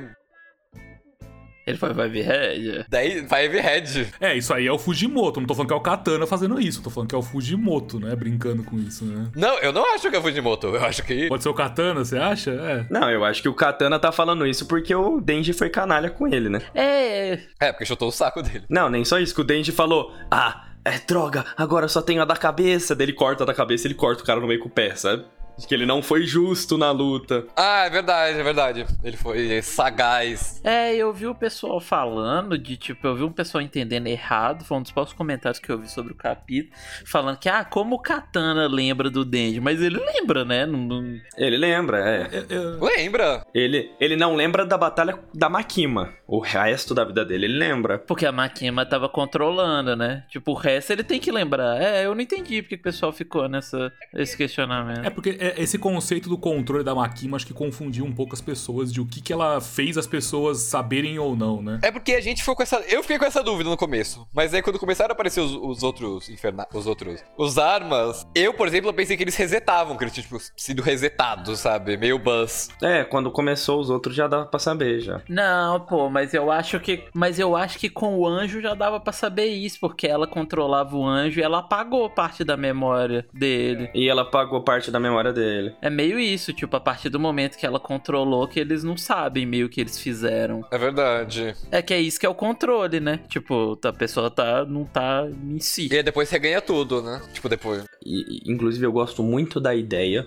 Ele 1.67 1.77
foi 1.77 1.93
vai 1.93 2.09
vir 2.09 2.23
Red. 2.23 2.85
10, 2.89 3.29
Five 3.29 3.61
Head. 3.61 4.15
É, 4.21 4.35
isso 4.37 4.53
aí 4.53 4.67
é 4.67 4.73
o 4.73 4.79
Fujimoto. 4.79 5.41
Não 5.41 5.47
tô 5.47 5.55
falando 5.55 5.69
que 5.69 5.75
é 5.75 5.77
o 5.77 5.81
Katana 5.81 6.27
fazendo 6.27 6.61
isso. 6.61 6.83
Tô 6.83 6.91
falando 6.91 7.09
que 7.09 7.15
é 7.15 7.19
o 7.19 7.23
Fujimoto, 7.23 8.01
né? 8.01 8.15
Brincando 8.17 8.63
com 8.63 8.79
isso, 8.79 9.05
né? 9.05 9.29
Não, 9.35 9.59
eu 9.59 9.73
não 9.73 9.95
acho 9.95 10.11
que 10.11 10.17
é 10.17 10.21
Fujimoto. 10.21 10.69
Eu 10.69 10.85
acho 10.85 11.03
que. 11.03 11.29
Pode 11.29 11.43
ser 11.43 11.49
o 11.49 11.55
Katana, 11.55 12.05
você 12.05 12.19
acha? 12.19 12.51
É. 12.51 12.87
Não, 12.91 13.11
eu 13.11 13.25
acho 13.25 13.43
que 13.43 13.49
o 13.49 13.55
Katana 13.55 13.99
tá 13.99 14.11
falando 14.11 14.47
isso 14.47 14.67
porque 14.67 14.95
o 14.95 15.21
Denji 15.21 15.53
foi 15.53 15.71
canalha 15.71 16.11
com 16.11 16.27
ele, 16.27 16.49
né? 16.49 16.61
É, 16.75 17.39
É, 17.61 17.73
porque 17.73 17.85
chutou 17.85 18.09
o 18.09 18.13
saco 18.13 18.43
dele. 18.43 18.65
Não, 18.69 18.89
nem 18.89 19.05
só 19.05 19.19
isso, 19.19 19.35
que 19.35 19.41
o 19.41 19.45
Denji 19.45 19.73
falou, 19.73 20.13
ah, 20.31 20.67
é 20.85 20.99
droga, 20.99 21.45
agora 21.57 21.85
eu 21.85 21.89
só 21.89 22.01
tenho 22.01 22.23
a 22.23 22.25
da 22.25 22.37
cabeça. 22.37 22.95
Daí 22.95 23.07
ele 23.07 23.13
corta 23.13 23.43
a 23.45 23.47
da 23.47 23.55
cabeça 23.55 23.87
e 23.87 23.89
ele 23.89 23.95
corta 23.95 24.23
o 24.23 24.27
cara 24.27 24.41
no 24.41 24.47
meio 24.47 24.61
com 24.61 24.69
o 24.69 24.73
pé, 24.73 24.95
sabe? 24.95 25.25
De 25.61 25.67
que 25.67 25.75
ele 25.75 25.87
não 25.87 26.03
foi 26.03 26.25
justo 26.27 26.77
na 26.79 26.91
luta. 26.91 27.47
Ah, 27.57 27.85
é 27.87 27.91
verdade, 27.91 28.39
é 28.39 28.43
verdade. 28.43 28.87
Ele 29.05 29.17
foi 29.17 29.61
sagaz. 29.63 30.61
É, 30.65 30.95
eu 30.97 31.13
vi 31.13 31.27
o 31.27 31.35
pessoal 31.35 31.81
falando 31.81 32.57
de 32.59 32.77
tipo, 32.77 33.07
eu 33.07 33.15
vi 33.15 33.23
um 33.23 33.33
pessoal 33.33 33.61
entendendo 33.63 34.07
errado, 34.07 34.65
foi 34.65 34.79
um 34.79 34.83
dos 34.83 34.91
poucos 34.93 35.13
comentários 35.13 35.59
que 35.61 35.71
eu 35.71 35.79
vi 35.79 35.89
sobre 35.91 36.13
o 36.13 36.17
capítulo, 36.17 36.75
falando 37.07 37.37
que, 37.39 37.49
ah, 37.49 37.65
como 37.65 37.97
o 37.97 37.99
Katana 37.99 38.67
lembra 38.67 39.11
do 39.11 39.25
Denji, 39.25 39.61
mas 39.61 39.81
ele 39.83 39.99
lembra, 39.99 40.45
né? 40.45 40.65
Não, 40.67 40.79
não- 40.79 41.21
Ele 41.37 41.57
lembra, 41.57 41.99
é. 41.99 42.21
É, 42.33 42.55
é- 42.55 43.01
Lembra? 43.01 43.45
Ele, 43.55 43.91
ele 44.01 44.17
não 44.17 44.35
lembra 44.35 44.65
da 44.65 44.77
batalha 44.79 45.19
da 45.35 45.49
Makima. 45.49 46.13
O 46.27 46.39
resto 46.41 46.95
da 46.95 47.05
vida 47.05 47.25
dele 47.25 47.47
ele 47.47 47.59
lembra. 47.59 47.99
Porque 47.99 48.25
a 48.27 48.33
Makima 48.33 48.87
tava 48.87 49.09
controlando, 49.09 49.97
né? 49.97 50.25
Tipo, 50.29 50.53
o 50.53 50.55
resto 50.55 50.93
ele 50.93 51.03
tem 51.05 51.19
que 51.21 51.31
lembrar. 51.31 51.81
É, 51.81 52.07
eu 52.07 52.15
não 52.15 52.21
entendi 52.23 52.63
porque 52.63 52.77
que 52.77 52.81
o 52.81 52.83
pessoal 52.85 53.13
ficou 53.13 53.49
nessa 53.49 53.93
esse 54.15 54.37
questionamento. 54.37 55.05
É 55.05 55.11
porque 55.11 55.37
é- 55.41 55.50
esse 55.57 55.79
conceito 55.79 56.29
do 56.29 56.39
controle 56.39 56.85
da 56.85 56.95
Makima 56.95 57.37
acho 57.37 57.47
que 57.47 57.55
confundiu 57.55 58.05
um 58.05 58.13
pouco 58.13 58.35
as 58.35 58.41
pessoas 58.41 58.93
de 58.93 59.01
o 59.01 59.07
que, 59.07 59.21
que 59.21 59.33
ela 59.33 59.61
fez 59.61 59.97
as 59.97 60.07
pessoas 60.07 60.59
saberem 60.59 61.19
ou 61.19 61.37
não, 61.37 61.63
né? 61.63 61.79
É 61.83 61.91
porque 61.91 62.13
a 62.13 62.21
gente 62.21 62.41
ficou 62.41 62.57
com 62.57 62.63
essa. 62.63 62.77
Eu 62.89 63.03
fiquei 63.03 63.19
com 63.19 63.25
essa 63.25 63.43
dúvida 63.43 63.69
no 63.69 63.77
começo. 63.77 64.27
Mas 64.33 64.53
aí 64.55 64.63
quando 64.63 64.79
começaram 64.79 65.13
a 65.13 65.15
aparecer 65.15 65.41
os, 65.41 65.53
os 65.53 65.83
outros 65.83 66.29
inferna... 66.29 66.67
Os 66.73 66.87
outros. 66.87 67.23
Os 67.37 67.59
armas, 67.59 68.27
eu, 68.35 68.55
por 68.55 68.69
exemplo, 68.69 68.93
pensei 68.93 69.17
que 69.17 69.23
eles 69.23 69.37
resetavam, 69.37 69.97
que 69.97 70.05
eles 70.05 70.15
tinham, 70.15 70.25
tipo, 70.25 70.39
sido 70.57 70.83
resetados, 70.83 71.61
sabe? 71.61 71.97
Meio 71.97 72.19
buzz. 72.19 72.69
É, 72.83 73.05
quando 73.05 73.31
começou 73.31 73.81
os 73.81 73.91
outros 73.91 74.15
já 74.15 74.27
dava 74.27 74.47
pra 74.47 74.59
saber 74.59 75.01
já. 75.01 75.21
Não, 75.29 75.81
pô, 75.81 76.09
mas 76.11 76.35
eu 76.35 76.51
acho 76.51 76.79
que. 76.81 77.05
Mas 77.15 77.39
eu 77.39 77.57
acho 77.57 77.79
que 77.79 77.89
com 77.89 78.17
o 78.17 78.27
anjo 78.27 78.61
já 78.61 78.75
dava 78.75 79.01
pra 79.01 79.13
saber 79.13 79.47
isso, 79.47 79.79
porque 79.81 80.07
ela 80.07 80.27
controlava 80.27 80.97
o 80.97 81.07
anjo 81.07 81.41
e 81.41 81.43
ela 81.43 81.59
apagou 81.59 82.09
parte 82.11 82.45
da 82.45 82.57
memória 82.57 83.27
dele. 83.33 83.91
E 83.95 84.09
ela 84.09 84.25
pagou 84.25 84.63
parte 84.63 84.91
da 84.91 85.01
memória 85.01 85.33
dele. 85.33 85.40
É 85.81 85.91
meio 85.91 86.19
isso, 86.19 86.53
tipo, 86.53 86.77
a 86.77 86.81
partir 86.81 87.09
do 87.09 87.19
momento 87.19 87.57
que 87.57 87.67
ela 87.67 87.81
controlou, 87.81 88.47
que 88.47 88.61
eles 88.61 88.85
não 88.85 88.97
sabem 88.97 89.47
meio 89.47 89.69
que 89.69 89.81
eles 89.81 89.99
fizeram. 89.99 90.65
É 90.71 90.79
verdade. 90.79 91.55
É 91.71 91.83
que 91.83 91.95
é 91.95 92.01
isso 92.01 92.19
que 92.19 92.27
é 92.27 92.29
o 92.29 92.35
controle, 92.35 93.01
né? 93.01 93.21
Tipo, 93.29 93.79
a 93.85 93.93
pessoa 93.93 94.31
tá, 94.31 94.65
não 94.65 94.85
tá 94.85 95.27
em 95.49 95.61
si. 95.61 95.89
E 95.91 95.97
aí 95.97 96.03
depois 96.03 96.29
você 96.29 96.39
ganha 96.39 96.61
tudo, 96.61 97.03
né? 97.03 97.21
Tipo, 97.33 97.49
depois. 97.49 97.85
E, 98.05 98.43
inclusive, 98.47 98.85
eu 98.85 98.93
gosto 98.93 99.23
muito 99.23 99.61
da 99.61 99.75
ideia 99.75 100.27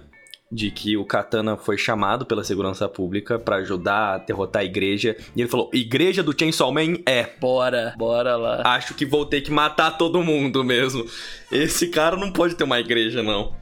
de 0.54 0.69
que 0.69 0.95
o 0.95 1.04
Katana 1.04 1.58
foi 1.58 1.78
chamado 1.78 2.26
pela 2.26 2.43
segurança 2.43 2.88
pública 2.88 3.39
pra 3.39 3.58
ajudar 3.58 4.13
a 4.13 4.17
derrotar 4.19 4.62
a 4.62 4.65
igreja. 4.65 5.17
E 5.36 5.41
ele 5.41 5.49
falou: 5.49 5.69
Igreja 5.73 6.21
do 6.21 6.38
Chainsaw 6.38 6.71
Man 6.71 6.97
é. 7.06 7.28
Bora, 7.39 7.95
bora 7.97 8.36
lá. 8.36 8.62
Acho 8.63 8.93
que 8.93 9.06
vou 9.06 9.26
ter 9.26 9.41
que 9.41 9.52
matar 9.52 9.97
todo 9.97 10.23
mundo 10.23 10.63
mesmo. 10.63 11.06
Esse 11.52 11.88
cara 11.88 12.15
não 12.15 12.32
pode 12.32 12.56
ter 12.56 12.63
uma 12.63 12.80
igreja, 12.80 13.23
não. 13.23 13.56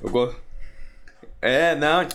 Eu 0.00 0.10
gosto. 0.10 0.43
É, 1.44 1.74
não. 1.76 2.08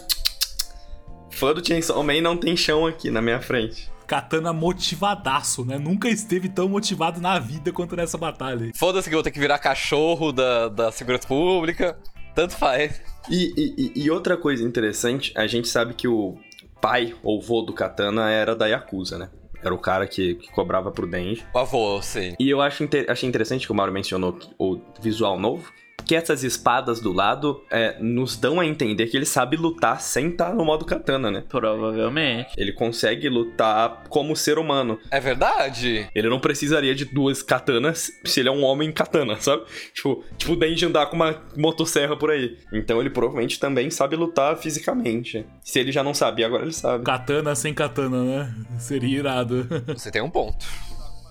Fã 1.32 1.54
do 1.54 1.65
Chainsaw 1.65 2.04
Man 2.04 2.22
não 2.22 2.36
tem 2.36 2.58
chão 2.58 2.86
aqui 2.88 3.12
na 3.12 3.22
minha 3.22 3.39
frente. 3.39 3.89
Katana 4.08 4.52
motivadaço, 4.52 5.63
né? 5.63 5.78
Nunca 5.78 6.10
esteve 6.10 6.50
tão 6.50 6.68
motivado 6.68 7.22
na 7.22 7.38
vida 7.38 7.72
quanto 7.72 7.96
nessa 7.96 8.18
batalha. 8.18 8.72
Foda-se 8.76 9.08
que 9.08 9.13
eu 9.13 9.18
vou 9.18 9.24
ter 9.24 9.30
que 9.32 9.39
virar 9.39 9.60
cachorro 9.60 10.32
da, 10.32 10.68
da 10.68 10.92
segurança 10.92 11.28
pública. 11.28 11.96
Tanto 12.34 12.56
faz. 12.58 13.00
E, 13.30 13.54
e- 13.56 14.04
e- 14.04 14.10
outra 14.12 14.36
coisa 14.36 14.63
interessante, 14.63 15.32
a 15.38 15.46
gente 15.46 15.68
sabe 15.68 15.94
que 15.94 16.08
o 16.08 16.36
pai 16.82 17.13
ou 17.22 17.39
vô 17.39 17.62
do 17.62 17.72
Katana 17.74 18.32
era 18.32 18.56
da 18.56 18.65
Yakuza, 18.65 19.20
né? 19.20 19.30
Era 19.62 19.74
o 19.74 19.78
cara 19.78 20.08
que, 20.08 20.36
que 20.36 20.50
cobrava 20.52 20.89
pro 20.92 21.06
Denji. 21.06 21.46
O 21.54 21.60
avô, 21.60 22.02
sim. 22.02 22.34
E 22.39 22.50
eu 22.50 22.62
acho 22.62 22.84
inte- 22.84 23.06
achei 23.10 23.30
interessante 23.30 23.68
que 23.68 23.72
o 23.72 23.76
Mauro 23.76 23.92
mencionou 23.92 24.34
que- 24.34 24.50
o 24.58 24.80
visual 25.00 25.38
novo. 25.39 25.72
Que 26.10 26.15
essas 26.15 26.43
espadas 26.43 27.00
do 27.00 27.13
lado 27.13 27.63
é, 27.69 27.95
nos 28.00 28.36
dão 28.36 28.60
a 28.60 28.65
entender 28.65 29.06
que 29.06 29.15
ele 29.15 29.28
sabe 29.28 29.56
lutar 29.56 30.02
sem 30.02 30.30
estar 30.30 30.56
no 30.56 30.65
modo 30.65 30.84
katana, 30.84 31.30
né? 31.30 31.43
Provavelmente. 31.48 32.50
Ele 32.58 32.74
consegue 32.74 33.30
lutar 33.30 34.06
como 34.10 34.36
ser 34.36 34.58
humano. 34.58 34.98
É 35.12 35.19
verdade? 35.19 36.10
Ele 36.15 36.28
não 36.28 36.39
precisaria 36.39 36.95
de 36.95 37.06
duas 37.06 37.43
katanas 37.43 38.12
se 38.26 38.39
ele 38.39 38.50
é 38.50 38.52
um 38.52 38.63
homem 38.63 38.91
katana, 38.91 39.39
sabe? 39.39 39.65
Tipo, 39.93 40.24
tipo 40.36 40.54
o 40.54 40.56
Denji 40.56 40.84
andar 40.84 41.06
com 41.12 41.15
uma 41.15 41.43
motosserra 41.56 42.17
por 42.17 42.32
aí. 42.32 42.58
Então 42.74 43.00
ele 43.00 43.12
provavelmente 43.12 43.60
também 43.60 43.91
sabe 43.91 44.15
lutar 44.15 44.58
fisicamente. 44.58 45.45
Se 45.62 45.78
ele 45.78 45.91
já 45.91 46.04
não 46.04 46.15
sabia, 46.15 46.48
agora 46.48 46.63
ele 46.63 46.74
sabe. 46.74 47.04
Katana 47.04 47.54
sem 47.54 47.72
katana, 47.72 48.24
né? 48.24 48.56
Seria 48.80 49.19
irado. 49.19 49.67
Você 49.95 50.10
tem 50.10 50.24
um 50.24 50.30
ponto. 50.32 50.65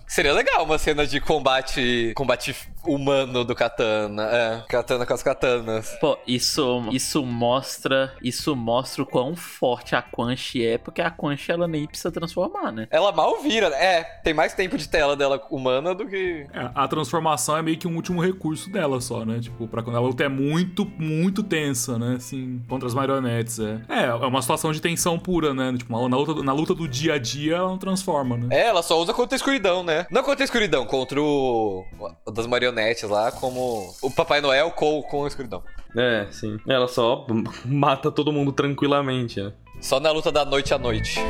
Seria 0.09 0.33
legal 0.33 0.65
uma 0.65 0.79
cena 0.79 1.07
de 1.07 1.21
combate 1.21 2.13
combate 2.15 2.57
humano 2.89 3.45
do 3.45 3.55
katana. 3.55 4.25
É, 4.25 4.63
katana 4.69 5.05
com 5.07 5.15
as 5.15 5.23
katanas. 5.23 5.97
Pô, 6.01 6.19
isso, 6.27 6.85
isso 6.93 7.25
mostra. 7.25 8.13
Isso 8.23 8.55
mostra 8.57 9.03
o 9.03 9.07
quão 9.07 9.37
forte 9.37 9.95
a 9.95 10.03
Quan 10.03 10.35
Chi 10.37 10.65
é, 10.67 10.79
porque 10.79 11.01
a 11.03 11.11
Quan 11.11 11.37
Chi 11.37 11.53
ela 11.53 11.69
nem 11.69 11.87
precisa 11.87 12.11
transformar, 12.11 12.73
né? 12.73 12.89
Ela 12.91 13.13
mal 13.13 13.41
vira. 13.41 13.71
né? 13.71 13.77
É, 13.79 14.03
tem 14.25 14.33
mais 14.35 14.55
tempo 14.55 14.77
de 14.77 14.89
tela 14.89 15.15
dela 15.17 15.41
humana 15.51 15.95
do 15.95 16.07
que. 16.07 16.47
É, 16.53 16.71
a 16.75 16.89
transformação 16.89 17.57
é 17.57 17.63
meio 17.63 17.77
que 17.77 17.87
um 17.87 17.95
último 17.95 18.23
recurso 18.23 18.71
dela 18.71 19.01
só, 19.01 19.25
né? 19.25 19.39
Tipo, 19.41 19.69
pra 19.69 19.83
quando 19.83 19.97
a 19.97 20.01
luta 20.01 20.25
é 20.25 20.29
muito, 20.29 20.85
muito 20.99 21.43
tensa, 21.43 21.99
né? 21.99 22.15
Assim, 22.17 22.63
contra 22.69 22.87
as 22.89 22.95
marionetes, 22.95 23.59
é. 23.59 23.81
É, 23.89 24.05
é 24.07 24.15
uma 24.15 24.43
situação 24.43 24.73
de 24.73 24.81
tensão 24.81 25.19
pura, 25.19 25.53
né? 25.53 25.75
Tipo, 25.77 26.09
na 26.09 26.17
luta, 26.17 26.43
na 26.43 26.53
luta 26.53 26.75
do 26.75 26.89
dia 26.89 27.15
a 27.15 27.19
dia, 27.19 27.57
ela 27.57 27.69
não 27.69 27.79
transforma, 27.79 28.37
né? 28.37 28.47
É, 28.51 28.67
ela 28.69 28.83
só 28.83 28.99
usa 29.01 29.13
contra 29.13 29.35
a 29.35 29.39
escuridão, 29.39 29.83
né? 29.83 30.07
Não 30.11 30.23
contra 30.23 30.43
a 30.43 30.47
escuridão, 30.47 30.87
contra 30.87 31.21
o. 31.21 31.85
o 32.25 32.31
das 32.31 32.47
marionetes 32.47 32.78
lá, 33.07 33.31
como 33.33 33.95
o 34.03 34.11
Papai 34.11 34.41
Noel 34.41 34.71
com, 34.71 35.03
com 35.03 35.25
a 35.25 35.29
escuridão. 35.29 35.63
É, 35.97 36.27
sim. 36.31 36.59
Ela 36.67 36.89
só 36.89 37.27
mata 37.65 38.11
todo 38.11 38.33
mundo 38.33 38.53
tranquilamente, 38.53 39.41
né? 39.41 39.53
Só 39.81 40.01
na 40.01 40.11
luta 40.11 40.31
da 40.33 40.45
noite 40.45 40.75
à 40.75 40.79
noite. 40.79 41.21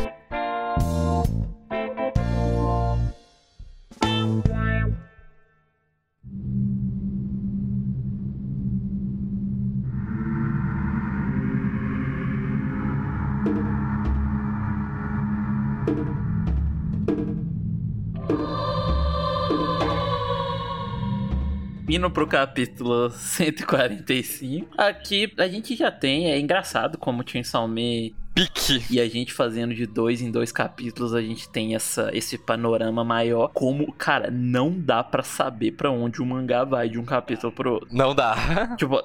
Indo 21.89 22.11
pro 22.11 22.27
capítulo 22.27 23.09
145. 23.17 24.75
Aqui 24.77 25.33
a 25.39 25.49
gente 25.49 25.75
já 25.75 25.91
tem, 25.91 26.31
é 26.31 26.39
engraçado 26.39 26.99
como 26.99 27.23
o 27.23 27.25
Chainsaw 27.27 27.67
Man 27.67 28.11
Pique. 28.39 28.85
e 28.89 29.01
a 29.01 29.09
gente 29.09 29.33
fazendo 29.33 29.75
de 29.75 29.85
dois 29.85 30.23
em 30.23 30.31
dois 30.31 30.53
capítulos, 30.53 31.13
a 31.13 31.21
gente 31.21 31.49
tem 31.49 31.75
essa, 31.75 32.09
esse 32.13 32.39
panorama 32.39 33.03
maior. 33.03 33.51
Como, 33.53 33.93
cara, 33.93 34.31
não 34.31 34.71
dá 34.71 35.03
pra 35.03 35.25
saber 35.25 35.73
pra 35.73 35.91
onde 35.91 36.23
o 36.23 36.27
mangá 36.27 36.63
vai 36.63 36.89
de 36.89 37.01
um 37.01 37.05
capítulo 37.05 37.53
pro 37.53 37.73
outro. 37.75 37.89
Não 37.91 38.15
dá. 38.15 38.77
Tipo, 38.79 39.03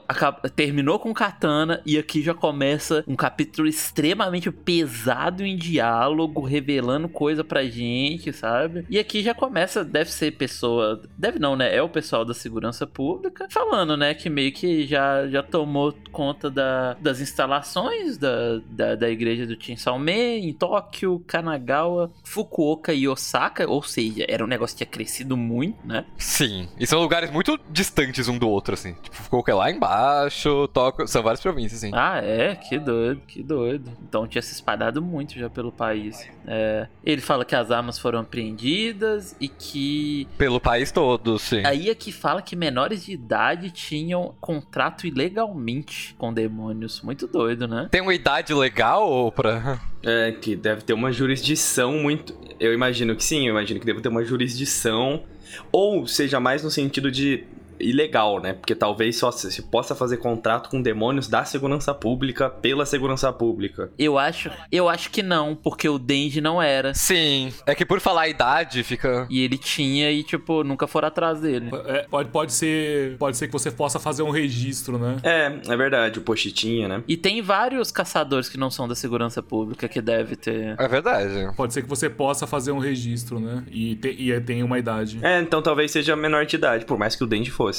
terminou 0.56 1.00
com 1.00 1.14
Katana 1.14 1.82
e 1.84 1.98
aqui 1.98 2.22
já 2.22 2.34
começa 2.34 3.04
um 3.08 3.16
capítulo 3.16 3.68
extremamente 3.68 4.52
pesado 4.52 5.44
em 5.44 5.56
diálogo, 5.56 6.42
revelando 6.42 7.10
coisa 7.10 7.44
pra 7.44 7.64
gente, 7.64 8.32
sabe? 8.32 8.86
E 8.88 9.00
aqui 9.00 9.24
já 9.24 9.34
começa, 9.34 9.84
deve 9.84 10.12
ser 10.12 10.32
pessoa, 10.32 11.02
deve 11.18 11.40
não, 11.40 11.56
né? 11.56 11.76
É 11.76 11.82
o 11.82 11.90
pessoal 11.90 12.24
da 12.24 12.34
segurança 12.34 12.86
pública 12.86 13.48
falando, 13.50 13.98
né? 13.98 14.14
Que 14.14 14.30
meio 14.30 14.52
que 14.52 14.86
já, 14.86 15.28
já 15.28 15.42
tomou 15.42 15.96
conta 16.12 16.52
da, 16.52 16.94
das 17.02 17.20
instalações 17.20 18.18
da, 18.18 18.60
da, 18.70 18.96
da 18.96 19.10
igreja 19.10 19.23
do 19.48 19.62
Chainsaw 19.62 19.98
Man 19.98 20.12
em 20.12 20.54
Tóquio, 20.54 21.24
Kanagawa, 21.26 22.12
Fukuoka 22.24 22.94
e 22.94 23.08
Osaka. 23.08 23.70
Ou 23.70 23.82
seja, 23.82 24.26
era 24.28 24.44
um 24.44 24.48
negócio 24.48 24.76
que 24.76 24.84
tinha 24.84 24.92
crescido 24.92 25.38
muito, 25.38 25.78
né? 25.86 26.06
Sim. 26.18 26.68
E 26.80 26.86
são 26.86 27.00
lugares 27.00 27.32
muito 27.32 27.60
distantes 27.70 28.28
um 28.28 28.38
do 28.38 28.50
outro, 28.50 28.74
assim. 28.74 28.94
Tipo, 29.02 29.16
ficou 29.16 29.44
lá 29.56 29.72
embaixo, 29.72 30.68
Tóquio. 30.70 31.08
São 31.08 31.24
várias 31.24 31.42
províncias, 31.42 31.84
assim. 31.84 31.92
Ah, 31.94 32.22
é? 32.24 32.56
Que 32.56 32.80
doido, 32.80 33.22
que 33.28 33.44
doido. 33.44 33.92
Então 34.08 34.28
tinha 34.28 34.42
se 34.42 34.54
espalhado 34.54 35.02
muito 35.02 35.38
já 35.38 35.50
pelo 35.50 35.72
país. 35.72 36.28
É, 36.46 36.88
ele 37.04 37.22
fala 37.22 37.46
que 37.46 37.56
as 37.56 37.72
armas 37.72 37.98
foram 37.98 38.20
apreendidas 38.20 39.36
e 39.40 39.48
que. 39.48 40.28
Pelo 40.38 40.60
país 40.60 40.92
todo, 40.92 41.40
sim. 41.40 41.66
Aí 41.66 41.90
é 41.90 41.96
que 41.96 42.12
fala 42.12 42.42
que 42.42 42.56
menores 42.56 43.06
de 43.06 43.14
idade 43.14 43.72
tinham 43.72 44.36
contrato 44.40 45.08
ilegalmente 45.08 46.16
com 46.18 46.34
demônios. 46.34 47.02
Muito 47.02 47.28
doido, 47.28 47.68
né? 47.68 47.88
Tem 47.92 48.02
uma 48.02 48.14
idade 48.14 48.54
legal 48.54 49.10
ou 49.14 49.32
pra. 49.32 49.80
É, 50.02 50.32
que 50.32 50.56
deve 50.56 50.82
ter 50.82 50.94
uma 50.94 51.12
jurisdição 51.12 51.94
muito. 51.94 52.36
Eu 52.60 52.74
imagino 52.74 53.16
que 53.16 53.24
sim, 53.24 53.48
eu 53.48 53.52
imagino 53.52 53.80
que 53.80 53.86
deve 53.86 54.02
ter 54.02 54.10
uma 54.10 54.24
jurisdição. 54.24 55.24
Ou 55.72 56.08
seja, 56.08 56.40
mais 56.40 56.64
no 56.64 56.72
sentido 56.72 57.12
de 57.12 57.44
ilegal, 57.80 58.40
né? 58.40 58.54
Porque 58.54 58.76
talvez 58.76 59.18
só 59.18 59.32
se 59.32 59.52
se 59.52 59.62
possa 59.62 59.96
fazer 59.96 60.18
contrato 60.18 60.70
com 60.70 60.82
demônios 60.82 61.28
da 61.28 61.46
segurança 61.46 61.94
pública 61.94 62.50
pela 62.50 62.86
segurança 62.86 63.32
pública. 63.32 63.92
Eu 63.98 64.18
acho, 64.18 64.50
eu 64.72 64.90
acho 64.90 65.10
que 65.10 65.22
não, 65.22 65.56
porque 65.56 65.88
o 65.88 66.00
Denji 66.00 66.42
não 66.42 66.62
era. 66.62 66.94
Sim. 66.94 67.54
É 67.66 67.76
que 67.76 67.86
por 67.86 68.00
falar 68.00 68.24
a 68.24 68.28
idade, 68.28 68.84
fica. 68.84 69.28
E 69.30 69.42
ele 69.42 69.58
tinha 69.58 70.12
e, 70.12 70.24
tipo, 70.24 70.64
nunca 70.64 70.88
foram 70.88 71.08
atrás 71.08 71.40
dele. 71.40 71.70
É, 71.86 72.06
pode, 72.10 72.30
pode, 72.30 72.54
ser, 72.54 73.18
pode 73.18 73.38
ser 73.38 73.48
que 73.48 73.54
você 73.54 73.72
possa 73.72 74.00
fazer 74.00 74.24
um 74.24 74.30
registro, 74.30 74.98
né? 74.98 75.18
É, 75.24 75.72
é 75.72 75.78
verdade, 75.78 76.20
o 76.20 76.22
Pochitinha, 76.22 76.88
né? 76.88 77.04
E 77.08 77.16
tem 77.16 77.42
vários 77.42 77.92
caçadores 77.92 78.50
que 78.50 78.58
não 78.58 78.72
são 78.72 78.88
da 78.88 78.96
segurança 78.96 79.42
pública 79.42 79.88
que 79.88 80.02
deve 80.02 80.36
ter. 80.36 80.76
É 80.80 80.88
verdade. 80.88 81.54
Pode 81.56 81.74
ser 81.74 81.82
que 81.82 81.90
você 81.90 82.10
possa 82.10 82.48
fazer 82.48 82.72
um 82.72 82.80
registro, 82.80 83.40
né? 83.40 83.64
E, 83.72 83.96
te, 83.96 84.10
e 84.10 84.42
tem 84.42 84.64
uma 84.64 84.80
idade. 84.80 85.20
É, 85.22 85.40
então 85.40 85.62
talvez 85.62 85.92
seja 85.92 86.16
menor 86.16 86.46
de 86.46 86.56
idade, 86.56 86.86
por 86.86 86.98
mais 86.98 87.16
que 87.16 87.24
o 87.24 87.28
Denji 87.28 87.52
fosse. 87.52 87.73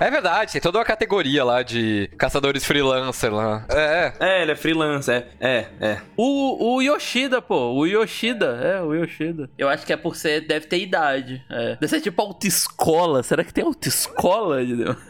É 0.00 0.10
verdade, 0.10 0.52
tem 0.52 0.60
toda 0.60 0.78
uma 0.78 0.84
categoria 0.84 1.44
lá 1.44 1.62
de 1.62 2.10
caçadores 2.18 2.64
freelancer 2.64 3.32
lá. 3.32 3.64
É, 3.68 4.12
É, 4.20 4.42
ele 4.42 4.52
é 4.52 4.56
freelance, 4.56 5.10
é, 5.10 5.26
é, 5.40 5.66
é. 5.80 5.98
O, 6.16 6.76
o 6.76 6.82
Yoshida, 6.82 7.40
pô. 7.40 7.72
O 7.72 7.86
Yoshida. 7.86 8.46
É, 8.62 8.82
o 8.82 8.94
Yoshida. 8.94 9.48
Eu 9.58 9.68
acho 9.68 9.84
que 9.86 9.92
é 9.92 9.96
por 9.96 10.16
ser. 10.16 10.46
Deve 10.46 10.66
ter 10.66 10.78
idade. 10.78 11.42
É. 11.50 11.74
Deve 11.76 11.88
ser 11.88 12.00
tipo 12.00 12.20
autoescola. 12.20 13.22
Será 13.22 13.42
que 13.44 13.52
tem 13.52 13.64
autoescola? 13.64 14.58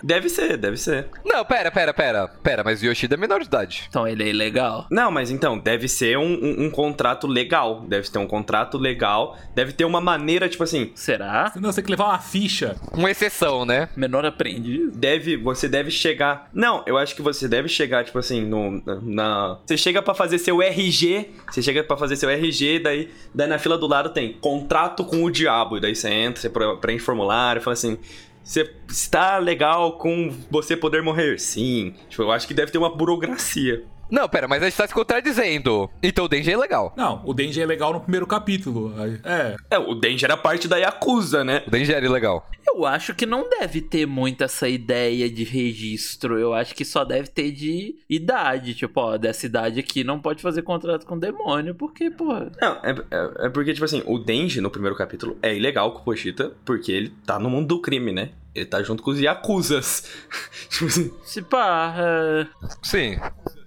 Deve 0.03 0.29
ser, 0.29 0.57
deve 0.57 0.77
ser. 0.77 1.09
Não, 1.25 1.45
pera, 1.45 1.71
pera, 1.71 1.93
pera. 1.95 2.29
Pera, 2.29 2.63
mas 2.65 2.83
o 2.83 2.87
Yoshida 2.87 3.15
é 3.15 3.19
menor 3.19 3.41
de 3.41 3.47
idade. 3.47 3.85
Então 3.89 4.07
ele 4.07 4.23
é 4.25 4.29
ilegal. 4.29 4.87
Não, 4.91 5.11
mas 5.11 5.31
então, 5.31 5.59
deve 5.59 5.89
ser 5.89 6.17
um, 6.19 6.23
um- 6.35 6.67
um 6.67 6.71
contrato 6.71 7.27
legal. 7.27 7.81
Deve 7.89 8.09
ter 8.11 8.19
um 8.19 8.27
contrato 8.27 8.79
legal. 8.79 9.37
Deve 9.55 9.73
ter 9.73 9.85
uma 9.85 10.01
maneira, 10.01 10.49
tipo 10.49 10.63
assim. 10.63 10.93
Será? 10.95 11.53
Não, 11.57 11.71
você 11.73 11.77
tem 11.77 11.85
que 11.87 11.91
levar 11.91 12.07
uma 12.07 12.19
ficha. 12.19 12.77
Uma 12.93 13.11
exceção, 13.11 13.65
né? 13.65 13.89
Menor 13.97 14.18
aprendiz? 14.27 14.91
Deve, 14.97 15.37
você 15.37 15.69
deve 15.69 15.91
chegar. 15.91 16.49
Não, 16.53 16.83
eu 16.87 16.97
acho 16.99 17.15
que 17.15 17.23
você 17.23 17.47
deve 17.47 17.69
chegar, 17.69 18.05
tipo 18.05 18.19
assim, 18.19 18.43
no. 18.45 18.83
Na. 19.03 19.59
Você 19.65 19.77
chega 19.77 20.03
pra 20.03 20.15
fazer 20.15 20.39
seu 20.39 20.61
RG. 20.63 21.31
Você 21.51 21.63
chega 21.63 21.83
pra 21.85 21.97
fazer 21.97 22.17
seu 22.17 22.29
RG, 22.29 22.81
daí, 22.81 23.09
daí 23.35 23.49
na 23.49 23.59
fila 23.59 23.77
do 23.79 23.87
lado 23.87 24.11
tem 24.11 24.33
contrato 24.33 25.05
com 25.05 25.25
o 25.25 25.31
diabo. 25.31 25.77
E 25.77 25.81
daí 25.81 25.95
você 25.95 26.09
entra, 26.11 26.41
você 26.41 26.49
pre- 26.51 26.77
preenche 26.77 27.05
formulário, 27.05 27.61
fala 27.63 27.75
assim. 27.75 27.99
Você 28.43 28.71
está 28.89 29.37
legal 29.37 29.99
com 29.99 30.33
você 30.51 30.75
poder 30.75 31.03
morrer? 31.03 31.39
Sim. 31.39 31.93
Tipo, 32.09 32.23
eu 32.23 32.33
acho 32.33 32.47
que 32.49 32.55
deve 32.55 32.73
ter 32.73 32.79
uma 32.79 32.89
burocracia. 32.89 33.85
Não, 34.11 34.29
pera, 34.29 34.49
mas 34.49 34.63
a 34.63 34.67
gente 34.69 34.77
tá 34.77 34.87
se 34.87 34.95
contradizendo. 34.95 35.91
Então 36.03 36.25
o 36.25 36.29
Denji 36.29 36.51
é 36.53 36.57
legal. 36.57 36.93
Não, 36.97 37.23
o 37.25 37.35
Denji 37.35 37.61
é 37.61 37.67
legal 37.67 37.93
no 37.93 38.01
primeiro 38.01 38.27
capítulo. 38.27 38.95
É, 39.25 39.57
É, 39.71 39.79
o 39.79 39.95
Denji 39.95 40.25
era 40.25 40.37
parte 40.37 40.67
da 40.69 40.77
Yakuza, 40.79 41.45
né? 41.45 41.63
O 41.67 41.71
Denji 41.71 41.93
era 41.93 42.05
ilegal. 42.05 42.49
Eu 42.67 42.85
acho 42.87 43.15
que 43.15 43.25
não 43.27 43.49
deve 43.49 43.81
ter 43.81 44.07
muito 44.07 44.45
essa 44.45 44.69
ideia 44.69 45.29
de 45.31 45.43
registro. 45.45 46.39
Eu 46.39 46.53
acho 46.55 46.75
que 46.75 46.85
só 46.85 47.05
deve 47.05 47.29
ter 47.29 47.51
de 47.53 47.97
idade. 48.09 48.75
Tipo, 48.75 49.01
ó, 49.01 49.17
dessa 49.19 49.47
idade 49.47 49.81
aqui 49.81 50.05
não 50.05 50.21
pode 50.21 50.43
fazer 50.43 50.63
contrato 50.63 51.07
com 51.07 51.19
demônio, 51.19 51.75
porque, 51.75 52.11
porra. 52.11 52.51
Não, 52.61 52.73
é, 52.83 52.91
é- 53.11 53.47
é 53.47 53.49
porque, 53.49 53.73
tipo 53.73 53.85
assim, 53.85 54.03
o 54.07 54.19
Denji 54.19 54.61
no 54.61 54.71
primeiro 54.71 54.97
capítulo 54.97 55.37
é 55.43 55.55
ilegal 55.57 55.93
com 55.93 56.01
o 56.01 56.05
Pochita, 56.05 56.53
porque 56.65 56.93
ele 56.93 57.13
tá 57.27 57.39
no 57.39 57.49
mundo 57.51 57.69
do 57.69 57.81
crime, 57.81 58.13
né? 58.13 58.31
Ele 58.55 58.67
tá 58.67 58.83
junto 58.83 59.03
com 59.03 59.11
os 59.11 59.21
Yakuzas. 59.21 60.05
tipo 60.69 60.87
assim. 60.87 61.11
Se 61.25 61.43
pá, 61.43 61.95
é... 61.99 62.47
Sim. 62.83 63.19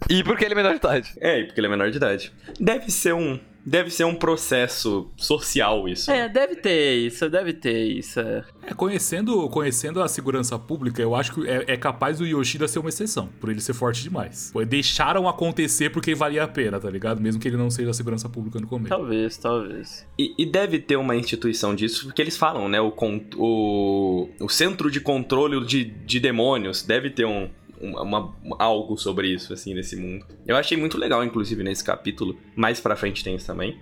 E 0.10 0.24
porque 0.24 0.46
ele 0.46 0.54
é 0.54 0.58
menor 0.58 0.72
de 0.72 0.78
idade. 0.78 1.14
É, 1.20 1.40
e 1.40 1.46
porque 1.46 1.60
ele 1.60 1.68
é 1.68 1.70
menor 1.70 1.90
de 1.92 1.98
idade. 1.98 2.32
Deve 2.60 2.92
ser 2.92 3.14
um. 3.14 3.40
Deve 3.64 3.92
ser 3.92 4.06
um 4.06 4.16
processo 4.16 5.12
social 5.16 5.88
isso. 5.88 6.10
É, 6.10 6.28
deve 6.28 6.56
ter 6.56 6.96
isso, 6.96 7.30
deve 7.30 7.54
ter 7.54 7.84
isso. 7.84 8.20
é. 8.20 8.44
É, 8.64 8.74
conhecendo, 8.74 9.48
conhecendo 9.50 10.02
a 10.02 10.08
segurança 10.08 10.58
pública, 10.58 11.00
eu 11.00 11.14
acho 11.14 11.32
que 11.36 11.48
é, 11.48 11.66
é 11.68 11.78
capaz 11.78 12.18
do 12.18 12.26
Yoshida 12.26 12.68
ser 12.68 12.80
uma 12.80 12.90
exceção, 12.90 13.30
por 13.40 13.52
ele 13.52 13.62
ser 13.62 13.74
forte 13.74 14.02
demais. 14.02 14.52
Deixaram 14.68 15.28
acontecer 15.30 15.92
porque 15.92 16.16
valia 16.16 16.44
a 16.44 16.48
pena, 16.48 16.80
tá 16.80 16.90
ligado? 16.90 17.22
Mesmo 17.22 17.40
que 17.40 17.48
ele 17.48 17.58
não 17.58 17.70
seja 17.70 17.92
a 17.92 17.94
segurança 17.94 18.28
pública 18.28 18.60
no 18.60 18.66
começo. 18.66 18.90
Talvez, 18.90 19.38
talvez. 19.38 20.08
E, 20.18 20.34
e 20.40 20.46
deve 20.46 20.80
ter 20.80 20.96
uma 20.96 21.16
instituição 21.16 21.76
disso, 21.76 22.06
porque 22.06 22.20
eles 22.22 22.36
falam, 22.36 22.68
né? 22.68 22.82
O, 22.82 22.90
con- 22.92 23.22
o, 23.38 24.28
o 24.40 24.50
centro 24.50 24.90
de 24.90 25.00
controle 25.00 25.64
de, 25.68 25.84
de 25.86 26.20
demônios 26.20 26.82
deve 26.82 27.12
ter 27.12 27.26
um, 27.26 27.48
uma, 27.82 28.02
uma- 28.44 28.58
algo 28.60 28.98
sobre 28.98 29.28
isso, 29.28 29.54
assim, 29.54 29.74
nesse 29.74 29.96
mundo. 29.96 30.26
Eu 30.46 30.56
achei 30.56 30.78
muito 30.78 30.98
legal, 30.98 31.24
inclusive, 31.24 31.64
nesse 31.64 31.84
capítulo. 31.84 32.38
Mais 32.56 32.80
pra 32.80 32.96
frente 32.96 33.24
tem 33.24 33.36
isso 33.36 33.48
também. 33.48 33.78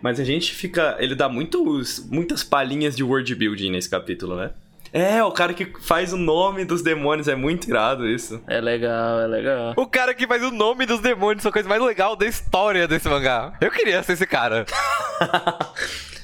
Mas 0.00 0.18
a 0.18 0.24
gente 0.24 0.52
fica. 0.52 0.96
Ele 0.98 1.14
dá 1.14 1.28
muitos, 1.28 2.04
muitas 2.10 2.42
palhinhas 2.42 2.96
de 2.96 3.04
world 3.04 3.34
building 3.34 3.70
nesse 3.70 3.88
capítulo, 3.88 4.36
né? 4.36 4.50
É, 4.92 5.22
o 5.24 5.30
cara 5.30 5.54
que 5.54 5.64
faz 5.80 6.12
o 6.12 6.18
nome 6.18 6.66
dos 6.66 6.82
demônios, 6.82 7.26
é 7.26 7.34
muito 7.34 7.66
irado 7.70 8.06
isso. 8.06 8.42
É 8.46 8.60
legal, 8.60 9.20
é 9.20 9.26
legal. 9.26 9.72
O 9.76 9.86
cara 9.86 10.12
que 10.12 10.26
faz 10.26 10.42
o 10.42 10.50
nome 10.50 10.84
dos 10.84 11.00
demônios 11.00 11.46
é 11.46 11.48
a 11.48 11.52
coisa 11.52 11.66
mais 11.68 11.80
legal 11.82 12.14
da 12.14 12.26
história 12.26 12.86
desse 12.86 13.08
mangá. 13.08 13.54
Eu 13.58 13.70
queria 13.70 14.02
ser 14.02 14.12
esse 14.12 14.26
cara. 14.26 14.66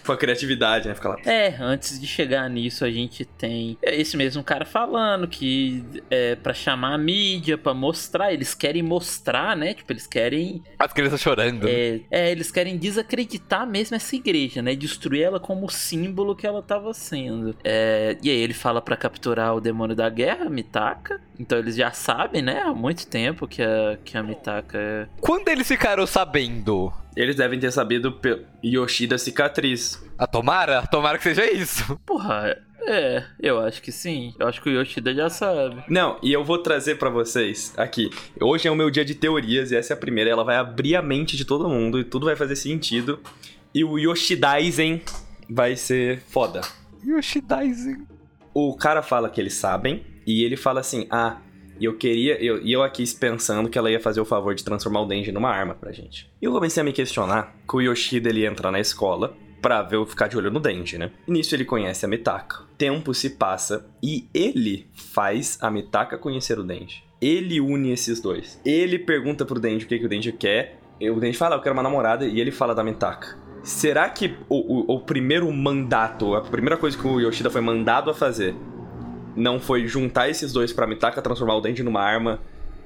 Com 0.04 0.12
a 0.12 0.16
criatividade, 0.16 0.88
né? 0.88 0.94
Fica 0.94 1.08
lá. 1.10 1.16
É, 1.24 1.54
antes 1.60 2.00
de 2.00 2.06
chegar 2.06 2.48
nisso, 2.48 2.84
a 2.84 2.90
gente 2.90 3.24
tem 3.24 3.76
é 3.82 4.00
esse 4.00 4.16
mesmo 4.16 4.42
cara 4.42 4.64
falando 4.64 5.26
que 5.28 5.84
é 6.10 6.34
para 6.36 6.54
chamar 6.54 6.94
a 6.94 6.98
mídia, 6.98 7.56
pra 7.58 7.74
mostrar, 7.74 8.32
eles 8.32 8.54
querem 8.54 8.82
mostrar, 8.82 9.56
né? 9.56 9.74
Tipo, 9.74 9.92
eles 9.92 10.06
querem 10.06 10.62
As 10.78 10.92
crianças 10.92 11.20
chorando. 11.20 11.68
é, 11.68 12.00
é, 12.10 12.30
eles 12.30 12.50
querem 12.50 12.76
desacreditar 12.76 13.66
mesmo 13.66 13.96
essa 13.96 14.16
igreja, 14.16 14.62
né? 14.62 14.74
Destruir 14.74 15.22
ela 15.22 15.40
como 15.40 15.68
símbolo 15.70 16.34
que 16.34 16.46
ela 16.46 16.62
tava 16.62 16.92
sendo. 16.94 17.54
É, 17.64 18.16
e 18.22 18.30
aí 18.30 18.36
ele 18.36 18.54
fala 18.54 18.80
pra 18.80 18.96
capturar 18.96 19.54
o 19.54 19.60
demônio 19.60 19.94
da 19.94 20.08
guerra, 20.08 20.48
Mitaka. 20.48 21.20
Então 21.38 21.58
eles 21.58 21.76
já 21.76 21.90
sabem, 21.92 22.42
né? 22.42 22.60
Há 22.62 22.72
muito 22.74 23.06
tempo 23.06 23.46
que 23.46 23.62
a, 23.62 23.98
que 24.04 24.16
a 24.16 24.22
Mitaka 24.22 24.78
é. 24.78 25.06
Quando 25.20 25.48
eles 25.48 25.66
ficaram 25.68 26.06
sabendo? 26.06 26.92
Eles 27.16 27.36
devem 27.36 27.58
ter 27.58 27.70
sabido 27.72 28.12
pe- 28.12 28.42
Yoshida 28.64 29.18
cicatriz. 29.18 30.02
Ah, 30.18 30.26
tomara? 30.26 30.86
Tomara 30.86 31.18
que 31.18 31.24
seja 31.24 31.50
isso. 31.50 31.98
Porra, 32.06 32.56
é, 32.82 33.24
eu 33.40 33.58
acho 33.60 33.82
que 33.82 33.90
sim. 33.90 34.32
Eu 34.38 34.46
acho 34.46 34.62
que 34.62 34.68
o 34.70 34.72
Yoshida 34.72 35.12
já 35.14 35.28
sabe. 35.28 35.82
Não, 35.88 36.18
e 36.22 36.32
eu 36.32 36.44
vou 36.44 36.58
trazer 36.58 36.96
pra 36.96 37.10
vocês 37.10 37.74
aqui. 37.76 38.10
Hoje 38.40 38.68
é 38.68 38.70
o 38.70 38.76
meu 38.76 38.90
dia 38.90 39.04
de 39.04 39.14
teorias 39.14 39.70
e 39.72 39.76
essa 39.76 39.92
é 39.92 39.94
a 39.94 39.98
primeira. 39.98 40.30
Ela 40.30 40.44
vai 40.44 40.56
abrir 40.56 40.94
a 40.96 41.02
mente 41.02 41.36
de 41.36 41.44
todo 41.44 41.68
mundo 41.68 41.98
e 41.98 42.04
tudo 42.04 42.26
vai 42.26 42.36
fazer 42.36 42.56
sentido. 42.56 43.18
E 43.74 43.84
o 43.84 43.98
Yoshidaisen 43.98 45.02
vai 45.48 45.76
ser 45.76 46.20
foda. 46.28 46.60
Yoshidaisen. 47.04 48.06
O 48.54 48.74
cara 48.76 49.02
fala 49.02 49.28
que 49.30 49.40
eles 49.40 49.54
sabem 49.54 50.04
e 50.26 50.42
ele 50.44 50.56
fala 50.56 50.80
assim: 50.80 51.06
Ah, 51.10 51.38
eu 51.84 51.96
queria. 51.96 52.42
Eu, 52.42 52.60
e 52.62 52.72
eu 52.72 52.82
aqui 52.82 53.04
pensando 53.16 53.68
que 53.68 53.78
ela 53.78 53.90
ia 53.90 54.00
fazer 54.00 54.20
o 54.20 54.24
favor 54.24 54.54
de 54.54 54.64
transformar 54.64 55.00
o 55.00 55.06
Denji 55.06 55.32
numa 55.32 55.50
arma 55.50 55.74
pra 55.74 55.92
gente. 55.92 56.30
E 56.40 56.44
eu 56.44 56.52
comecei 56.52 56.80
a 56.80 56.84
me 56.84 56.92
questionar 56.92 57.54
que 57.68 57.76
o 57.76 57.80
Yoshida 57.80 58.28
ele 58.28 58.44
entra 58.46 58.70
na 58.70 58.80
escola 58.80 59.36
pra 59.60 59.82
ver, 59.82 60.04
ficar 60.06 60.28
de 60.28 60.36
olho 60.36 60.50
no 60.50 60.60
Denji, 60.60 60.98
né? 60.98 61.10
E 61.26 61.30
nisso 61.32 61.54
ele 61.54 61.64
conhece 61.64 62.04
a 62.04 62.08
Mitaka. 62.08 62.64
Tempo 62.78 63.12
se 63.12 63.30
passa 63.30 63.86
e 64.02 64.26
ele 64.32 64.86
faz 64.94 65.58
a 65.60 65.70
Mitaka 65.70 66.16
conhecer 66.16 66.58
o 66.58 66.62
Denji. 66.64 67.04
Ele 67.20 67.60
une 67.60 67.92
esses 67.92 68.20
dois. 68.20 68.60
Ele 68.64 68.98
pergunta 68.98 69.44
pro 69.44 69.60
Denji 69.60 69.84
o 69.84 69.88
que, 69.88 69.98
que 69.98 70.06
o 70.06 70.08
Denji 70.08 70.32
quer. 70.32 70.80
E 70.98 71.10
o 71.10 71.20
Denji 71.20 71.36
fala, 71.36 71.56
"Ah, 71.56 71.58
eu 71.58 71.62
quero 71.62 71.74
uma 71.74 71.82
namorada, 71.82 72.26
e 72.26 72.40
ele 72.40 72.50
fala 72.50 72.74
da 72.74 72.84
Mitaka. 72.84 73.38
Será 73.62 74.08
que 74.08 74.34
o, 74.48 74.92
o, 74.92 74.96
o 74.96 75.00
primeiro 75.00 75.50
mandato, 75.52 76.34
a 76.34 76.40
primeira 76.40 76.76
coisa 76.78 76.96
que 76.96 77.06
o 77.06 77.20
Yoshida 77.20 77.50
foi 77.50 77.60
mandado 77.60 78.10
a 78.10 78.14
fazer, 78.14 78.54
não 79.36 79.60
foi 79.60 79.86
juntar 79.86 80.28
esses 80.28 80.52
dois 80.52 80.72
pra 80.72 80.86
Mitaka 80.86 81.22
transformar 81.22 81.56
o 81.56 81.60
Denji 81.60 81.82
numa 81.82 82.00
arma 82.00 82.40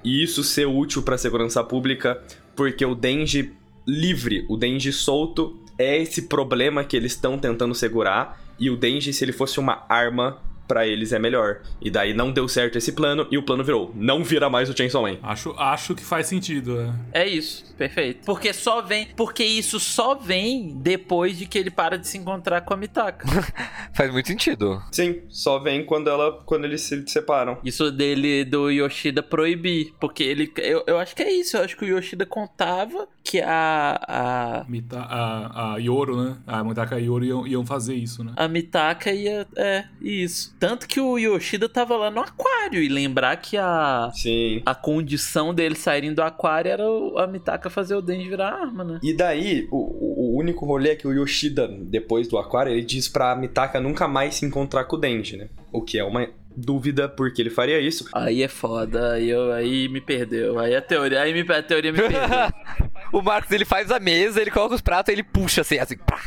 e 0.04 0.22
isso 0.22 0.44
ser 0.44 0.66
útil 0.66 1.02
pra 1.02 1.16
segurança 1.16 1.64
pública, 1.64 2.22
porque 2.54 2.84
o 2.84 2.94
Denji 2.94 3.52
livre, 3.86 4.44
o 4.48 4.56
Denji 4.56 4.92
solto 4.92 5.58
é 5.78 6.00
esse 6.00 6.22
problema 6.22 6.84
que 6.84 6.96
eles 6.96 7.12
estão 7.12 7.38
tentando 7.38 7.74
segurar. 7.74 8.40
E 8.58 8.70
o 8.70 8.76
Denji 8.76 9.12
se 9.12 9.24
ele 9.24 9.32
fosse 9.32 9.58
uma 9.58 9.84
arma 9.88 10.38
pra 10.66 10.86
eles 10.86 11.12
é 11.12 11.18
melhor. 11.18 11.60
E 11.80 11.90
daí 11.90 12.14
não 12.14 12.32
deu 12.32 12.48
certo 12.48 12.76
esse 12.78 12.92
plano 12.92 13.26
e 13.30 13.38
o 13.38 13.42
plano 13.42 13.64
virou, 13.64 13.92
não 13.94 14.24
vira 14.24 14.48
mais 14.48 14.68
o 14.68 14.76
Chainsaw 14.76 15.02
Man. 15.02 15.18
Acho, 15.22 15.54
acho 15.58 15.94
que 15.94 16.04
faz 16.04 16.26
sentido, 16.26 16.80
é. 17.12 17.24
É 17.24 17.28
isso, 17.28 17.74
perfeito. 17.76 18.24
Porque 18.24 18.52
só 18.52 18.82
vem. 18.82 19.08
Porque 19.16 19.44
isso 19.44 19.78
só 19.78 20.14
vem 20.14 20.74
depois 20.76 21.38
de 21.38 21.46
que 21.46 21.58
ele 21.58 21.70
para 21.70 21.98
de 21.98 22.06
se 22.06 22.18
encontrar 22.18 22.62
com 22.62 22.74
a 22.74 22.76
Mitaka. 22.76 23.26
Faz 23.94 24.12
muito 24.12 24.26
sentido. 24.26 24.82
Sim, 24.90 25.22
só 25.28 25.58
vem 25.58 25.84
quando 25.84 26.08
ela 26.08 26.42
quando 26.44 26.64
eles 26.64 26.80
se 26.82 27.04
separam. 27.06 27.58
Isso 27.64 27.90
dele, 27.90 28.44
do 28.44 28.70
Yoshida 28.70 29.22
proibir. 29.22 29.92
Porque 30.00 30.22
ele. 30.22 30.52
Eu, 30.56 30.84
eu 30.86 30.98
acho 30.98 31.14
que 31.14 31.22
é 31.22 31.32
isso. 31.32 31.56
Eu 31.56 31.64
acho 31.64 31.76
que 31.76 31.84
o 31.84 31.88
Yoshida 31.88 32.26
contava 32.26 33.08
que 33.22 33.40
a. 33.40 34.00
A, 34.06 34.64
Mita, 34.68 34.98
a, 34.98 35.74
a 35.74 35.78
Yoro, 35.78 36.22
né? 36.22 36.36
A 36.46 36.62
Mitaka 36.62 36.96
e 36.96 37.02
a 37.02 37.06
Yoro 37.06 37.24
iam, 37.24 37.46
iam 37.46 37.66
fazer 37.66 37.94
isso, 37.94 38.22
né? 38.22 38.32
a 38.36 38.48
Mitaka 38.48 39.12
ia. 39.12 39.46
É, 39.56 39.84
isso. 40.00 40.54
Tanto 40.66 40.86
que 40.88 41.00
o 41.00 41.18
Yoshida 41.18 41.68
tava 41.68 41.96
lá 41.96 42.10
no 42.10 42.20
aquário. 42.20 42.82
E 42.82 42.88
lembrar 42.88 43.36
que 43.36 43.56
a. 43.56 44.10
Sim. 44.14 44.62
A 44.64 44.74
condição 44.74 45.52
dele 45.54 45.74
saírem 45.74 46.12
do 46.14 46.22
aquário 46.22 46.70
era 46.70 46.84
o- 46.88 47.18
a 47.18 47.26
Mitaka 47.26 47.68
fazer 47.68 47.94
o 47.94 48.00
Denji 48.02 48.28
virar 48.28 48.52
arma, 48.54 48.82
né? 48.84 48.98
E 49.02 49.12
daí, 49.12 49.68
o, 49.70 49.76
o- 49.76 50.34
o 50.34 50.38
único 50.38 50.64
rolê 50.64 50.90
é 50.90 50.96
que 50.96 51.06
o 51.06 51.12
Yoshida, 51.12 51.68
depois 51.68 52.28
do 52.28 52.38
aquário, 52.38 52.72
ele 52.72 52.82
diz 52.82 53.08
pra 53.08 53.36
Mitaka 53.36 53.80
nunca 53.80 54.08
mais 54.08 54.36
se 54.36 54.46
encontrar 54.46 54.84
com 54.84 54.96
o 54.96 54.98
Denji, 54.98 55.36
né? 55.36 55.48
O 55.72 55.82
que 55.82 55.98
é 55.98 56.04
uma 56.04 56.26
dúvida 56.56 57.08
porque 57.08 57.42
ele 57.42 57.50
faria 57.50 57.80
isso. 57.80 58.08
Aí 58.14 58.42
é 58.42 58.48
foda, 58.48 59.12
aí, 59.14 59.28
eu, 59.28 59.52
aí 59.52 59.88
me 59.88 60.00
perdeu. 60.00 60.58
Aí 60.58 60.74
a 60.74 60.80
teoria, 60.80 61.20
aí 61.20 61.32
me, 61.32 61.40
a 61.52 61.62
teoria 61.62 61.92
me 61.92 61.98
perdeu. 61.98 62.20
o 63.12 63.20
Marcos, 63.20 63.50
ele 63.50 63.64
faz 63.64 63.90
a 63.90 63.98
mesa, 63.98 64.40
ele 64.40 64.50
coloca 64.50 64.74
os 64.74 64.80
pratos, 64.80 65.12
ele 65.12 65.22
puxa 65.22 65.60
assim, 65.62 65.78
assim, 65.78 65.96
pá. 65.98 66.20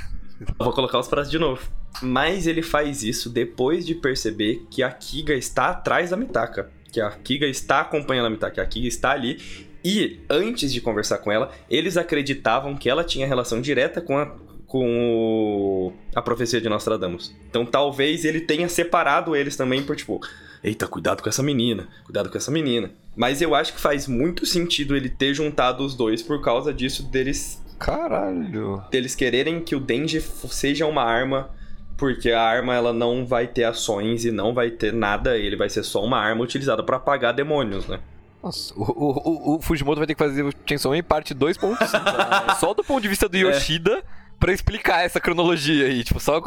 Vou 0.59 0.71
colocar 0.73 0.99
os 0.99 1.07
pratos 1.07 1.31
de 1.31 1.39
novo. 1.39 1.61
Mas 2.01 2.45
ele 2.45 2.61
faz 2.61 3.01
isso 3.03 3.29
depois 3.29 3.85
de 3.85 3.95
perceber 3.95 4.65
que 4.69 4.83
a 4.83 4.91
Kiga 4.91 5.33
está 5.33 5.69
atrás 5.69 6.11
da 6.11 6.17
Mitaka. 6.17 6.69
Que 6.91 7.01
a 7.01 7.09
Kiga 7.11 7.47
está 7.47 7.81
acompanhando 7.81 8.27
a 8.27 8.29
Mitaka, 8.29 8.61
a 8.61 8.65
Kiga 8.65 8.87
está 8.87 9.11
ali. 9.11 9.39
E 9.83 10.19
antes 10.29 10.71
de 10.71 10.81
conversar 10.81 11.19
com 11.19 11.31
ela, 11.31 11.51
eles 11.69 11.97
acreditavam 11.97 12.75
que 12.75 12.89
ela 12.89 13.03
tinha 13.03 13.25
relação 13.25 13.61
direta 13.61 14.01
com 14.01 14.17
a, 14.17 14.35
com 14.65 14.85
o- 14.99 15.93
a 16.15 16.21
profecia 16.21 16.59
de 16.61 16.67
Nostradamus. 16.69 17.33
Então 17.49 17.65
talvez 17.65 18.25
ele 18.25 18.41
tenha 18.41 18.67
separado 18.69 19.35
eles 19.35 19.55
também 19.55 19.81
por 19.83 19.95
tipo, 19.95 20.19
eita, 20.63 20.87
cuidado 20.87 21.23
com 21.23 21.29
essa 21.29 21.41
menina, 21.43 21.87
cuidado 22.03 22.29
com 22.29 22.37
essa 22.37 22.51
menina. 22.51 22.91
Mas 23.15 23.41
eu 23.41 23.55
acho 23.55 23.73
que 23.73 23.79
faz 23.79 24.07
muito 24.07 24.45
sentido 24.45 24.95
ele 24.95 25.09
ter 25.09 25.33
juntado 25.33 25.83
os 25.85 25.95
dois 25.95 26.21
por 26.21 26.41
causa 26.43 26.73
disso 26.73 27.03
deles 27.09 27.63
Caralho. 27.79 28.83
deles 28.89 29.15
quererem 29.15 29.61
que 29.61 29.75
o 29.75 29.79
Denji 29.79 30.21
seja 30.21 30.85
uma 30.85 31.03
arma, 31.03 31.49
porque 31.97 32.31
a 32.31 32.41
arma 32.41 32.73
ela 32.73 32.93
não 32.93 33.25
vai 33.25 33.47
ter 33.47 33.63
ações 33.63 34.25
e 34.25 34.31
não 34.31 34.53
vai 34.53 34.71
ter 34.71 34.93
nada, 34.93 35.37
ele 35.37 35.55
vai 35.55 35.69
ser 35.69 35.83
só 35.83 36.03
uma 36.03 36.19
arma 36.19 36.43
utilizada 36.43 36.83
pra 36.83 36.97
apagar 36.97 37.33
demônios, 37.33 37.87
né? 37.87 37.99
Nossa, 38.41 38.73
o, 38.75 38.83
o, 38.83 39.53
o, 39.53 39.55
o 39.55 39.61
Fujimoto 39.61 39.97
vai 39.97 40.07
ter 40.07 40.13
que 40.13 40.23
fazer 40.23 40.43
o 40.43 40.51
Chainsaw 40.65 40.91
Man 40.91 41.03
parte 41.03 41.33
2.5. 41.33 42.55
só 42.59 42.73
do 42.73 42.83
ponto 42.83 43.01
de 43.01 43.07
vista 43.07 43.27
do 43.27 43.35
Yoshida 43.35 44.03
pra 44.39 44.53
explicar 44.53 45.03
essa 45.03 45.19
cronologia 45.19 45.85
aí. 45.85 46.03
Tipo, 46.03 46.19
só 46.19 46.41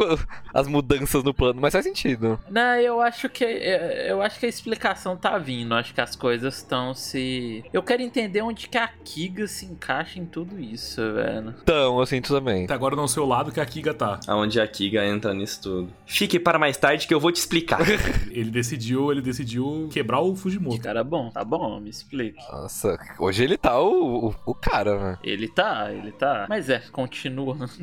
as 0.53 0.66
mudanças 0.66 1.22
no 1.22 1.35
plano. 1.35 1.61
Mas 1.61 1.72
faz 1.72 1.85
sentido. 1.85 2.38
Não, 2.48 2.76
eu 2.76 3.00
acho 3.00 3.29
que 3.29 3.44
eu 3.44 4.22
acho 4.22 4.38
que 4.38 4.46
a 4.46 4.48
explicação 4.48 5.16
tá 5.16 5.38
vindo. 5.38 5.74
Acho 5.74 5.94
que 5.94 6.00
as 6.00 6.16
coisas 6.16 6.57
estão 6.57 6.94
se. 6.94 7.64
Eu 7.72 7.83
quero 7.83 8.03
entender 8.03 8.42
onde 8.42 8.68
que 8.68 8.79
a 8.79 8.88
Kiga 8.88 9.46
se 9.46 9.66
encaixa 9.66 10.18
em 10.18 10.26
tudo 10.26 10.61
isso, 10.61 11.00
velho. 11.12 11.55
Então, 11.62 11.98
eu 11.98 12.07
sinto 12.07 12.33
também. 12.35 12.64
Até 12.64 12.74
agora 12.74 12.96
no 12.96 13.09
seu 13.09 13.26
lado 13.26 13.53
que 13.53 13.61
a 13.61 13.66
Kiga 13.66 13.94
tá. 13.94 14.20
Aonde 14.26 14.61
a 14.61 14.66
Kiga 14.66 15.05
entra 15.07 15.35
nisso 15.35 15.62
tudo. 15.62 15.92
Fique 16.07 16.38
para 16.38 16.59
mais 16.59 16.76
tarde 16.76 17.07
que 17.07 17.14
eu 17.14 17.20
vou 17.20 17.33
te 17.33 17.37
explicar. 17.37 17.81
Ele 18.31 18.50
decidiu, 18.50 19.11
ele 19.11 19.20
decidiu 19.20 19.88
quebrar 19.92 20.20
o 20.20 20.35
Fujimoto. 20.35 20.81
Cara 20.81 21.03
bom, 21.03 21.31
tá 21.31 21.44
bom, 21.44 21.81
me 21.81 21.90
explique. 21.90 22.38
Nossa, 22.50 22.98
hoje 23.18 23.42
ele 23.42 23.57
tá 23.57 23.79
o, 23.81 24.29
o, 24.29 24.35
o 24.46 24.55
cara, 24.55 24.98
né? 24.98 25.18
Ele 25.22 25.48
tá, 25.48 25.92
ele 25.92 26.12
tá. 26.12 26.46
Mas 26.48 26.68
é, 26.68 26.83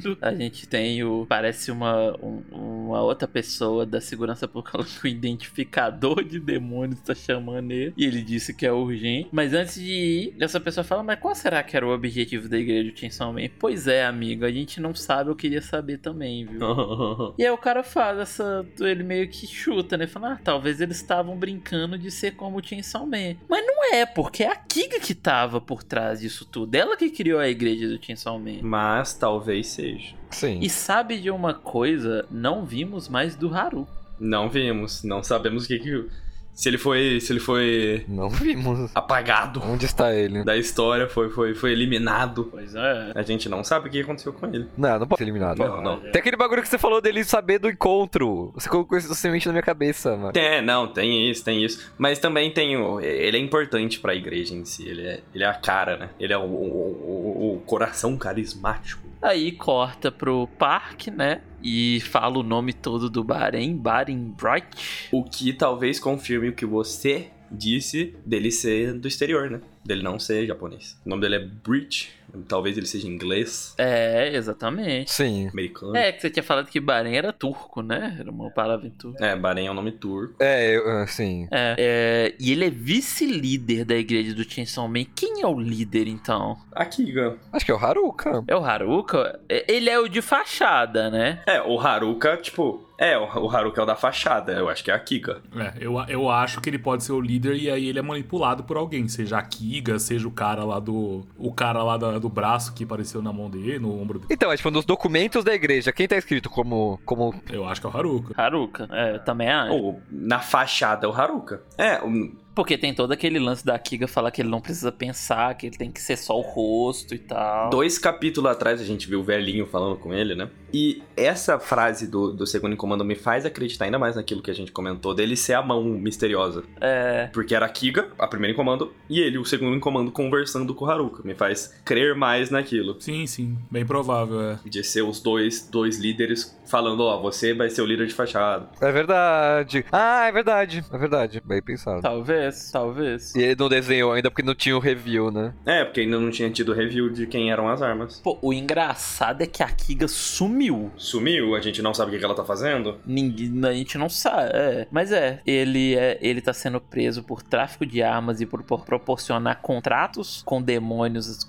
A 0.21 0.33
gente 0.33 0.67
tem 0.67 1.03
o. 1.03 1.25
Parece 1.27 1.71
uma. 1.71 2.15
Um, 2.21 2.41
uma 2.87 3.01
outra 3.01 3.27
pessoa 3.27 3.85
da 3.85 3.99
segurança 3.99 4.47
pública 4.47 4.71
falando 4.71 4.87
que 4.87 5.05
o 5.05 5.07
identificador 5.07 6.23
de 6.23 6.39
demônios 6.39 7.01
tá 7.01 7.13
chamando 7.13 7.71
ele. 7.71 7.93
E 7.97 8.05
ele 8.05 8.21
disse 8.21 8.53
que 8.53 8.65
é 8.65 8.71
urgente. 8.71 9.29
Mas 9.31 9.53
antes 9.53 9.75
de 9.75 9.91
ir, 9.91 10.35
essa 10.39 10.59
pessoa 10.59 10.83
fala: 10.83 11.03
Mas 11.03 11.19
qual 11.19 11.35
será 11.35 11.61
que 11.63 11.75
era 11.75 11.85
o 11.85 11.93
objetivo 11.93 12.47
da 12.47 12.57
igreja 12.57 12.91
de 12.91 12.99
Chainsaw 12.99 13.33
Man? 13.33 13.49
Pois 13.59 13.87
é, 13.87 14.05
amigo, 14.05 14.45
a 14.45 14.51
gente 14.51 14.79
não 14.79 14.95
sabe, 14.95 15.29
eu 15.29 15.35
queria 15.35 15.61
saber 15.61 15.97
também, 15.97 16.45
viu? 16.45 16.59
E 17.37 17.45
aí 17.45 17.51
o 17.51 17.57
cara 17.57 17.83
faz 17.83 18.19
essa. 18.19 18.65
Ele 18.79 19.03
meio 19.03 19.27
que 19.29 19.45
chuta, 19.45 19.97
né? 19.97 20.07
Fala, 20.07 20.33
ah, 20.33 20.39
talvez 20.43 20.81
eles 20.81 20.97
estavam 20.97 21.37
brincando 21.37 21.97
de 21.97 22.09
ser 22.09 22.31
como 22.31 22.57
o 22.57 22.63
Chainsaw 22.63 23.05
Man. 23.05 23.35
Mas 23.47 23.65
não 23.65 23.93
é, 23.93 24.05
porque 24.05 24.43
é 24.43 24.51
a 24.51 24.55
Kiga 24.55 24.99
que 24.99 25.13
tava 25.13 25.59
por 25.59 25.83
trás 25.83 26.21
disso 26.21 26.45
tudo. 26.45 26.73
Ela 26.73 26.97
que 26.97 27.09
criou 27.09 27.39
a 27.39 27.47
igreja 27.47 27.87
do 27.87 28.03
Chainsaw 28.03 28.39
Man. 28.39 28.59
Mas 28.61 29.13
talvez 29.13 29.67
seja. 29.67 29.86
Sim. 30.31 30.59
E 30.61 30.69
sabe 30.69 31.19
de 31.19 31.29
uma 31.31 31.53
coisa? 31.53 32.25
Não 32.31 32.65
vimos 32.65 33.07
mais 33.09 33.35
do 33.35 33.53
Haru. 33.53 33.87
Não 34.19 34.49
vimos, 34.49 35.03
não 35.03 35.21
sabemos 35.23 35.65
o 35.65 35.67
que 35.67 35.79
que. 35.79 36.05
Se 36.53 36.67
ele 36.69 36.79
foi. 36.79 37.19
Se 37.21 37.31
ele 37.31 37.39
foi 37.39 38.03
Não 38.07 38.29
vimos. 38.31 38.89
apagado 38.95 39.61
Onde 39.63 39.85
está 39.85 40.11
ele? 40.11 40.43
da 40.43 40.57
história, 40.57 41.07
foi, 41.07 41.29
foi, 41.29 41.53
foi 41.53 41.71
eliminado. 41.71 42.47
Pois 42.49 42.73
é. 42.73 43.11
A 43.13 43.21
gente 43.21 43.47
não 43.47 43.63
sabe 43.63 43.87
o 43.87 43.91
que 43.91 44.01
aconteceu 44.01 44.33
com 44.33 44.47
ele. 44.47 44.65
Não, 44.75 44.97
não 44.97 45.05
pode 45.07 45.19
ser 45.19 45.23
eliminado. 45.25 45.59
Não, 45.59 45.79
não. 45.83 45.99
Tem 45.99 46.19
aquele 46.19 46.35
bagulho 46.35 46.63
que 46.63 46.67
você 46.67 46.79
falou 46.79 46.99
dele 46.99 47.23
saber 47.23 47.59
do 47.59 47.69
encontro. 47.69 48.51
Você 48.55 48.67
colocou 48.67 48.97
essa 48.97 49.13
semente 49.13 49.45
na 49.45 49.51
minha 49.53 49.61
cabeça, 49.61 50.17
mano. 50.17 50.31
É, 50.35 50.59
não, 50.59 50.87
tem 50.87 51.29
isso, 51.29 51.45
tem 51.45 51.63
isso. 51.63 51.91
Mas 51.95 52.17
também 52.17 52.49
tem 52.51 52.75
o. 52.75 52.99
Ele 52.99 53.37
é 53.37 53.39
importante 53.39 53.99
pra 53.99 54.15
igreja 54.15 54.55
em 54.55 54.65
si. 54.65 54.89
Ele 54.89 55.03
é, 55.05 55.19
ele 55.35 55.43
é 55.43 55.47
a 55.47 55.53
cara, 55.53 55.95
né? 55.95 56.09
Ele 56.19 56.33
é 56.33 56.37
o, 56.39 56.41
o, 56.41 56.47
o- 56.47 57.53
o 57.55 57.59
coração 57.67 58.17
carismático. 58.17 59.05
Aí 59.21 59.51
corta 59.51 60.11
pro 60.11 60.47
parque, 60.59 61.09
né? 61.09 61.41
E 61.61 61.99
fala 62.01 62.37
o 62.37 62.43
nome 62.43 62.71
todo 62.71 63.09
do 63.09 63.23
Bahrein, 63.23 63.75
Bahrein 63.75 64.35
Bright. 64.39 65.09
O 65.11 65.23
que 65.23 65.51
talvez 65.51 65.99
confirme 65.99 66.49
o 66.49 66.53
que 66.53 66.65
você 66.65 67.31
disse 67.51 68.15
dele 68.25 68.51
ser 68.51 68.93
do 68.93 69.07
exterior, 69.07 69.49
né? 69.49 69.61
Dele 69.83 70.03
não 70.03 70.19
ser 70.19 70.45
japonês. 70.45 70.99
O 71.05 71.09
nome 71.09 71.21
dele 71.21 71.35
é 71.35 71.39
Breach. 71.39 72.09
Talvez 72.47 72.77
ele 72.77 72.85
seja 72.85 73.07
inglês, 73.07 73.73
É, 73.77 74.31
exatamente. 74.35 75.11
Sim. 75.11 75.47
americano. 75.49 75.95
É, 75.95 76.11
que 76.11 76.21
você 76.21 76.29
tinha 76.29 76.43
falado 76.43 76.67
que 76.67 76.79
Bahrein 76.79 77.15
era 77.15 77.31
turco, 77.33 77.81
né? 77.81 78.15
Era 78.19 78.29
uma 78.29 78.49
palavra 78.51 78.85
em 78.87 78.91
turco. 78.91 79.23
É, 79.23 79.35
Bahrein 79.35 79.67
é 79.67 79.71
um 79.71 79.73
nome 79.73 79.91
turco. 79.93 80.35
É, 80.39 80.75
eu, 80.75 80.87
ah, 80.89 81.07
sim. 81.07 81.47
É, 81.51 81.75
é, 81.77 82.35
e 82.39 82.51
ele 82.51 82.65
é 82.65 82.69
vice-líder 82.69 83.85
da 83.85 83.95
igreja 83.95 84.33
do 84.33 84.43
Chainsaw 84.43 84.87
Man. 84.87 85.05
Quem 85.15 85.41
é 85.41 85.47
o 85.47 85.59
líder, 85.59 86.07
então? 86.07 86.57
A 86.71 86.85
Kiga. 86.85 87.37
Acho 87.51 87.65
que 87.65 87.71
é 87.71 87.75
o 87.75 87.77
Haruka. 87.77 88.43
É 88.47 88.55
o 88.55 88.63
Haruka? 88.63 89.39
É, 89.49 89.65
Ele 89.71 89.89
é 89.89 89.99
o 89.99 90.07
de 90.07 90.21
fachada, 90.21 91.09
né? 91.09 91.41
É, 91.47 91.61
o 91.61 91.79
Haruka, 91.79 92.37
tipo. 92.37 92.85
É, 92.99 93.15
o, 93.15 93.23
o 93.45 93.49
Haruka 93.55 93.79
é 93.79 93.83
o 93.83 93.85
da 93.85 93.95
fachada. 93.95 94.53
Eu 94.53 94.67
acho 94.69 94.83
que 94.83 94.89
é 94.89 94.93
a 94.93 94.99
Kiga. 94.99 95.41
É, 95.55 95.73
eu, 95.79 95.93
eu 96.07 96.29
acho 96.31 96.59
que 96.59 96.67
ele 96.69 96.79
pode 96.79 97.03
ser 97.03 97.11
o 97.11 97.21
líder 97.21 97.55
e 97.55 97.69
aí 97.69 97.87
ele 97.87 97.99
é 97.99 98.01
manipulado 98.01 98.63
por 98.63 98.75
alguém, 98.75 99.07
seja 99.07 99.37
a 99.37 99.41
Kiga, 99.43 99.99
seja 99.99 100.27
o 100.27 100.31
cara 100.31 100.63
lá 100.63 100.79
do. 100.79 101.23
O 101.37 101.53
cara 101.53 101.83
lá 101.83 101.95
da- 101.95 102.17
do 102.17 102.26
braço 102.29 102.73
que 102.73 102.83
apareceu 102.83 103.21
na 103.21 103.31
mão 103.33 103.49
dele, 103.49 103.79
no 103.79 103.99
ombro 103.99 104.19
dele. 104.19 104.33
Então, 104.33 104.51
é 104.51 104.57
tipo, 104.57 104.69
nos 104.71 104.85
documentos 104.85 105.43
da 105.43 105.53
igreja, 105.53 105.91
quem 105.91 106.07
tá 106.07 106.17
escrito 106.17 106.49
como. 106.49 106.99
como... 107.05 107.33
Eu 107.51 107.67
acho 107.67 107.81
que 107.81 107.87
é 107.87 107.89
o 107.89 107.95
Haruka. 107.97 108.33
Haruka, 108.41 108.87
é, 108.91 109.15
eu 109.15 109.19
também 109.19 109.49
acho. 109.49 109.73
Ou 109.73 110.01
na 110.11 110.39
fachada 110.39 111.05
é 111.05 111.09
o 111.09 111.13
Haruka. 111.13 111.61
É, 111.77 112.01
o- 112.03 112.31
Porque 112.57 112.75
tem 112.75 112.91
todo 112.91 113.11
aquele 113.11 113.37
lance 113.37 113.63
da 113.63 113.77
Kiga 113.77 114.07
falar 114.07 114.31
que 114.31 114.41
ele 114.41 114.49
não 114.49 114.59
precisa 114.59 114.91
pensar, 114.91 115.53
que 115.55 115.67
ele 115.67 115.77
tem 115.77 115.91
que 115.91 116.01
ser 116.01 116.17
só 116.17 116.35
o 116.35 116.41
rosto 116.41 117.13
e 117.13 117.19
tal. 117.19 117.69
dois 117.69 117.99
capítulos 117.99 118.49
atrás 118.49 118.81
a 118.81 118.83
gente 118.83 119.07
viu 119.07 119.19
o 119.19 119.23
velhinho 119.23 119.67
falando 119.67 119.95
com 119.95 120.11
ele, 120.11 120.33
né? 120.33 120.49
E 120.73 121.03
essa 121.15 121.59
frase 121.59 122.07
do, 122.07 122.33
do 122.33 122.47
segundo 122.47 122.73
em 122.73 122.75
comando 122.75 123.05
me 123.05 123.13
faz 123.13 123.45
acreditar 123.45 123.85
ainda 123.85 123.99
mais 123.99 124.15
naquilo 124.15 124.41
que 124.41 124.49
a 124.49 124.55
gente 124.55 124.71
comentou 124.71 125.13
dele 125.13 125.35
ser 125.37 125.53
a 125.53 125.61
mão 125.61 125.83
misteriosa. 125.83 126.63
É. 126.81 127.29
Porque 127.31 127.53
era 127.53 127.67
a 127.67 127.69
Kiga, 127.69 128.09
a 128.17 128.27
primeira 128.27 128.53
em 128.53 128.55
comando, 128.55 128.91
e 129.07 129.19
ele, 129.19 129.37
o 129.37 129.45
segundo 129.45 129.75
em 129.75 129.79
comando, 129.79 130.11
conversando 130.11 130.73
com 130.73 130.85
o 130.85 130.89
Haruka. 130.89 131.21
Me 131.23 131.35
faz 131.35 131.79
crer 131.85 132.15
mais 132.15 132.49
naquilo. 132.49 132.99
Sim, 132.99 133.27
sim. 133.27 133.55
Bem 133.69 133.85
provável, 133.85 134.41
é. 134.41 134.59
De 134.65 134.83
ser 134.83 135.03
os 135.03 135.21
dois, 135.21 135.69
dois 135.69 135.99
líderes 135.99 136.57
falando, 136.65 137.01
ó, 137.01 137.21
você 137.21 137.53
vai 137.53 137.69
ser 137.69 137.81
o 137.81 137.85
líder 137.85 138.07
de 138.07 138.13
fachada. 138.13 138.67
É 138.81 138.91
verdade. 138.91 139.85
Ah, 139.91 140.25
é 140.27 140.31
verdade. 140.31 140.83
É 140.91 140.97
verdade. 140.97 141.41
Bem 141.45 141.61
pensado. 141.61 142.01
Talvez, 142.01 142.46
talvez. 142.71 143.35
E 143.35 143.41
ele 143.41 143.55
não 143.57 143.69
desenhou 143.69 144.11
ainda 144.11 144.29
porque 144.29 144.43
não 144.43 144.55
tinha 144.55 144.75
o 144.75 144.79
review, 144.79 145.31
né? 145.31 145.53
É, 145.65 145.83
porque 145.83 146.01
ainda 146.01 146.19
não 146.19 146.31
tinha 146.31 146.49
tido 146.49 146.73
review 146.73 147.09
de 147.09 147.27
quem 147.27 147.51
eram 147.51 147.69
as 147.69 147.81
armas. 147.81 148.19
Pô, 148.19 148.37
o 148.41 148.53
engraçado 148.53 149.41
é 149.41 149.47
que 149.47 149.63
a 149.63 149.67
Kiga 149.67 150.07
sumiu. 150.07 150.91
Sumiu, 150.97 151.55
a 151.55 151.61
gente 151.61 151.81
não 151.81 151.93
sabe 151.93 152.15
o 152.15 152.19
que 152.19 152.25
ela 152.25 152.35
tá 152.35 152.43
fazendo. 152.43 152.97
Ninguém, 153.05 153.51
a 153.65 153.73
gente 153.73 153.97
não 153.97 154.09
sabe. 154.09 154.51
É. 154.53 154.87
Mas 154.91 155.11
é, 155.11 155.41
ele 155.45 155.95
é, 155.95 156.17
ele 156.21 156.41
tá 156.41 156.53
sendo 156.53 156.79
preso 156.79 157.23
por 157.23 157.41
tráfico 157.41 157.85
de 157.85 158.01
armas 158.01 158.41
e 158.41 158.45
por, 158.45 158.63
por 158.63 158.85
proporcionar 158.85 159.61
contratos 159.61 160.41
com 160.45 160.61
demônios 160.61 161.47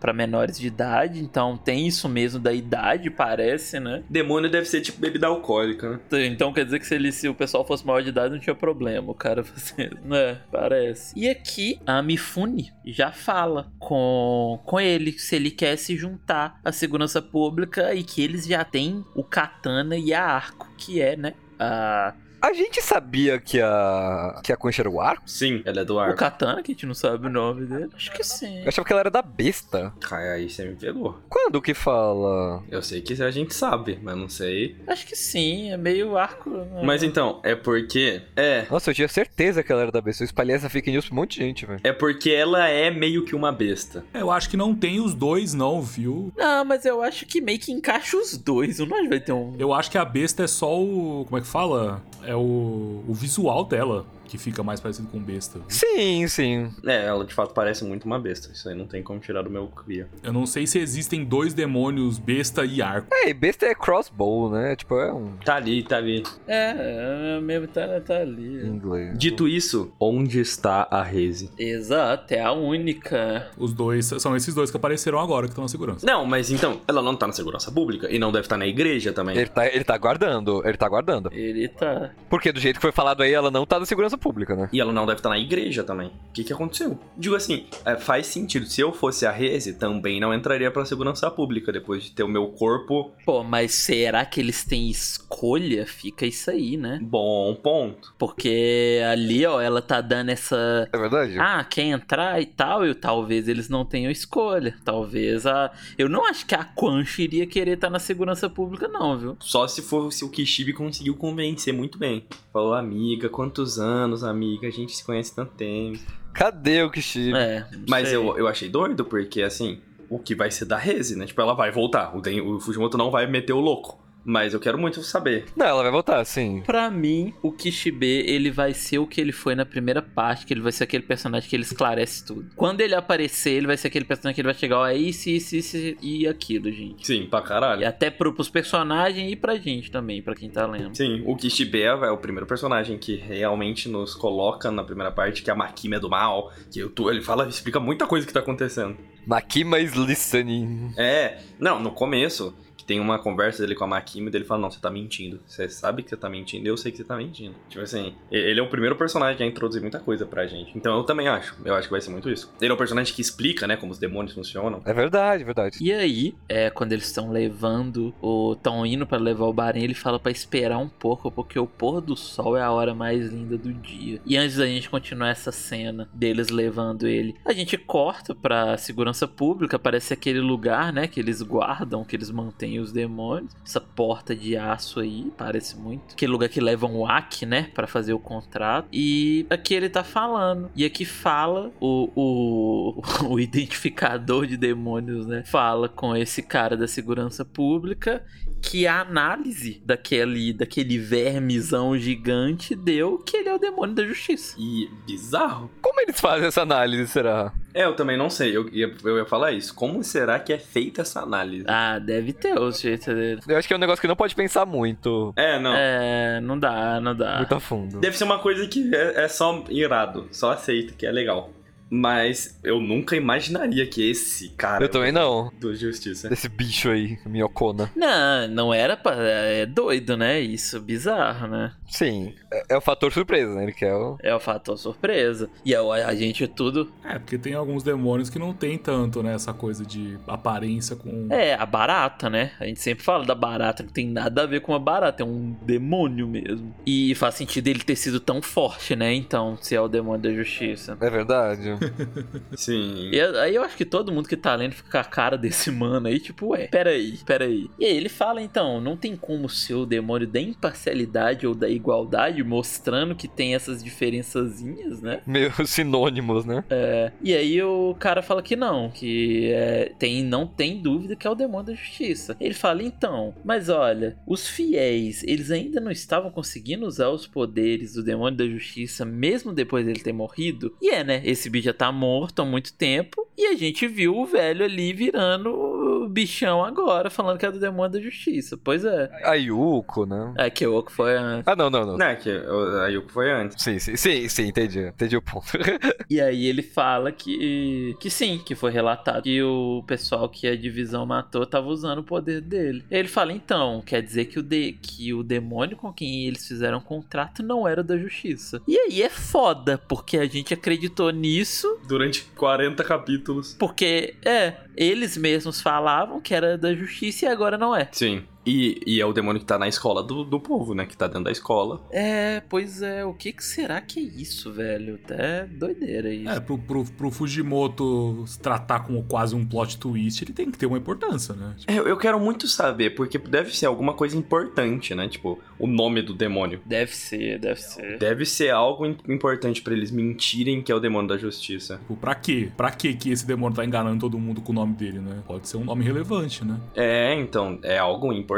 para 0.00 0.12
menores 0.12 0.58
de 0.58 0.66
idade. 0.66 1.20
Então 1.20 1.56
tem 1.56 1.86
isso 1.86 2.08
mesmo 2.08 2.40
da 2.40 2.52
idade, 2.52 3.10
parece, 3.10 3.80
né? 3.80 4.02
Demônio 4.08 4.50
deve 4.50 4.66
ser 4.66 4.80
tipo 4.80 5.00
bebida 5.00 5.26
alcoólica, 5.26 6.00
né? 6.10 6.26
Então 6.26 6.52
quer 6.52 6.64
dizer 6.64 6.78
que 6.78 6.86
se, 6.86 6.94
ele, 6.94 7.12
se 7.12 7.28
o 7.28 7.34
pessoal 7.34 7.64
fosse 7.64 7.86
maior 7.86 8.02
de 8.02 8.08
idade 8.08 8.34
não 8.34 8.40
tinha 8.40 8.54
problema 8.54 9.10
o 9.10 9.14
cara 9.14 9.42
fazendo, 9.44 9.98
né? 10.04 10.33
Parece. 10.50 11.18
E 11.18 11.28
aqui 11.28 11.80
a 11.86 12.02
Mifune 12.02 12.72
já 12.84 13.12
fala 13.12 13.72
com, 13.78 14.60
com 14.64 14.80
ele 14.80 15.12
se 15.12 15.36
ele 15.36 15.50
quer 15.50 15.76
se 15.76 15.96
juntar 15.96 16.60
à 16.64 16.72
segurança 16.72 17.20
pública 17.20 17.94
e 17.94 18.02
que 18.02 18.22
eles 18.22 18.46
já 18.46 18.64
têm 18.64 19.04
o 19.14 19.22
katana 19.22 19.96
e 19.96 20.12
a 20.12 20.24
arco, 20.24 20.68
que 20.76 21.00
é, 21.00 21.16
né? 21.16 21.34
A, 21.58 22.14
A 22.44 22.52
gente 22.52 22.82
sabia 22.82 23.38
que 23.38 23.58
a. 23.58 24.38
que 24.44 24.52
a 24.52 24.56
Concha 24.56 24.82
era 24.82 24.90
o 24.90 25.00
arco? 25.00 25.22
Sim, 25.24 25.62
ela 25.64 25.80
é 25.80 25.84
do 25.84 25.94
o 25.94 25.98
arco. 25.98 26.18
katana, 26.18 26.62
que 26.62 26.72
a 26.72 26.74
gente 26.74 26.84
não 26.84 26.92
sabe 26.92 27.26
o 27.26 27.30
nome 27.30 27.64
dele. 27.64 27.88
Acho 27.96 28.12
que 28.12 28.22
sim. 28.22 28.60
Eu 28.60 28.68
achava 28.68 28.86
que 28.86 28.92
ela 28.92 29.00
era 29.00 29.10
da 29.10 29.22
besta. 29.22 29.94
Cai 29.98 30.28
aí, 30.28 30.50
você 30.50 30.62
me 30.66 30.76
pegou. 30.76 31.18
Quando 31.30 31.62
que 31.62 31.72
fala? 31.72 32.62
Eu 32.70 32.82
sei 32.82 33.00
que 33.00 33.14
a 33.22 33.30
gente 33.30 33.54
sabe, 33.54 33.98
mas 34.02 34.14
não 34.14 34.28
sei. 34.28 34.76
Acho 34.86 35.06
que 35.06 35.16
sim, 35.16 35.72
é 35.72 35.78
meio 35.78 36.18
arco. 36.18 36.50
né? 36.50 36.82
Mas 36.84 37.02
então, 37.02 37.40
é 37.42 37.54
porque. 37.54 38.20
É. 38.36 38.66
Nossa, 38.70 38.90
eu 38.90 38.94
tinha 38.94 39.08
certeza 39.08 39.62
que 39.62 39.72
ela 39.72 39.80
era 39.80 39.90
da 39.90 40.02
besta. 40.02 40.22
Eu 40.22 40.26
espalhei 40.26 40.54
essa 40.54 40.68
fake 40.68 40.90
news 40.90 41.06
pra 41.06 41.14
um 41.14 41.20
monte 41.20 41.38
de 41.38 41.46
gente, 41.46 41.64
velho. 41.64 41.80
É 41.82 41.94
porque 41.94 42.28
ela 42.28 42.68
é 42.68 42.90
meio 42.90 43.24
que 43.24 43.34
uma 43.34 43.52
besta. 43.52 44.04
Eu 44.12 44.30
acho 44.30 44.50
que 44.50 44.56
não 44.58 44.74
tem 44.74 45.00
os 45.00 45.14
dois, 45.14 45.54
não, 45.54 45.80
viu? 45.80 46.30
Não, 46.36 46.62
mas 46.62 46.84
eu 46.84 47.00
acho 47.00 47.24
que 47.24 47.40
meio 47.40 47.58
que 47.58 47.72
encaixa 47.72 48.18
os 48.18 48.36
dois. 48.36 48.80
O 48.80 48.84
nós 48.84 49.08
vai 49.08 49.18
ter 49.18 49.32
um. 49.32 49.56
Eu 49.58 49.72
acho 49.72 49.90
que 49.90 49.96
a 49.96 50.04
besta 50.04 50.44
é 50.44 50.46
só 50.46 50.78
o. 50.78 51.24
Como 51.24 51.38
é 51.38 51.40
que 51.40 51.46
fala? 51.46 52.02
É 52.22 52.33
o, 52.36 53.04
o 53.08 53.14
visual 53.14 53.64
dela 53.64 54.04
que 54.26 54.38
fica 54.38 54.62
mais 54.62 54.80
parecido 54.80 55.08
com 55.08 55.18
besta. 55.20 55.58
viu? 55.58 55.66
Sim, 55.68 56.26
sim. 56.28 56.70
É, 56.86 57.06
ela 57.06 57.24
de 57.24 57.34
fato 57.34 57.52
parece 57.54 57.84
muito 57.84 58.04
uma 58.04 58.18
besta. 58.18 58.50
Isso 58.52 58.68
aí 58.68 58.74
não 58.74 58.86
tem 58.86 59.02
como 59.02 59.18
tirar 59.20 59.42
do 59.42 59.50
meu 59.50 59.66
cria. 59.68 60.08
Eu 60.22 60.32
não 60.32 60.46
sei 60.46 60.66
se 60.66 60.78
existem 60.78 61.24
dois 61.24 61.54
demônios, 61.54 62.18
besta 62.18 62.64
e 62.64 62.80
arco. 62.82 63.08
É, 63.12 63.28
e 63.28 63.34
besta 63.34 63.66
é 63.66 63.74
crossbow, 63.74 64.50
né? 64.50 64.76
Tipo, 64.76 64.98
é 64.98 65.12
um 65.12 65.32
Tá 65.44 65.56
ali, 65.56 65.82
tá 65.82 65.96
ali. 65.96 66.22
É, 66.46 67.36
é 67.36 67.40
mesmo, 67.40 67.66
tá, 67.68 68.00
tá 68.00 68.18
em 68.18 68.22
ali. 68.22 68.66
inglês. 68.66 69.18
Dito 69.18 69.46
isso, 69.48 69.92
onde 70.00 70.40
está 70.40 70.86
a 70.90 71.02
Reze? 71.02 71.50
Exato, 71.58 72.32
é 72.34 72.40
a 72.40 72.52
única. 72.52 73.48
Os 73.58 73.72
dois 73.72 74.06
são 74.06 74.34
esses 74.36 74.54
dois 74.54 74.70
que 74.70 74.76
apareceram 74.76 75.18
agora 75.18 75.46
que 75.46 75.52
estão 75.52 75.64
na 75.64 75.68
segurança. 75.68 76.06
Não, 76.06 76.24
mas 76.24 76.50
então, 76.50 76.80
ela 76.86 77.02
não 77.02 77.14
tá 77.16 77.26
na 77.26 77.32
segurança 77.32 77.70
pública 77.70 78.10
e 78.10 78.18
não 78.18 78.32
deve 78.32 78.46
estar 78.46 78.56
na 78.56 78.66
igreja 78.66 79.12
também. 79.12 79.36
Ele 79.36 79.48
tá, 79.48 79.66
ele 79.66 79.84
tá 79.84 79.96
guardando, 79.98 80.62
ele 80.66 80.76
tá 80.76 80.88
guardando. 80.88 81.30
Ele 81.32 81.68
tá. 81.68 82.10
Porque 82.28 82.52
do 82.52 82.60
jeito 82.60 82.76
que 82.76 82.82
foi 82.82 82.92
falado 82.92 83.22
aí, 83.22 83.32
ela 83.32 83.50
não 83.50 83.64
tá 83.66 83.78
na 83.78 83.86
segurança 83.86 84.13
pública, 84.16 84.54
né? 84.54 84.68
E 84.72 84.80
ela 84.80 84.92
não 84.92 85.06
deve 85.06 85.18
estar 85.18 85.28
na 85.28 85.38
igreja 85.38 85.82
também. 85.82 86.08
O 86.08 86.32
que 86.32 86.44
que 86.44 86.52
aconteceu? 86.52 86.98
Digo 87.16 87.34
assim, 87.34 87.66
é, 87.84 87.96
faz 87.96 88.26
sentido. 88.26 88.66
Se 88.66 88.80
eu 88.80 88.92
fosse 88.92 89.26
a 89.26 89.30
Reze, 89.30 89.74
também 89.74 90.20
não 90.20 90.34
entraria 90.34 90.70
pra 90.70 90.84
segurança 90.84 91.30
pública 91.30 91.72
depois 91.72 92.04
de 92.04 92.12
ter 92.12 92.22
o 92.22 92.28
meu 92.28 92.48
corpo. 92.48 93.12
Pô, 93.24 93.42
mas 93.42 93.72
será 93.72 94.24
que 94.24 94.40
eles 94.40 94.64
têm 94.64 94.90
escolha? 94.90 95.86
Fica 95.86 96.26
isso 96.26 96.50
aí, 96.50 96.76
né? 96.76 96.98
Bom 97.02 97.54
ponto. 97.54 98.14
Porque 98.18 99.00
ali, 99.10 99.44
ó, 99.46 99.60
ela 99.60 99.80
tá 99.80 100.00
dando 100.00 100.30
essa. 100.30 100.88
É 100.92 100.98
verdade? 100.98 101.38
Ah, 101.38 101.64
quer 101.64 101.84
entrar 101.84 102.40
e 102.40 102.46
tal, 102.46 102.86
e 102.86 102.94
talvez 102.94 103.48
eles 103.48 103.68
não 103.68 103.84
tenham 103.84 104.10
escolha. 104.10 104.74
Talvez 104.84 105.46
a. 105.46 105.72
Eu 105.96 106.08
não 106.08 106.26
acho 106.26 106.46
que 106.46 106.54
a 106.54 106.64
Quanch 106.64 107.22
iria 107.22 107.46
querer 107.46 107.72
estar 107.72 107.90
na 107.90 107.98
segurança 107.98 108.48
pública, 108.48 108.88
não, 108.88 109.18
viu? 109.18 109.36
Só 109.40 109.66
se 109.66 109.82
fosse 109.82 110.24
o 110.24 110.30
Kishibe 110.30 110.72
conseguiu 110.72 111.14
convencer 111.14 111.72
muito 111.72 111.98
bem. 111.98 112.26
Falou, 112.52 112.74
amiga, 112.74 113.28
quantos 113.28 113.78
anos, 113.78 114.03
amiga? 114.30 114.66
A 114.68 114.70
gente 114.70 114.92
se 114.94 115.04
conhece 115.04 115.34
tanto 115.34 115.52
tempo. 115.54 115.98
Cadê 116.32 116.82
o 116.82 116.90
Kishi? 116.90 117.32
É. 117.34 117.66
Mas 117.88 118.08
sei. 118.08 118.16
eu, 118.16 118.36
eu 118.36 118.46
achei 118.48 118.68
doido, 118.68 119.04
porque 119.04 119.40
assim, 119.42 119.80
o 120.10 120.18
que 120.18 120.34
vai 120.34 120.50
ser 120.50 120.64
da 120.64 120.76
Reze, 120.76 121.16
né? 121.16 121.26
Tipo, 121.26 121.40
ela 121.40 121.54
vai 121.54 121.70
voltar. 121.70 122.14
O, 122.16 122.20
Den- 122.20 122.40
o 122.40 122.60
Fujimoto 122.60 122.98
não 122.98 123.10
vai 123.10 123.26
meter 123.26 123.52
o 123.52 123.60
louco. 123.60 124.03
Mas 124.24 124.54
eu 124.54 124.60
quero 124.60 124.78
muito 124.78 125.02
saber. 125.02 125.44
Não, 125.54 125.66
ela 125.66 125.82
vai 125.82 125.92
voltar, 125.92 126.24
sim. 126.24 126.62
Pra 126.64 126.90
mim, 126.90 127.34
o 127.42 127.52
Kishibe, 127.52 128.06
ele 128.26 128.50
vai 128.50 128.72
ser 128.72 128.98
o 128.98 129.06
que 129.06 129.20
ele 129.20 129.32
foi 129.32 129.54
na 129.54 129.66
primeira 129.66 130.00
parte, 130.00 130.46
que 130.46 130.54
ele 130.54 130.60
vai 130.62 130.72
ser 130.72 130.84
aquele 130.84 131.02
personagem 131.02 131.48
que 131.48 131.54
ele 131.54 131.62
esclarece 131.62 132.24
tudo. 132.24 132.46
Quando 132.56 132.80
ele 132.80 132.94
aparecer, 132.94 133.50
ele 133.52 133.66
vai 133.66 133.76
ser 133.76 133.88
aquele 133.88 134.04
personagem 134.04 134.34
que 134.34 134.40
ele 134.40 134.48
vai 134.48 134.54
chegar, 134.54 134.78
ó, 134.78 134.86
é 134.86 134.96
isso, 134.96 135.28
isso, 135.28 135.56
isso 135.56 135.76
e 136.00 136.26
aquilo, 136.26 136.70
gente. 136.72 137.06
Sim, 137.06 137.26
pra 137.26 137.40
E 137.40 137.42
caralho. 137.42 137.86
até 137.86 138.08
pro, 138.10 138.32
pros 138.32 138.48
personagens 138.48 139.30
e 139.30 139.36
pra 139.36 139.56
gente 139.56 139.90
também, 139.90 140.22
pra 140.22 140.34
quem 140.34 140.48
tá 140.48 140.66
lendo. 140.66 140.96
Sim, 140.96 141.22
o 141.26 141.36
Kishibe 141.36 141.82
é 141.82 141.92
o 142.10 142.16
primeiro 142.18 142.46
personagem 142.46 142.96
que 142.98 143.16
realmente 143.16 143.88
nos 143.88 144.14
coloca 144.14 144.70
na 144.70 144.82
primeira 144.84 145.10
parte 145.12 145.42
que 145.42 145.50
a 145.50 145.54
Makima 145.54 145.96
é 145.96 146.00
do 146.00 146.08
mal, 146.08 146.50
que 146.72 146.78
eu 146.78 146.88
tô, 146.88 147.10
ele 147.10 147.20
fala, 147.20 147.46
explica 147.48 147.78
muita 147.78 148.06
coisa 148.06 148.26
que 148.26 148.32
tá 148.32 148.40
acontecendo. 148.40 148.96
Makima 149.26 149.78
is 149.78 149.92
listening. 149.94 150.92
É, 150.98 151.38
não, 151.58 151.80
no 151.80 151.90
começo, 151.90 152.54
que 152.84 152.86
tem 152.86 153.00
uma 153.00 153.18
conversa 153.18 153.62
dele 153.62 153.74
com 153.74 153.84
a 153.84 153.86
Makima 153.86 154.28
e 154.28 154.30
dele 154.30 154.44
fala, 154.44 154.60
não, 154.60 154.70
você 154.70 154.78
tá 154.78 154.90
mentindo. 154.90 155.40
Você 155.46 155.68
sabe 155.68 156.02
que 156.02 156.10
você 156.10 156.16
tá 156.16 156.28
mentindo, 156.28 156.68
eu 156.68 156.76
sei 156.76 156.92
que 156.92 156.98
você 156.98 157.04
tá 157.04 157.16
mentindo. 157.16 157.54
Tipo 157.68 157.82
assim, 157.82 158.14
ele 158.30 158.60
é 158.60 158.62
o 158.62 158.68
primeiro 158.68 158.94
personagem 158.94 159.46
a 159.46 159.50
introduzir 159.50 159.80
muita 159.80 159.98
coisa 159.98 160.26
pra 160.26 160.46
gente. 160.46 160.76
Então 160.76 160.96
eu 160.96 161.04
também 161.04 161.26
acho, 161.26 161.56
eu 161.64 161.74
acho 161.74 161.88
que 161.88 161.92
vai 161.92 162.00
ser 162.00 162.10
muito 162.10 162.30
isso. 162.30 162.52
Ele 162.60 162.70
é 162.70 162.74
o 162.74 162.76
personagem 162.76 163.14
que 163.14 163.22
explica, 163.22 163.66
né, 163.66 163.76
como 163.76 163.90
os 163.90 163.98
demônios 163.98 164.34
funcionam. 164.34 164.82
É 164.84 164.92
verdade, 164.92 165.42
é 165.42 165.46
verdade. 165.46 165.78
E 165.80 165.92
aí, 165.92 166.34
é, 166.48 166.68
quando 166.70 166.92
eles 166.92 167.06
estão 167.06 167.30
levando, 167.30 168.14
ou 168.20 168.52
estão 168.52 168.84
indo 168.84 169.06
pra 169.06 169.18
levar 169.18 169.46
o 169.46 169.52
Baren, 169.52 169.82
ele 169.82 169.94
fala 169.94 170.20
pra 170.20 170.30
esperar 170.30 170.78
um 170.78 170.88
pouco, 170.88 171.30
porque 171.30 171.58
o 171.58 171.66
pôr 171.66 172.00
do 172.00 172.16
sol 172.16 172.56
é 172.56 172.62
a 172.62 172.70
hora 172.70 172.94
mais 172.94 173.32
linda 173.32 173.56
do 173.56 173.72
dia. 173.72 174.20
E 174.26 174.36
antes 174.36 174.56
da 174.56 174.66
gente 174.66 174.90
continuar 174.90 175.30
essa 175.30 175.50
cena 175.50 176.08
deles 176.12 176.50
levando 176.50 177.06
ele, 177.06 177.34
a 177.44 177.52
gente 177.52 177.78
corta 177.78 178.34
pra 178.34 178.76
segurança 178.76 179.26
pública, 179.26 179.78
parece 179.78 180.12
aquele 180.12 180.40
lugar, 180.40 180.92
né, 180.92 181.06
que 181.06 181.20
eles 181.20 181.40
guardam, 181.40 182.04
que 182.04 182.14
eles 182.14 182.30
mantêm 182.30 182.73
os 182.80 182.92
demônios. 182.92 183.52
Essa 183.64 183.80
porta 183.80 184.34
de 184.34 184.56
aço 184.56 185.00
aí, 185.00 185.32
parece 185.36 185.76
muito. 185.76 186.12
Aquele 186.12 186.32
lugar 186.32 186.48
que 186.48 186.60
levam 186.60 186.96
o 186.96 187.06
Aki, 187.06 187.46
né, 187.46 187.70
pra 187.74 187.86
fazer 187.86 188.12
o 188.12 188.18
contrato. 188.18 188.88
E 188.92 189.46
aqui 189.50 189.74
ele 189.74 189.88
tá 189.88 190.04
falando. 190.04 190.70
E 190.74 190.84
aqui 190.84 191.04
fala 191.04 191.72
o, 191.80 192.10
o, 192.14 193.02
o 193.34 193.40
identificador 193.40 194.46
de 194.46 194.56
demônios, 194.56 195.26
né? 195.26 195.44
Fala 195.46 195.88
com 195.88 196.16
esse 196.16 196.42
cara 196.42 196.76
da 196.76 196.86
segurança 196.86 197.44
pública 197.44 198.24
que 198.62 198.86
a 198.86 199.00
análise 199.00 199.82
daquele, 199.84 200.52
daquele 200.52 200.98
vermezão 200.98 201.96
gigante 201.98 202.74
deu 202.74 203.18
que 203.18 203.36
ele 203.36 203.48
é 203.48 203.54
o 203.54 203.58
demônio 203.58 203.94
da 203.94 204.04
justiça. 204.04 204.56
E 204.58 204.88
bizarro. 205.06 205.70
Como 205.82 206.00
eles 206.00 206.18
fazem 206.20 206.46
essa 206.48 206.62
análise, 206.62 207.06
será? 207.06 207.52
É, 207.74 207.84
eu 207.84 207.96
também 207.96 208.16
não 208.16 208.30
sei, 208.30 208.56
eu 208.56 208.68
ia, 208.72 208.94
eu 209.02 209.18
ia 209.18 209.26
falar 209.26 209.50
isso. 209.50 209.74
Como 209.74 210.04
será 210.04 210.38
que 210.38 210.52
é 210.52 210.58
feita 210.58 211.02
essa 211.02 211.20
análise? 211.20 211.64
Ah, 211.66 211.98
deve 211.98 212.32
ter 212.32 212.56
o 212.56 212.70
jeito 212.70 213.12
dele. 213.12 213.40
Eu 213.48 213.56
acho 213.58 213.66
que 213.66 213.74
é 213.74 213.76
um 213.76 213.80
negócio 213.80 214.00
que 214.00 214.06
não 214.06 214.14
pode 214.14 214.32
pensar 214.34 214.64
muito. 214.64 215.32
É, 215.36 215.58
não. 215.58 215.74
É, 215.74 216.40
não 216.40 216.56
dá, 216.56 217.00
não 217.00 217.16
dá. 217.16 217.38
Muito 217.38 217.54
a 217.54 217.58
fundo. 217.58 217.98
Deve 217.98 218.16
ser 218.16 218.24
uma 218.24 218.38
coisa 218.38 218.64
que 218.68 218.94
é, 218.94 219.24
é 219.24 219.28
só 219.28 219.64
irado, 219.68 220.28
só 220.30 220.52
aceita, 220.52 220.94
que 220.96 221.04
é 221.04 221.10
legal. 221.10 221.50
Mas 221.94 222.58
eu 222.64 222.80
nunca 222.80 223.14
imaginaria 223.14 223.86
que 223.86 224.10
esse 224.10 224.48
cara 224.50 224.84
Eu 224.84 224.88
também 224.88 225.12
não. 225.12 225.50
do 225.60 225.74
Justiça. 225.76 226.28
Desse 226.28 226.48
bicho 226.48 226.90
aí, 226.90 227.16
Minhocona. 227.24 227.90
Não, 227.94 228.48
não 228.48 228.74
era 228.74 228.96
pra. 228.96 229.14
É 229.16 229.64
doido, 229.64 230.16
né? 230.16 230.40
Isso, 230.40 230.80
bizarro, 230.80 231.46
né? 231.46 231.72
Sim, 231.86 232.34
é, 232.52 232.64
é 232.70 232.76
o 232.76 232.80
fator 232.80 233.12
surpresa, 233.12 233.54
né? 233.54 233.62
Ele 233.62 233.72
quer 233.72 233.94
o. 233.94 234.18
É 234.20 234.34
o 234.34 234.40
fator 234.40 234.76
surpresa. 234.76 235.48
E 235.64 235.72
a, 235.72 235.80
a 235.80 236.14
gente 236.16 236.48
tudo. 236.48 236.92
É, 237.04 237.16
porque 237.16 237.38
tem 237.38 237.54
alguns 237.54 237.84
demônios 237.84 238.28
que 238.28 238.40
não 238.40 238.52
tem 238.52 238.76
tanto, 238.76 239.22
né? 239.22 239.34
Essa 239.34 239.52
coisa 239.52 239.86
de 239.86 240.18
aparência 240.26 240.96
com. 240.96 241.28
É, 241.30 241.54
a 241.54 241.64
barata, 241.64 242.28
né? 242.28 242.50
A 242.58 242.66
gente 242.66 242.80
sempre 242.80 243.04
fala 243.04 243.24
da 243.24 243.36
barata, 243.36 243.84
não 243.84 243.90
tem 243.90 244.08
nada 244.08 244.42
a 244.42 244.46
ver 244.46 244.60
com 244.60 244.74
a 244.74 244.78
barata, 244.80 245.22
é 245.22 245.26
um 245.26 245.54
demônio 245.62 246.26
mesmo. 246.26 246.74
E 246.84 247.14
faz 247.14 247.36
sentido 247.36 247.68
ele 247.68 247.84
ter 247.84 247.94
sido 247.94 248.18
tão 248.18 248.42
forte, 248.42 248.96
né? 248.96 249.14
Então, 249.14 249.56
se 249.60 249.76
é 249.76 249.80
o 249.80 249.86
demônio 249.86 250.22
da 250.22 250.32
justiça. 250.32 250.98
É 251.00 251.10
verdade. 251.10 251.76
Sim. 252.56 253.10
E 253.12 253.20
aí 253.20 253.54
eu 253.54 253.62
acho 253.62 253.76
que 253.76 253.84
todo 253.84 254.12
mundo 254.12 254.28
que 254.28 254.36
tá 254.36 254.54
lendo 254.54 254.72
fica 254.72 254.90
com 254.90 254.98
a 254.98 255.04
cara 255.04 255.36
desse 255.36 255.70
mano 255.70 256.08
aí, 256.08 256.18
tipo, 256.18 256.48
ué, 256.48 256.66
peraí, 256.66 257.18
peraí. 257.24 257.68
E 257.78 257.84
aí 257.84 257.96
ele 257.96 258.08
fala 258.08 258.40
então, 258.40 258.80
não 258.80 258.96
tem 258.96 259.16
como 259.16 259.48
ser 259.48 259.74
o 259.74 259.86
demônio 259.86 260.26
da 260.26 260.40
imparcialidade 260.40 261.46
ou 261.46 261.54
da 261.54 261.68
igualdade, 261.68 262.42
mostrando 262.42 263.14
que 263.14 263.28
tem 263.28 263.54
essas 263.54 263.82
diferençazinhas, 263.82 265.00
né? 265.00 265.20
Meio 265.26 265.52
sinônimos, 265.66 266.44
né? 266.44 266.64
É, 266.70 267.12
e 267.22 267.34
aí 267.34 267.62
o 267.62 267.94
cara 267.98 268.22
fala 268.22 268.42
que 268.42 268.56
não, 268.56 268.90
que 268.90 269.50
é, 269.52 269.92
tem, 269.98 270.22
não 270.22 270.46
tem 270.46 270.80
dúvida 270.80 271.16
que 271.16 271.26
é 271.26 271.30
o 271.30 271.34
demônio 271.34 271.66
da 271.66 271.74
justiça. 271.74 272.36
Ele 272.40 272.54
fala, 272.54 272.82
então, 272.82 273.34
mas 273.44 273.68
olha, 273.68 274.16
os 274.26 274.48
fiéis, 274.48 275.22
eles 275.24 275.50
ainda 275.50 275.80
não 275.80 275.90
estavam 275.90 276.30
conseguindo 276.30 276.86
usar 276.86 277.08
os 277.08 277.26
poderes 277.26 277.94
do 277.94 278.02
demônio 278.02 278.38
da 278.38 278.46
justiça, 278.46 279.04
mesmo 279.04 279.52
depois 279.52 279.84
dele 279.84 280.00
ter 280.00 280.12
morrido. 280.12 280.74
E 280.80 280.90
é, 280.90 281.04
né? 281.04 281.22
Esse 281.24 281.50
bicho 281.50 281.64
já 281.64 281.73
tá 281.74 281.92
morto 281.92 282.42
há 282.42 282.44
muito 282.44 282.72
tempo, 282.72 283.28
e 283.36 283.46
a 283.46 283.56
gente 283.56 283.86
viu 283.86 284.16
o 284.16 284.26
velho 284.26 284.64
ali 284.64 284.92
virando 284.92 286.08
bichão 286.08 286.64
agora, 286.64 287.10
falando 287.10 287.38
que 287.38 287.46
é 287.46 287.50
do 287.50 287.58
demônio 287.58 287.92
da 287.92 288.00
justiça. 288.00 288.56
Pois 288.56 288.84
é. 288.84 289.10
A 289.24 289.34
Yuko, 289.34 290.06
né? 290.06 290.34
É 290.36 290.50
que 290.50 290.66
o 290.66 290.82
que 290.82 290.92
foi 290.92 291.16
antes. 291.16 291.46
Ah, 291.46 291.56
não, 291.56 291.68
não, 291.68 291.84
não. 291.84 291.98
Não, 291.98 292.06
é 292.06 292.16
que 292.16 292.30
a 292.30 292.86
Yuko 292.88 293.10
foi 293.10 293.30
antes. 293.30 293.62
Sim, 293.62 293.78
sim, 293.78 293.96
sim, 293.96 294.28
sim, 294.28 294.46
entendi. 294.48 294.80
Entendi 294.80 295.16
o 295.16 295.22
ponto. 295.22 295.46
E 296.10 296.20
aí 296.20 296.46
ele 296.46 296.62
fala 296.62 297.10
que, 297.10 297.96
que 297.98 298.10
sim, 298.10 298.38
que 298.38 298.54
foi 298.54 298.70
relatado 298.70 299.22
que 299.22 299.42
o 299.42 299.82
pessoal 299.86 300.28
que 300.28 300.46
a 300.46 300.54
divisão 300.54 301.04
matou 301.06 301.46
tava 301.46 301.66
usando 301.66 301.98
o 301.98 302.04
poder 302.04 302.40
dele. 302.40 302.84
Ele 302.90 303.08
fala, 303.08 303.32
então, 303.32 303.82
quer 303.84 304.02
dizer 304.02 304.26
que 304.26 304.38
o, 304.38 304.42
de, 304.42 304.72
que 304.80 305.14
o 305.14 305.22
demônio 305.22 305.76
com 305.76 305.92
quem 305.92 306.26
eles 306.26 306.46
fizeram 306.46 306.80
contrato 306.80 307.42
não 307.42 307.66
era 307.66 307.82
da 307.82 307.96
justiça. 307.96 308.60
E 308.68 308.76
aí 308.78 309.02
é 309.02 309.08
foda, 309.08 309.78
porque 309.78 310.18
a 310.18 310.26
gente 310.26 310.52
acreditou 310.52 311.10
nisso, 311.10 311.53
Durante 311.86 312.22
40 312.36 312.82
capítulos. 312.84 313.56
porque, 313.58 314.14
é, 314.24 314.54
eles 314.76 315.16
mesmos 315.16 315.60
falavam 315.60 316.20
que 316.20 316.34
era 316.34 316.58
da 316.58 316.74
justiça 316.74 317.26
e 317.26 317.28
agora 317.28 317.56
não 317.56 317.74
é. 317.74 317.88
Sim. 317.92 318.24
E, 318.46 318.80
e 318.86 319.00
é 319.00 319.06
o 319.06 319.12
demônio 319.12 319.40
que 319.40 319.46
tá 319.46 319.58
na 319.58 319.66
escola 319.68 320.02
do, 320.02 320.24
do 320.24 320.38
povo, 320.40 320.74
né? 320.74 320.84
Que 320.86 320.96
tá 320.96 321.06
dentro 321.06 321.24
da 321.24 321.32
escola. 321.32 321.80
É, 321.90 322.42
pois 322.48 322.82
é, 322.82 323.04
o 323.04 323.14
que, 323.14 323.32
que 323.32 323.42
será 323.44 323.80
que 323.80 323.98
é 324.00 324.02
isso, 324.02 324.52
velho? 324.52 324.98
Até 325.02 325.46
doideira 325.46 326.12
isso. 326.12 326.28
É, 326.30 326.40
pro, 326.40 326.58
pro, 326.58 326.84
pro 326.84 327.10
Fujimoto 327.10 328.24
se 328.26 328.38
tratar 328.38 328.80
como 328.80 329.02
quase 329.04 329.34
um 329.34 329.44
plot 329.44 329.78
twist, 329.78 330.22
ele 330.24 330.32
tem 330.32 330.50
que 330.50 330.58
ter 330.58 330.66
uma 330.66 330.78
importância, 330.78 331.34
né? 331.34 331.54
Tipo, 331.58 331.72
É, 331.72 331.78
Eu, 331.78 331.96
quero 331.96 332.18
muito 332.20 332.46
saber, 332.48 332.90
porque 332.90 333.18
deve 333.18 333.56
ser 333.56 333.66
alguma 333.66 333.94
coisa 333.94 334.16
importante, 334.16 334.94
né? 334.94 335.08
Tipo, 335.08 335.38
o 335.58 335.66
nome 335.66 336.02
do 336.02 336.12
demônio. 336.14 336.60
Deve 336.66 336.94
ser, 336.94 337.38
deve 337.38 337.60
ser. 337.60 337.98
Deve 337.98 338.24
ser 338.26 338.50
algo 338.50 338.84
im- 338.86 338.96
importante 339.08 339.62
pra 339.62 339.72
eles 339.72 339.90
mentirem 339.90 340.62
que 340.62 340.70
é 340.70 340.74
o 340.74 340.80
demônio 340.80 341.08
da 341.08 341.16
justiça. 341.16 341.78
tipo, 341.78 341.96
pra 341.96 342.14
quê? 342.14 342.50
Pra 342.56 342.70
quê 342.70 342.92
que 342.94 343.10
esse 343.10 343.26
demônio 343.26 343.56
tá 343.56 343.64
enganando 343.64 344.00
todo 344.00 344.18
mundo 344.18 344.40
com 344.40 344.52
o 344.52 344.54
nome 344.54 344.74
dele, 344.74 344.98
né? 344.98 345.22
Pode 345.26 345.48
ser 345.48 345.56
um 345.56 345.64
nome 345.64 345.84
relevante, 345.84 346.44
né? 346.44 346.58
É, 346.74 347.14
então, 347.14 347.58
é 347.62 347.78
algo 347.78 348.12
importante. 348.12 348.33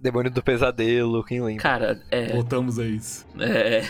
Demônio 0.00 0.30
do 0.30 0.42
pesadelo, 0.42 1.24
quem 1.24 1.40
lembra? 1.40 1.62
Cara, 1.62 2.02
é. 2.10 2.32
Voltamos 2.32 2.78
a 2.78 2.84
isso. 2.84 3.26
É. 3.38 3.82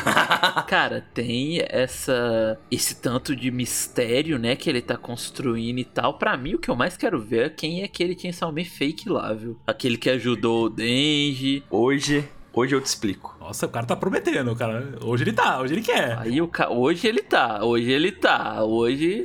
Cara, 0.66 1.04
tem 1.12 1.60
essa 1.68 2.58
esse 2.70 2.96
tanto 2.96 3.36
de 3.36 3.50
mistério, 3.50 4.38
né, 4.38 4.56
que 4.56 4.68
ele 4.68 4.80
tá 4.80 4.96
construindo 4.96 5.78
e 5.78 5.84
tal. 5.84 6.14
Pra 6.14 6.36
mim, 6.36 6.54
o 6.54 6.58
que 6.58 6.70
eu 6.70 6.76
mais 6.76 6.96
quero 6.96 7.20
ver 7.20 7.46
é 7.46 7.48
quem 7.50 7.82
é 7.82 7.84
aquele 7.84 8.16
Man 8.52 8.64
fake 8.64 9.08
lá, 9.08 9.32
viu? 9.32 9.58
Aquele 9.66 9.96
que 9.96 10.10
ajudou 10.10 10.66
o 10.66 10.70
Denji. 10.70 11.62
Hoje, 11.70 12.28
hoje 12.52 12.74
eu 12.74 12.80
te 12.80 12.86
explico. 12.86 13.36
Nossa, 13.40 13.66
o 13.66 13.68
cara 13.68 13.86
tá 13.86 13.96
prometendo, 13.96 14.54
cara. 14.56 14.96
Hoje 15.02 15.24
ele 15.24 15.32
tá, 15.32 15.60
hoje 15.60 15.74
ele 15.74 15.82
quer. 15.82 16.18
Aí 16.18 16.40
o 16.40 16.48
ca... 16.48 16.70
hoje 16.70 17.06
ele 17.06 17.22
tá, 17.22 17.64
hoje 17.64 17.90
ele 17.90 18.12
tá, 18.12 18.64
hoje 18.64 19.22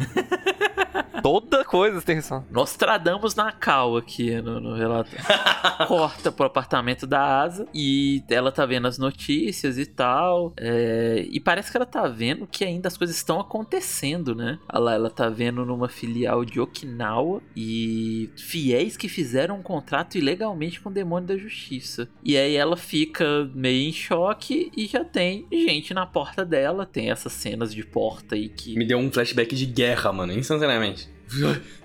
Toda 1.22 1.64
coisa 1.66 2.02
tem 2.02 2.16
razão. 2.16 2.46
nós 2.52 2.76
tradamos 2.76 3.36
na 3.36 3.52
cal 3.52 3.98
aqui 3.98 4.42
no, 4.42 4.60
no 4.60 4.76
relato. 4.76 5.10
Corta 5.88 6.32
pro 6.32 6.46
apartamento 6.46 7.06
da 7.06 7.42
Asa 7.42 7.68
e 7.74 8.24
ela 8.30 8.52
tá 8.52 8.66
vendo 8.66 8.88
as 8.88 8.98
notícias 8.98 9.78
e 9.78 9.86
tal. 9.86 10.54
é, 10.58 11.26
E 11.30 11.40
parece 11.40 11.72
que 11.72 11.78
ela 11.78 11.86
tá 11.86 12.08
vendo 12.08 12.48
que 12.48 12.64
ainda 12.64 12.88
as 12.88 12.98
coisas 12.98 13.16
estão 13.16 13.40
acontecendo, 13.40 14.34
né? 14.36 14.60
Olha 14.72 14.80
lá, 14.84 14.94
ela 14.94 15.10
tá 15.10 15.30
vendo 15.30 15.66
numa 15.66 15.90
filial 15.90 16.44
de 16.46 16.60
Okinawa 16.60 17.42
e 17.56 18.30
fiéis 18.38 18.96
que 18.98 19.08
fizeram 19.10 19.58
um 19.58 19.62
contrato 19.64 20.18
ilegalmente 20.18 20.80
com 20.82 20.90
o 20.90 20.94
demônio 20.94 21.28
da 21.28 21.38
justiça. 21.38 22.08
E 22.24 22.38
aí 22.38 22.56
ela 22.56 22.78
fica 22.78 23.50
meio 23.54 23.90
em 23.90 23.94
choque 23.94 24.72
e 24.76 24.88
já 24.88 25.04
tem 25.04 25.46
gente 25.52 25.94
na 25.94 26.06
porta 26.06 26.46
dela. 26.46 26.86
Tem 26.86 27.12
essas 27.12 27.34
cenas 27.34 27.74
de 27.74 27.84
porta 27.86 28.36
aí 28.36 28.50
que 28.50 28.78
Me 28.78 28.86
deu 28.86 28.98
um 28.98 29.12
flashback 29.12 29.56
de 29.56 29.66
guerra, 29.66 30.12
mano, 30.12 30.34
instantaneamente. 30.34 30.89
Parabéns. 30.90 31.19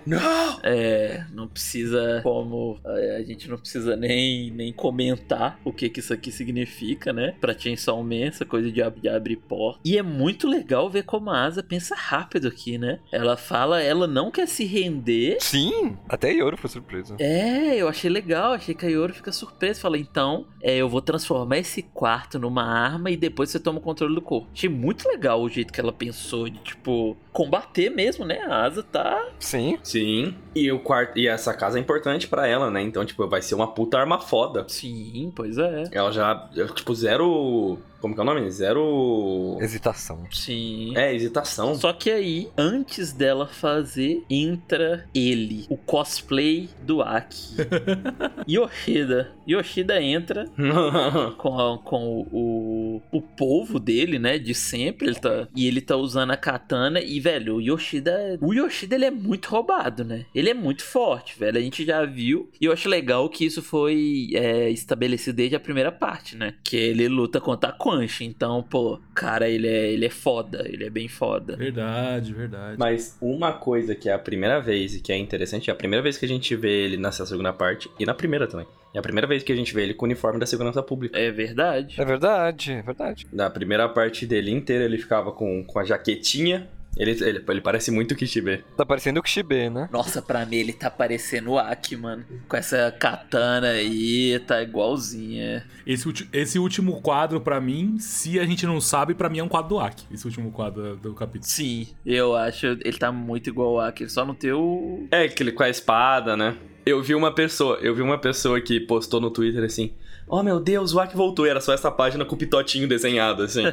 Não! 0.05 0.59
É, 0.63 1.25
não 1.33 1.47
precisa 1.47 2.19
como 2.23 2.79
é, 2.85 3.17
a 3.17 3.23
gente 3.23 3.49
não 3.49 3.57
precisa 3.57 3.95
nem, 3.95 4.51
nem 4.51 4.71
comentar 4.73 5.59
o 5.63 5.71
que 5.71 5.89
que 5.89 5.99
isso 5.99 6.13
aqui 6.13 6.31
significa, 6.31 7.11
né? 7.11 7.35
Pra 7.41 7.57
Chainsaw 7.57 8.01
Man, 8.03 8.25
essa 8.25 8.45
coisa 8.45 8.71
de, 8.71 8.81
ab- 8.81 8.99
de 8.99 9.09
abrir 9.09 9.37
porta. 9.37 9.79
E 9.83 9.97
é 9.97 10.03
muito 10.03 10.47
legal 10.47 10.89
ver 10.89 11.03
como 11.03 11.29
a 11.29 11.43
Asa 11.45 11.63
pensa 11.63 11.95
rápido 11.95 12.47
aqui, 12.47 12.77
né? 12.77 12.99
Ela 13.11 13.35
fala, 13.37 13.81
ela 13.81 14.07
não 14.07 14.29
quer 14.31 14.47
se 14.47 14.65
render. 14.65 15.37
Sim, 15.41 15.97
até 16.07 16.31
Yoro 16.31 16.57
foi 16.57 16.69
surpreso. 16.69 17.15
É, 17.19 17.75
eu 17.75 17.87
achei 17.87 18.09
legal, 18.09 18.53
achei 18.53 18.75
que 18.75 18.85
a 18.85 18.89
Yoro 18.89 19.13
fica 19.13 19.31
surpresa. 19.31 19.79
Fala, 19.81 19.97
então, 19.97 20.45
é, 20.61 20.75
eu 20.77 20.89
vou 20.89 21.01
transformar 21.01 21.57
esse 21.57 21.81
quarto 21.81 22.37
numa 22.39 22.63
arma 22.63 23.09
e 23.11 23.17
depois 23.17 23.49
você 23.49 23.59
toma 23.59 23.79
o 23.79 23.81
controle 23.81 24.13
do 24.15 24.21
corpo. 24.21 24.47
Achei 24.53 24.69
muito 24.69 25.07
legal 25.07 25.41
o 25.41 25.49
jeito 25.49 25.73
que 25.73 25.79
ela 25.79 25.93
pensou 25.93 26.49
de, 26.49 26.57
tipo, 26.59 27.15
combater 27.31 27.89
mesmo, 27.89 28.25
né? 28.25 28.39
A 28.41 28.63
Asa 28.65 28.83
tá 28.83 29.29
Sim. 29.39 29.77
Sim. 29.83 30.35
E 30.55 30.71
o 30.71 30.79
quarto. 30.79 31.17
E 31.17 31.27
essa 31.27 31.53
casa 31.53 31.77
é 31.77 31.81
importante 31.81 32.27
pra 32.27 32.47
ela, 32.47 32.71
né? 32.71 32.81
Então, 32.81 33.05
tipo, 33.05 33.27
vai 33.27 33.41
ser 33.41 33.55
uma 33.55 33.67
puta 33.67 33.97
arma 33.97 34.19
foda. 34.19 34.65
Sim, 34.67 35.31
pois 35.35 35.57
é. 35.57 35.83
Ela 35.91 36.11
já. 36.11 36.49
Tipo, 36.73 36.95
zero. 36.95 37.77
Como 37.99 38.13
que 38.13 38.19
é 38.19 38.23
o 38.23 38.25
nome? 38.25 38.51
Zero. 38.51 39.57
Hesitação. 39.59 40.23
Sim. 40.31 40.93
É, 40.95 41.13
hesitação. 41.13 41.73
Só 41.75 41.91
que 41.91 42.11
aí, 42.11 42.49
antes 42.55 43.11
dela 43.11 43.47
fazer, 43.47 44.23
entra 44.29 45.09
ele, 45.13 45.65
o 45.69 45.75
cosplay 45.77 46.69
do 46.83 47.01
Aki. 47.01 47.55
Yoshida. 48.47 49.31
Yoshida 49.47 50.01
entra 50.01 50.45
com, 51.37 51.79
com 51.83 52.27
o, 52.31 52.74
o 53.11 53.21
povo 53.21 53.79
dele, 53.79 54.19
né? 54.19 54.37
De 54.37 54.53
sempre. 54.53 55.07
Ele 55.07 55.15
tá, 55.15 55.47
e 55.55 55.67
ele 55.67 55.81
tá 55.81 55.95
usando 55.95 56.31
a 56.31 56.37
katana. 56.37 56.99
E, 56.99 57.19
velho, 57.19 57.55
o 57.55 57.61
Yoshida. 57.61 58.37
O 58.41 58.53
Yoshida 58.53 58.95
ele 58.95 59.05
é 59.05 59.11
muito 59.11 59.49
roubado, 59.49 60.03
né? 60.03 60.25
Ele 60.33 60.49
é 60.49 60.53
muito 60.53 60.83
forte, 60.83 61.37
velho. 61.37 61.57
A 61.57 61.61
gente 61.61 61.85
já 61.85 62.05
viu. 62.05 62.49
E 62.59 62.65
eu 62.65 62.71
acho 62.71 62.89
legal 62.89 63.27
que 63.29 63.45
isso 63.45 63.61
foi 63.61 64.29
é, 64.33 64.69
estabelecido 64.69 65.35
desde 65.35 65.55
a 65.55 65.59
primeira 65.59 65.91
parte, 65.91 66.35
né? 66.35 66.53
Que 66.63 66.75
ele 66.75 67.07
luta 67.07 67.39
contra 67.39 67.69
a 67.69 67.73
Quanch. 67.73 68.23
Então, 68.23 68.63
pô, 68.63 68.99
cara, 69.13 69.49
ele 69.49 69.67
é, 69.67 69.91
ele 69.91 70.05
é 70.05 70.09
foda. 70.09 70.65
Ele 70.67 70.83
é 70.83 70.89
bem 70.89 71.07
foda. 71.07 71.55
Verdade, 71.55 72.33
verdade. 72.33 72.77
Mas 72.77 73.17
uma 73.21 73.53
coisa 73.53 73.95
que 73.95 74.09
é 74.09 74.13
a 74.13 74.19
primeira 74.19 74.59
vez 74.59 74.95
e 74.95 75.01
que 75.01 75.11
é 75.11 75.17
interessante 75.17 75.69
é 75.69 75.73
a 75.73 75.75
primeira 75.75 76.01
vez 76.03 76.17
que 76.17 76.25
a 76.25 76.27
gente 76.27 76.55
vê 76.55 76.85
ele 76.85 76.97
nessa 76.97 77.25
segunda 77.25 77.53
parte 77.53 77.89
e 77.99 78.05
na 78.05 78.13
primeira 78.13 78.47
também. 78.47 78.67
É 78.95 78.99
a 78.99 79.01
primeira 79.01 79.27
vez 79.27 79.43
que 79.43 79.51
a 79.51 79.55
gente 79.55 79.73
vê 79.73 79.83
ele 79.83 79.93
com 79.93 80.05
o 80.05 80.07
uniforme 80.07 80.39
da 80.39 80.45
segurança 80.45 80.81
pública. 80.81 81.19
É 81.19 81.29
verdade. 81.29 81.99
É 81.99 82.05
verdade, 82.05 82.71
é 82.71 82.81
verdade. 82.81 83.27
Na 83.31 83.49
primeira 83.49 83.89
parte 83.89 84.25
dele 84.25 84.51
inteira 84.51 84.85
ele 84.85 84.97
ficava 84.97 85.33
com, 85.33 85.65
com 85.65 85.79
a 85.79 85.83
jaquetinha. 85.83 86.69
Ele, 86.95 87.11
ele, 87.11 87.43
ele 87.45 87.59
parece 87.59 87.91
muito 87.91 88.13
o 88.13 88.15
Kishibe. 88.15 88.63
Tá 88.77 88.85
parecendo 88.85 89.19
o 89.19 89.23
Kishibe, 89.23 89.69
né? 89.69 89.89
Nossa, 89.91 90.21
pra 90.21 90.45
mim 90.45 90.55
ele 90.55 90.71
tá 90.71 90.89
parecendo 90.89 91.51
o 91.51 91.59
Aki, 91.59 91.97
mano. 91.97 92.25
Com 92.47 92.55
essa 92.55 92.89
katana 92.97 93.67
aí, 93.71 94.39
tá 94.47 94.61
igualzinha. 94.63 95.65
Esse, 95.85 96.07
esse 96.31 96.57
último 96.57 97.01
quadro, 97.01 97.41
pra 97.41 97.59
mim, 97.59 97.97
se 97.99 98.39
a 98.39 98.45
gente 98.45 98.65
não 98.65 98.79
sabe, 98.79 99.13
pra 99.13 99.27
mim 99.27 99.39
é 99.39 99.43
um 99.43 99.49
quadro 99.49 99.71
do 99.71 99.79
Aki. 99.79 100.05
Esse 100.09 100.25
último 100.25 100.53
quadro 100.53 100.95
do 100.95 101.13
capítulo. 101.13 101.43
Sim, 101.43 101.89
eu 102.05 102.33
acho. 102.33 102.65
Ele 102.65 102.97
tá 102.97 103.11
muito 103.11 103.49
igual 103.49 103.73
o 103.73 103.79
Aki. 103.81 104.03
Ele 104.03 104.09
só 104.09 104.23
não 104.23 104.33
tem 104.33 104.53
o. 104.53 105.05
É, 105.11 105.23
aquele 105.23 105.51
com 105.51 105.63
a 105.63 105.69
espada, 105.69 106.37
né? 106.37 106.55
Eu 106.85 107.01
vi 107.01 107.15
uma 107.15 107.33
pessoa, 107.33 107.77
eu 107.81 107.95
vi 107.95 108.01
uma 108.01 108.17
pessoa 108.17 108.61
que 108.61 108.79
postou 108.79 109.19
no 109.19 109.31
Twitter 109.31 109.63
assim: 109.63 109.95
Oh 110.27 110.43
meu 110.43 110.59
Deus, 110.59 110.93
o 110.93 110.99
Aki 110.99 111.15
voltou. 111.15 111.45
E 111.45 111.49
era 111.49 111.59
só 111.59 111.73
essa 111.73 111.91
página 111.91 112.23
com 112.25 112.35
o 112.35 112.37
pitotinho 112.37 112.87
desenhado, 112.87 113.43
assim. 113.43 113.63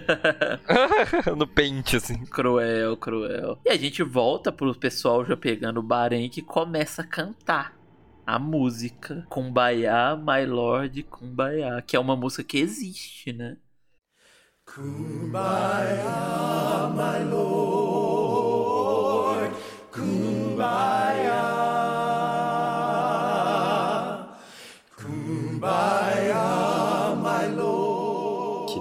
no 1.36 1.46
pente, 1.46 1.96
assim. 1.96 2.24
Cruel, 2.26 2.96
cruel. 2.96 3.58
E 3.64 3.70
a 3.70 3.76
gente 3.76 4.02
volta 4.02 4.50
pro 4.50 4.74
pessoal 4.74 5.24
já 5.24 5.36
pegando 5.36 5.80
o 5.80 5.82
Bahrein 5.82 6.30
que 6.30 6.40
começa 6.40 7.02
a 7.02 7.06
cantar 7.06 7.76
a 8.26 8.38
música 8.38 9.26
Kumbaya, 9.28 10.16
My 10.16 10.46
Lord, 10.46 11.02
Kumbaya, 11.04 11.82
que 11.82 11.96
é 11.96 12.00
uma 12.00 12.16
música 12.16 12.44
que 12.44 12.58
existe, 12.58 13.32
né? 13.32 13.56
que 14.64 14.80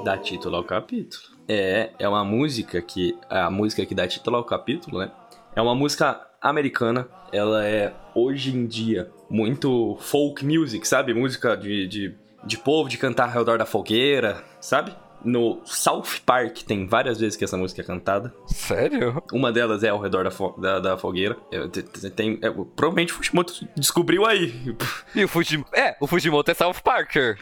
dá 0.04 0.18
título 0.18 0.58
ao 0.58 0.64
capítulo. 0.64 1.24
É, 1.47 1.91
é 1.99 2.08
uma 2.08 2.24
música 2.24 2.82
que. 2.82 3.18
A 3.30 3.49
música 3.49 3.86
que 3.86 3.95
dá 3.95 4.08
título 4.08 4.38
ao 4.38 4.43
capítulo, 4.43 4.99
né? 4.99 5.12
É 5.56 5.62
uma 5.62 5.76
música 5.76 6.28
americana. 6.41 7.08
Ela 7.32 7.66
é, 7.66 7.93
hoje 8.16 8.56
em 8.56 8.66
dia, 8.66 9.10
muito 9.30 9.97
folk 9.99 10.45
music, 10.45 10.88
sabe? 10.88 11.14
Música 11.14 11.56
de, 11.56 11.88
de, 11.88 12.16
de 12.43 12.58
povo, 12.58 12.89
de 12.89 12.97
cantar 12.97 13.30
ao 13.30 13.34
redor 13.34 13.58
da 13.58 13.66
fogueira, 13.66 14.43
sabe? 14.60 14.93
No 15.24 15.61
South 15.65 16.03
Park 16.26 16.59
tem 16.63 16.86
várias 16.88 17.19
vezes 17.19 17.36
que 17.38 17.43
essa 17.43 17.57
música 17.57 17.82
é 17.82 17.84
cantada. 17.86 18.34
Sério? 18.47 19.22
Uma 19.32 19.51
delas 19.51 19.84
é 19.84 19.89
ao 19.89 19.99
redor 19.99 20.24
da, 20.24 20.32
fo- 20.32 20.55
da, 20.59 20.80
da 20.80 20.97
fogueira. 20.97 21.38
É, 21.51 21.67
te- 21.67 21.84
te- 21.84 22.09
tem, 22.09 22.39
é, 22.41 22.49
provavelmente 22.49 23.13
o 23.13 23.15
Fushimoto 23.15 23.53
descobriu 23.76 24.26
aí. 24.26 24.76
E 25.13 25.24
o 25.24 25.28
Fujimoto... 25.28 25.76
É, 25.76 25.95
o 25.99 26.07
Fujimoto 26.07 26.49
é 26.51 26.53
South 26.53 26.76
Parker. 26.84 27.38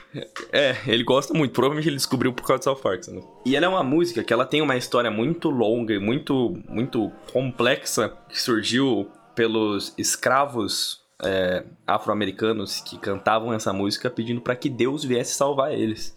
É, 0.51 0.75
ele 0.87 1.03
gosta 1.03 1.33
muito. 1.33 1.53
Provavelmente 1.53 1.87
ele 1.87 1.95
descobriu 1.97 2.33
por 2.33 2.45
causa 2.45 2.59
de 2.59 2.63
South 2.65 2.77
Park. 2.81 3.03
sabe? 3.03 3.23
E 3.45 3.55
ela 3.55 3.65
é 3.65 3.69
uma 3.69 3.83
música 3.83 4.23
que 4.23 4.33
ela 4.33 4.45
tem 4.45 4.61
uma 4.61 4.75
história 4.75 5.11
muito 5.11 5.49
longa 5.49 5.93
e 5.93 5.99
muito, 5.99 6.57
muito 6.67 7.11
complexa 7.31 8.11
que 8.27 8.41
surgiu 8.41 9.07
pelos 9.35 9.93
escravos 9.97 10.99
é, 11.23 11.63
afro-americanos 11.85 12.81
que 12.81 12.97
cantavam 12.97 13.53
essa 13.53 13.71
música 13.73 14.09
pedindo 14.09 14.41
para 14.41 14.55
que 14.55 14.69
Deus 14.69 15.03
viesse 15.03 15.33
salvar 15.35 15.71
eles 15.73 16.15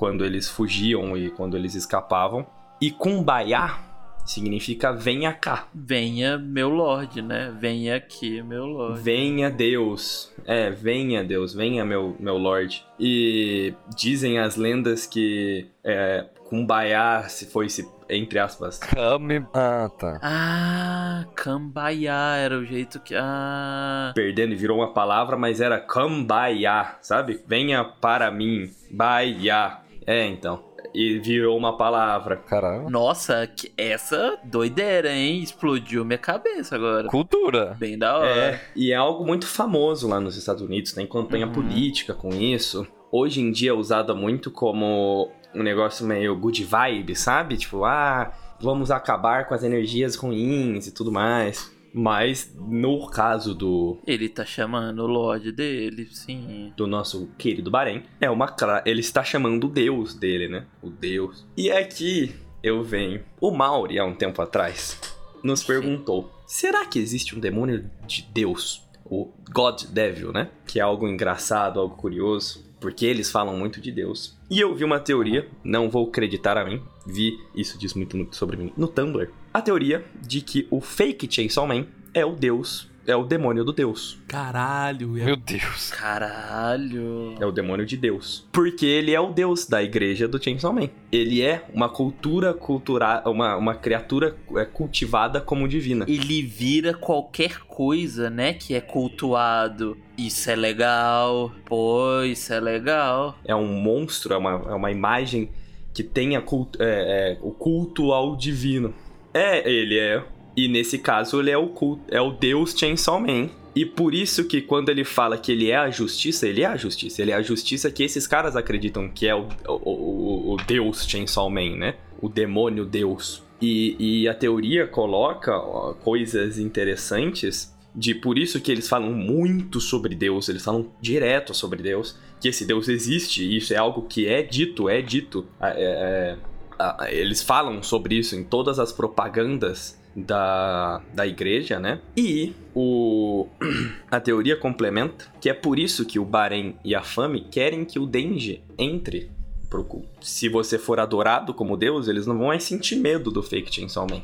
quando 0.00 0.24
eles 0.24 0.48
fugiam 0.48 1.14
e 1.14 1.28
quando 1.28 1.58
eles 1.58 1.74
escapavam. 1.74 2.46
E 2.80 2.90
Kumbaya 2.90 3.78
significa 4.24 4.94
venha 4.94 5.30
cá. 5.30 5.68
Venha, 5.74 6.38
meu 6.38 6.70
Lorde, 6.70 7.20
né? 7.20 7.54
Venha 7.60 7.96
aqui, 7.96 8.40
meu 8.40 8.64
Lorde. 8.64 9.02
Venha 9.02 9.50
Deus. 9.50 10.32
É, 10.46 10.70
venha 10.70 11.22
Deus, 11.22 11.52
venha 11.52 11.84
meu, 11.84 12.16
meu 12.18 12.38
Lorde. 12.38 12.82
E 12.98 13.74
dizem 13.94 14.38
as 14.38 14.56
lendas 14.56 15.04
que 15.04 15.66
é, 15.84 16.24
Kumbaya 16.48 17.28
se 17.28 17.44
foi, 17.44 17.68
se, 17.68 17.86
entre 18.08 18.38
aspas, 18.38 18.78
Kame... 18.78 19.44
Ah, 19.52 19.90
tá. 19.98 20.18
Ah, 20.22 21.26
Kambaya 21.36 22.36
era 22.38 22.58
o 22.58 22.64
jeito 22.64 23.00
que. 23.00 23.14
Ah. 23.14 24.12
perdendo 24.14 24.54
e 24.54 24.56
virou 24.56 24.78
uma 24.78 24.94
palavra, 24.94 25.36
mas 25.36 25.60
era 25.60 25.78
Kumbaya, 25.78 26.96
sabe? 27.02 27.44
Venha 27.46 27.84
para 27.84 28.30
mim, 28.30 28.70
Baia. 28.90 29.79
É, 30.06 30.26
então. 30.26 30.64
E 30.94 31.18
virou 31.18 31.56
uma 31.56 31.76
palavra. 31.76 32.36
Caralho. 32.36 32.90
Nossa, 32.90 33.46
que- 33.46 33.72
essa 33.76 34.38
doideira, 34.44 35.12
hein? 35.12 35.40
Explodiu 35.42 36.04
minha 36.04 36.18
cabeça 36.18 36.74
agora. 36.74 37.06
Cultura. 37.08 37.76
Bem 37.78 37.96
da 37.96 38.18
hora. 38.18 38.28
É, 38.28 38.60
e 38.74 38.90
é 38.92 38.96
algo 38.96 39.24
muito 39.24 39.46
famoso 39.46 40.08
lá 40.08 40.18
nos 40.18 40.36
Estados 40.36 40.62
Unidos, 40.62 40.92
tem 40.92 41.06
campanha 41.06 41.46
Uhum. 41.46 41.52
política 41.52 42.12
com 42.14 42.30
isso. 42.30 42.86
Hoje 43.12 43.40
em 43.40 43.52
dia 43.52 43.70
é 43.70 43.74
usada 43.74 44.14
muito 44.14 44.50
como 44.50 45.30
um 45.54 45.62
negócio 45.62 46.04
meio 46.06 46.36
good 46.36 46.64
vibe, 46.64 47.14
sabe? 47.14 47.56
Tipo, 47.56 47.84
ah, 47.84 48.32
vamos 48.60 48.90
acabar 48.90 49.46
com 49.46 49.54
as 49.54 49.62
energias 49.62 50.16
ruins 50.16 50.86
e 50.86 50.92
tudo 50.94 51.10
mais. 51.12 51.70
Mas 51.92 52.54
no 52.56 53.08
caso 53.08 53.54
do, 53.54 53.98
Ele 54.06 54.28
tá 54.28 54.44
chamando 54.44 55.00
o 55.00 55.06
Lorde 55.06 55.50
dele, 55.50 56.08
sim. 56.12 56.72
do 56.76 56.86
nosso 56.86 57.28
querido 57.36 57.70
Bahrein, 57.70 58.04
é 58.20 58.30
uma. 58.30 58.54
Ele 58.84 59.00
está 59.00 59.24
chamando 59.24 59.64
o 59.64 59.68
deus 59.68 60.14
dele, 60.14 60.48
né? 60.48 60.66
O 60.82 60.90
deus. 60.90 61.46
E 61.56 61.70
aqui 61.70 62.34
eu 62.62 62.82
venho. 62.82 63.22
O 63.40 63.50
Mauri, 63.50 63.98
há 63.98 64.04
um 64.04 64.14
tempo 64.14 64.40
atrás, 64.40 64.98
nos 65.42 65.62
perguntou: 65.62 66.32
será 66.46 66.86
que 66.86 66.98
existe 66.98 67.36
um 67.36 67.40
demônio 67.40 67.90
de 68.06 68.22
Deus? 68.32 68.88
O 69.04 69.28
God 69.50 69.84
Devil, 69.86 70.32
né? 70.32 70.50
Que 70.66 70.78
é 70.78 70.82
algo 70.82 71.08
engraçado, 71.08 71.80
algo 71.80 71.96
curioso. 71.96 72.64
Porque 72.78 73.04
eles 73.04 73.30
falam 73.30 73.56
muito 73.56 73.80
de 73.80 73.90
Deus. 73.90 74.38
E 74.50 74.58
eu 74.58 74.74
vi 74.74 74.82
uma 74.82 74.98
teoria, 74.98 75.46
não 75.62 75.88
vou 75.88 76.08
acreditar 76.08 76.58
a 76.58 76.64
mim, 76.64 76.82
vi, 77.06 77.38
isso 77.54 77.78
diz 77.78 77.94
muito 77.94 78.26
sobre 78.32 78.56
mim, 78.56 78.72
no 78.76 78.88
Tumblr. 78.88 79.30
A 79.54 79.62
teoria 79.62 80.04
de 80.20 80.40
que 80.40 80.66
o 80.72 80.80
fake 80.80 81.32
Chainsaw 81.32 81.68
Man 81.68 81.86
é 82.14 82.24
o 82.24 82.32
Deus, 82.32 82.88
é 83.06 83.16
o 83.16 83.24
demônio 83.24 83.64
do 83.64 83.72
Deus. 83.72 84.18
Caralho. 84.28 85.18
é- 85.18 85.24
Meu 85.24 85.36
Deus. 85.36 85.90
Caralho. 85.90 87.34
É 87.40 87.46
o 87.46 87.50
demônio 87.52 87.84
de 87.86 87.96
Deus. 87.96 88.46
Porque 88.52 88.84
ele 88.86 89.12
é 89.14 89.20
o 89.20 89.32
Deus 89.32 89.66
da 89.66 89.82
igreja 89.82 90.28
do 90.28 90.42
Chainsaw 90.42 90.72
Man. 90.72 90.88
Ele 91.10 91.42
é 91.42 91.64
uma 91.72 91.88
cultura 91.88 92.52
cultural, 92.54 93.22
uma, 93.26 93.56
uma 93.56 93.74
criatura 93.74 94.36
é, 94.56 94.64
cultivada 94.64 95.40
como 95.40 95.66
divina. 95.66 96.04
Ele 96.08 96.42
vira 96.42 96.94
qualquer 96.94 97.60
coisa, 97.60 98.28
né? 98.30 98.52
Que 98.54 98.74
é 98.74 98.80
cultuado. 98.80 99.96
Isso 100.16 100.50
é 100.50 100.56
legal. 100.56 101.50
Pô, 101.64 102.22
isso 102.22 102.52
é 102.52 102.60
legal. 102.60 103.36
É 103.44 103.54
um 103.54 103.66
monstro, 103.66 104.34
é 104.34 104.36
uma, 104.36 104.50
é 104.68 104.74
uma 104.74 104.90
imagem 104.90 105.50
que 105.92 106.02
tem 106.04 106.36
a 106.36 106.40
cult- 106.40 106.76
é, 106.80 107.32
é, 107.34 107.38
o 107.42 107.50
culto 107.50 108.12
ao 108.12 108.36
divino. 108.36 108.94
É, 109.34 109.68
ele 109.68 109.98
é. 109.98 110.22
E 110.60 110.68
nesse 110.68 110.98
caso 110.98 111.40
ele 111.40 111.50
é 111.50 111.56
o 111.56 111.68
culto, 111.68 112.02
é 112.10 112.20
o 112.20 112.32
deus 112.32 112.74
Chainsaw 112.78 113.18
Man. 113.18 113.48
E 113.74 113.86
por 113.86 114.14
isso 114.14 114.44
que 114.44 114.60
quando 114.60 114.90
ele 114.90 115.04
fala 115.04 115.38
que 115.38 115.52
ele 115.52 115.70
é 115.70 115.76
a 115.76 115.88
justiça, 115.88 116.46
ele 116.46 116.60
é 116.60 116.66
a 116.66 116.76
justiça. 116.76 117.22
Ele 117.22 117.30
é 117.30 117.34
a 117.34 117.40
justiça 117.40 117.90
que 117.90 118.02
esses 118.02 118.26
caras 118.26 118.56
acreditam 118.56 119.08
que 119.08 119.26
é 119.26 119.34
o, 119.34 119.48
o, 119.66 119.90
o, 119.90 120.52
o 120.52 120.56
deus 120.66 121.08
Chainsaw 121.08 121.48
Man, 121.48 121.76
né? 121.76 121.94
O 122.20 122.28
demônio 122.28 122.84
deus. 122.84 123.42
E, 123.58 123.96
e 123.98 124.28
a 124.28 124.34
teoria 124.34 124.86
coloca 124.86 125.56
ó, 125.56 125.94
coisas 125.94 126.58
interessantes 126.58 127.74
de 127.94 128.14
por 128.14 128.36
isso 128.36 128.60
que 128.60 128.70
eles 128.70 128.86
falam 128.86 129.12
muito 129.12 129.80
sobre 129.80 130.14
Deus, 130.14 130.48
eles 130.48 130.62
falam 130.62 130.90
direto 131.00 131.54
sobre 131.54 131.82
Deus, 131.82 132.18
que 132.38 132.48
esse 132.48 132.66
Deus 132.66 132.86
existe, 132.86 133.56
isso 133.56 133.72
é 133.72 133.76
algo 133.78 134.02
que 134.02 134.28
é 134.28 134.42
dito, 134.42 134.90
é 134.90 135.00
dito. 135.00 135.46
É, 135.60 136.36
é, 136.78 137.18
eles 137.18 137.42
falam 137.42 137.82
sobre 137.82 138.16
isso 138.16 138.36
em 138.36 138.44
todas 138.44 138.78
as 138.78 138.92
propagandas 138.92 139.99
da, 140.14 141.00
da 141.14 141.26
igreja, 141.26 141.78
né? 141.78 142.00
E 142.16 142.52
o, 142.74 143.48
a 144.10 144.20
teoria 144.20 144.56
complementa 144.56 145.26
que 145.40 145.48
é 145.48 145.54
por 145.54 145.78
isso 145.78 146.04
que 146.04 146.18
o 146.18 146.24
Bahrein 146.24 146.76
e 146.84 146.94
a 146.94 147.02
Fame 147.02 147.40
querem 147.50 147.84
que 147.84 147.98
o 147.98 148.06
Denji 148.06 148.62
entre 148.78 149.30
pro 149.68 149.84
culto. 149.84 150.08
Se 150.20 150.48
você 150.48 150.78
for 150.78 150.98
adorado 150.98 151.54
como 151.54 151.76
Deus, 151.76 152.08
eles 152.08 152.26
não 152.26 152.36
vão 152.36 152.48
mais 152.48 152.64
sentir 152.64 152.96
medo 152.96 153.30
do 153.30 153.42
fake 153.42 153.72
Chainsaw 153.72 154.06
Man. 154.10 154.22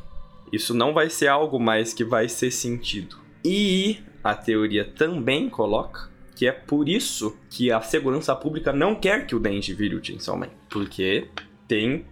Isso 0.52 0.74
não 0.74 0.92
vai 0.92 1.08
ser 1.08 1.28
algo 1.28 1.58
mais 1.58 1.94
que 1.94 2.04
vai 2.04 2.28
ser 2.28 2.50
sentido. 2.50 3.16
E 3.44 3.98
a 4.22 4.34
teoria 4.34 4.84
também 4.84 5.48
coloca 5.48 6.10
que 6.34 6.46
é 6.46 6.52
por 6.52 6.88
isso 6.88 7.36
que 7.48 7.72
a 7.72 7.80
segurança 7.80 8.34
pública 8.34 8.72
não 8.72 8.94
quer 8.94 9.26
que 9.26 9.34
o 9.34 9.40
Denji 9.40 9.72
vire 9.72 9.94
o 9.94 10.04
Chainsaw 10.04 10.36
Man. 10.36 10.50
Porque 10.68 11.28
tem 11.66 12.04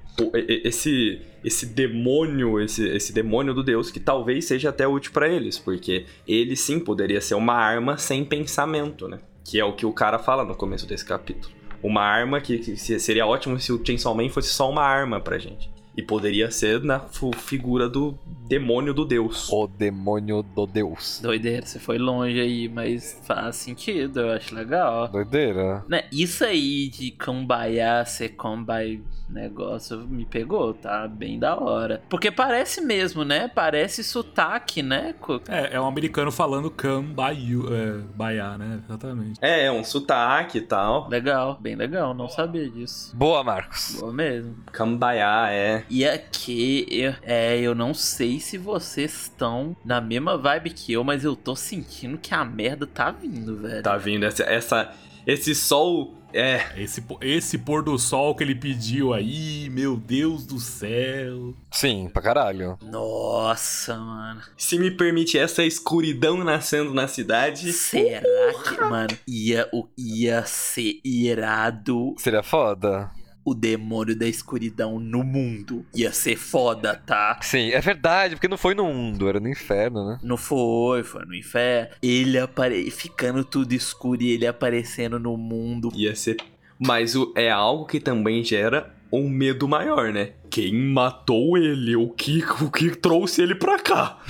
esse 0.65 1.21
esse 1.45 1.67
demônio, 1.67 2.59
esse, 2.59 2.89
esse 2.89 3.13
demônio 3.13 3.53
do 3.53 3.63
Deus 3.63 3.91
que 3.91 4.01
talvez 4.01 4.47
seja 4.47 4.71
até 4.71 4.89
útil 4.89 5.13
para 5.13 5.29
eles, 5.29 5.59
porque 5.59 6.07
ele 6.27 6.57
sim 6.57 6.81
poderia 6.81 7.21
ser 7.21 7.35
uma 7.35 7.53
arma 7.53 7.99
sem 7.99 8.25
pensamento, 8.25 9.07
né? 9.07 9.19
Que 9.45 9.61
é 9.61 9.65
o 9.65 9.75
que 9.75 9.85
o 9.85 9.93
cara 9.93 10.19
fala 10.19 10.43
no 10.43 10.55
começo 10.55 10.87
desse 10.87 11.05
capítulo. 11.05 11.53
Uma 11.83 12.01
arma 12.01 12.41
que, 12.41 12.59
que 12.59 12.77
seria 12.79 13.27
ótimo 13.27 13.61
se 13.61 13.71
o 13.71 13.85
Chainsaw 13.85 14.15
Man 14.15 14.31
fosse 14.31 14.49
só 14.49 14.71
uma 14.71 14.83
arma 14.83 15.21
pra 15.21 15.37
gente. 15.37 15.71
E 15.97 16.03
poderia 16.03 16.51
ser 16.51 16.83
na 16.83 17.01
figura 17.37 17.89
do 17.89 18.19
demônio 18.49 18.93
do 18.93 19.05
deus. 19.05 19.49
O 19.51 19.67
demônio 19.67 20.43
do 20.43 20.67
deus. 20.67 21.21
Doideira, 21.23 21.65
você 21.65 21.79
foi 21.79 21.99
longe 21.99 22.41
aí, 22.41 22.69
mas 22.69 23.21
faz 23.25 23.57
sentido, 23.57 24.21
eu 24.21 24.33
acho 24.33 24.55
legal. 24.55 25.09
Doideira. 25.09 25.85
Né, 25.89 26.05
isso 26.13 26.45
aí 26.45 26.89
de 26.89 27.11
cambaiar 27.11 28.07
ser 28.07 28.31
cambai 28.31 29.01
negócio 29.29 29.99
me 30.07 30.25
pegou, 30.25 30.75
tá 30.75 31.09
bem 31.09 31.39
da 31.39 31.59
hora. 31.59 32.03
Porque 32.09 32.31
parece 32.31 32.81
mesmo, 32.81 33.25
né? 33.25 33.49
Parece 33.49 34.05
sotaque, 34.05 34.83
né? 34.83 35.15
É, 35.49 35.75
é 35.77 35.81
um 35.81 35.87
americano 35.87 36.31
falando 36.31 36.71
cambaiu, 36.71 37.75
é, 37.75 37.99
baiá, 38.15 38.59
né? 38.59 38.81
Exatamente. 38.85 39.39
É, 39.43 39.65
é 39.65 39.73
um 39.73 39.83
sotaque 39.83 40.59
e 40.59 40.61
tal. 40.61 41.09
Legal, 41.09 41.59
bem 41.61 41.75
legal, 41.75 42.15
não 42.15 42.29
sabia 42.29 42.69
disso. 42.69 43.15
Boa, 43.17 43.43
Marcos. 43.43 43.97
Boa 43.99 44.13
mesmo. 44.13 44.57
Cambaiá, 44.73 45.49
é. 45.51 45.84
E 45.89 46.05
aqui, 46.05 46.87
eu, 46.91 47.15
é, 47.23 47.59
eu 47.59 47.75
não 47.75 47.95
sei 47.95 48.41
se 48.41 48.59
vocês 48.59 49.13
estão 49.23 49.77
na 49.85 50.01
mesma 50.01 50.37
vibe 50.37 50.71
que 50.71 50.93
eu, 50.93 51.05
mas 51.05 51.25
eu 51.25 51.37
tô 51.37 51.55
sentindo 51.55 52.19
que 52.19 52.35
a 52.35 52.45
merda 52.45 52.87
tá 52.87 53.11
vindo, 53.11 53.57
velho. 53.57 53.83
Tá 53.83 53.97
vindo 53.97 54.25
essa, 54.25 54.43
essa 54.45 54.95
esse 55.27 55.55
sol 55.55 56.15
é. 56.33 56.65
Esse, 56.77 57.03
esse 57.21 57.59
pôr 57.59 57.83
do 57.83 57.99
sol 57.99 58.35
que 58.35 58.43
ele 58.43 58.55
pediu 58.55 59.15
aí, 59.15 59.71
meu 59.71 59.97
Deus 59.97 60.45
do 60.45 60.59
céu. 60.59 61.55
Sim, 61.71 62.11
pra 62.13 62.21
caralho. 62.21 62.77
Nossa, 62.83 63.97
mano. 63.97 64.43
Se 64.57 64.79
me 64.79 64.91
permite, 64.91 65.39
essa 65.39 65.65
escuridão 65.65 66.43
nascendo 66.43 66.93
na 66.93 67.07
cidade. 67.07 67.73
Será 67.73 68.53
que, 68.65 68.81
mano, 68.81 69.17
ia, 69.27 69.69
ia 69.97 70.45
ser 70.45 71.01
irado? 71.05 72.15
Seria 72.19 72.43
foda 72.43 73.11
o 73.45 73.55
demônio 73.55 74.17
da 74.17 74.27
escuridão 74.27 74.99
no 74.99 75.23
mundo. 75.23 75.85
Ia 75.95 76.13
ser 76.13 76.37
foda, 76.37 76.95
tá? 76.95 77.39
Sim, 77.43 77.71
é 77.71 77.81
verdade, 77.81 78.37
porque 78.37 78.49
não 78.49 78.57
foi 78.57 78.75
no 78.75 78.85
mundo, 78.85 79.29
era 79.29 79.39
no 79.39 79.49
inferno, 79.49 80.09
né? 80.09 80.19
Não 80.23 80.37
foi, 80.37 81.03
foi 81.03 81.25
no 81.27 81.35
inferno. 81.35 81.95
Ele 82.03 82.39
apare... 82.39 82.91
ficando 82.91 83.45
tudo 83.45 83.73
escuro 83.73 84.23
e 84.23 84.31
ele 84.31 84.47
aparecendo 84.47 85.19
no 85.19 85.37
mundo. 85.37 85.91
Ia 85.95 86.15
ser. 86.15 86.37
Mas 86.79 87.15
o... 87.15 87.33
é 87.37 87.51
algo 87.51 87.87
que 87.87 88.01
também 88.01 88.43
gera 88.43 88.95
um 89.13 89.29
medo 89.29 89.69
maior, 89.69 90.13
né? 90.13 90.33
Quem 90.55 90.73
matou 90.73 91.59
ele, 91.59 91.97
o 91.97 92.09
que, 92.11 92.45
o 92.63 92.71
que 92.71 92.95
trouxe 92.95 93.43
ele 93.43 93.57
pra 93.57 93.77
cá. 93.77 94.21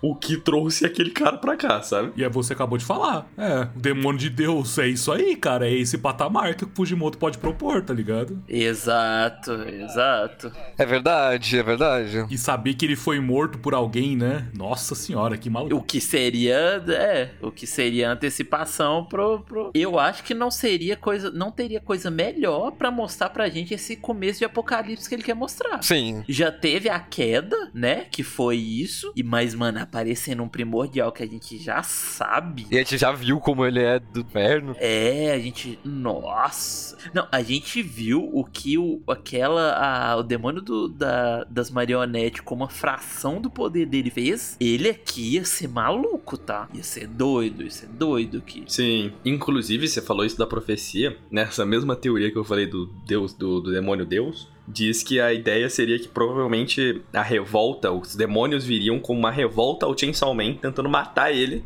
o 0.00 0.14
que 0.14 0.38
trouxe 0.38 0.86
aquele 0.86 1.10
cara 1.10 1.36
pra 1.36 1.54
cá, 1.54 1.82
sabe? 1.82 2.12
E 2.16 2.24
é 2.24 2.30
você 2.30 2.54
acabou 2.54 2.78
de 2.78 2.84
falar. 2.86 3.28
É, 3.36 3.68
o 3.76 3.78
demônio 3.78 4.18
de 4.18 4.30
Deus, 4.30 4.78
é 4.78 4.88
isso 4.88 5.12
aí, 5.12 5.36
cara. 5.36 5.68
É 5.68 5.74
esse 5.74 5.98
patamar 5.98 6.54
que 6.54 6.64
o 6.64 6.70
Fujimoto 6.74 7.18
pode 7.18 7.36
propor, 7.36 7.82
tá 7.82 7.92
ligado? 7.92 8.42
Exato, 8.48 9.52
exato. 9.68 10.50
É 10.78 10.86
verdade, 10.86 11.58
é 11.58 11.62
verdade. 11.62 12.24
E 12.30 12.38
saber 12.38 12.72
que 12.72 12.86
ele 12.86 12.96
foi 12.96 13.20
morto 13.20 13.58
por 13.58 13.74
alguém, 13.74 14.16
né? 14.16 14.48
Nossa 14.54 14.94
senhora, 14.94 15.36
que 15.36 15.50
maluco. 15.50 15.76
O 15.76 15.82
que 15.82 16.00
seria, 16.00 16.82
é, 16.88 17.32
o 17.42 17.52
que 17.52 17.66
seria 17.66 18.10
antecipação 18.10 19.04
pro, 19.04 19.40
pro... 19.40 19.72
Eu 19.74 19.98
acho 19.98 20.24
que 20.24 20.32
não 20.32 20.50
seria 20.50 20.96
coisa, 20.96 21.30
não 21.30 21.50
teria 21.50 21.82
coisa 21.82 22.10
melhor 22.10 22.70
para 22.72 22.90
mostrar 22.90 23.28
pra 23.28 23.50
gente 23.50 23.74
esse 23.74 23.94
começo 23.94 24.38
de 24.38 24.46
apocalipse 24.46 25.06
que 25.06 25.14
ele 25.14 25.22
quer 25.22 25.34
mostrar 25.34 25.65
mostrar. 25.66 25.82
Sim. 25.82 26.24
Já 26.28 26.50
teve 26.50 26.88
a 26.88 26.98
queda, 26.98 27.70
né? 27.74 28.06
Que 28.10 28.22
foi 28.22 28.56
isso. 28.56 29.12
E 29.16 29.22
mais, 29.22 29.54
mano, 29.54 29.80
aparecendo 29.80 30.42
um 30.42 30.48
primordial 30.48 31.12
que 31.12 31.22
a 31.22 31.26
gente 31.26 31.58
já 31.58 31.82
sabe. 31.82 32.66
E 32.70 32.76
a 32.76 32.78
gente 32.78 32.98
já 32.98 33.12
viu 33.12 33.38
como 33.38 33.64
ele 33.64 33.80
é 33.80 33.98
do 33.98 34.20
inferno. 34.20 34.76
É, 34.78 35.32
a 35.32 35.38
gente. 35.38 35.78
Nossa. 35.84 36.96
Não, 37.12 37.26
a 37.30 37.42
gente 37.42 37.82
viu 37.82 38.28
o 38.32 38.44
que 38.44 38.78
o, 38.78 39.00
aquela. 39.08 39.72
A, 39.76 40.16
o 40.16 40.22
demônio 40.22 40.62
do, 40.62 40.88
da, 40.88 41.44
das 41.44 41.70
marionetes, 41.70 42.40
como 42.40 42.64
a 42.64 42.68
fração 42.68 43.40
do 43.40 43.50
poder 43.50 43.86
dele 43.86 44.10
fez. 44.10 44.56
Ele 44.60 44.88
aqui 44.88 45.34
ia 45.34 45.44
ser 45.44 45.68
maluco, 45.68 46.36
tá? 46.36 46.68
Ia 46.72 46.82
ser 46.82 47.06
doido, 47.06 47.62
ia 47.62 47.70
ser 47.70 47.88
doido 47.88 48.38
aqui. 48.38 48.64
Sim. 48.66 49.12
Inclusive, 49.24 49.88
você 49.88 50.00
falou 50.00 50.24
isso 50.24 50.38
da 50.38 50.46
profecia, 50.46 51.16
nessa 51.30 51.64
mesma 51.64 51.96
teoria 51.96 52.30
que 52.30 52.36
eu 52.36 52.44
falei 52.44 52.66
do 52.66 52.86
Deus, 53.06 53.32
do, 53.32 53.60
do 53.60 53.72
demônio 53.72 54.04
Deus 54.04 54.48
diz 54.66 55.02
que 55.02 55.20
a 55.20 55.32
ideia 55.32 55.68
seria 55.70 55.98
que 55.98 56.08
provavelmente 56.08 57.02
a 57.12 57.22
revolta, 57.22 57.92
os 57.92 58.16
demônios 58.16 58.64
viriam 58.64 58.98
com 58.98 59.16
uma 59.16 59.30
revolta 59.30 59.86
ao 59.86 59.96
Chainsaw 59.96 60.34
Man 60.34 60.54
tentando 60.54 60.88
matar 60.88 61.32
ele. 61.32 61.64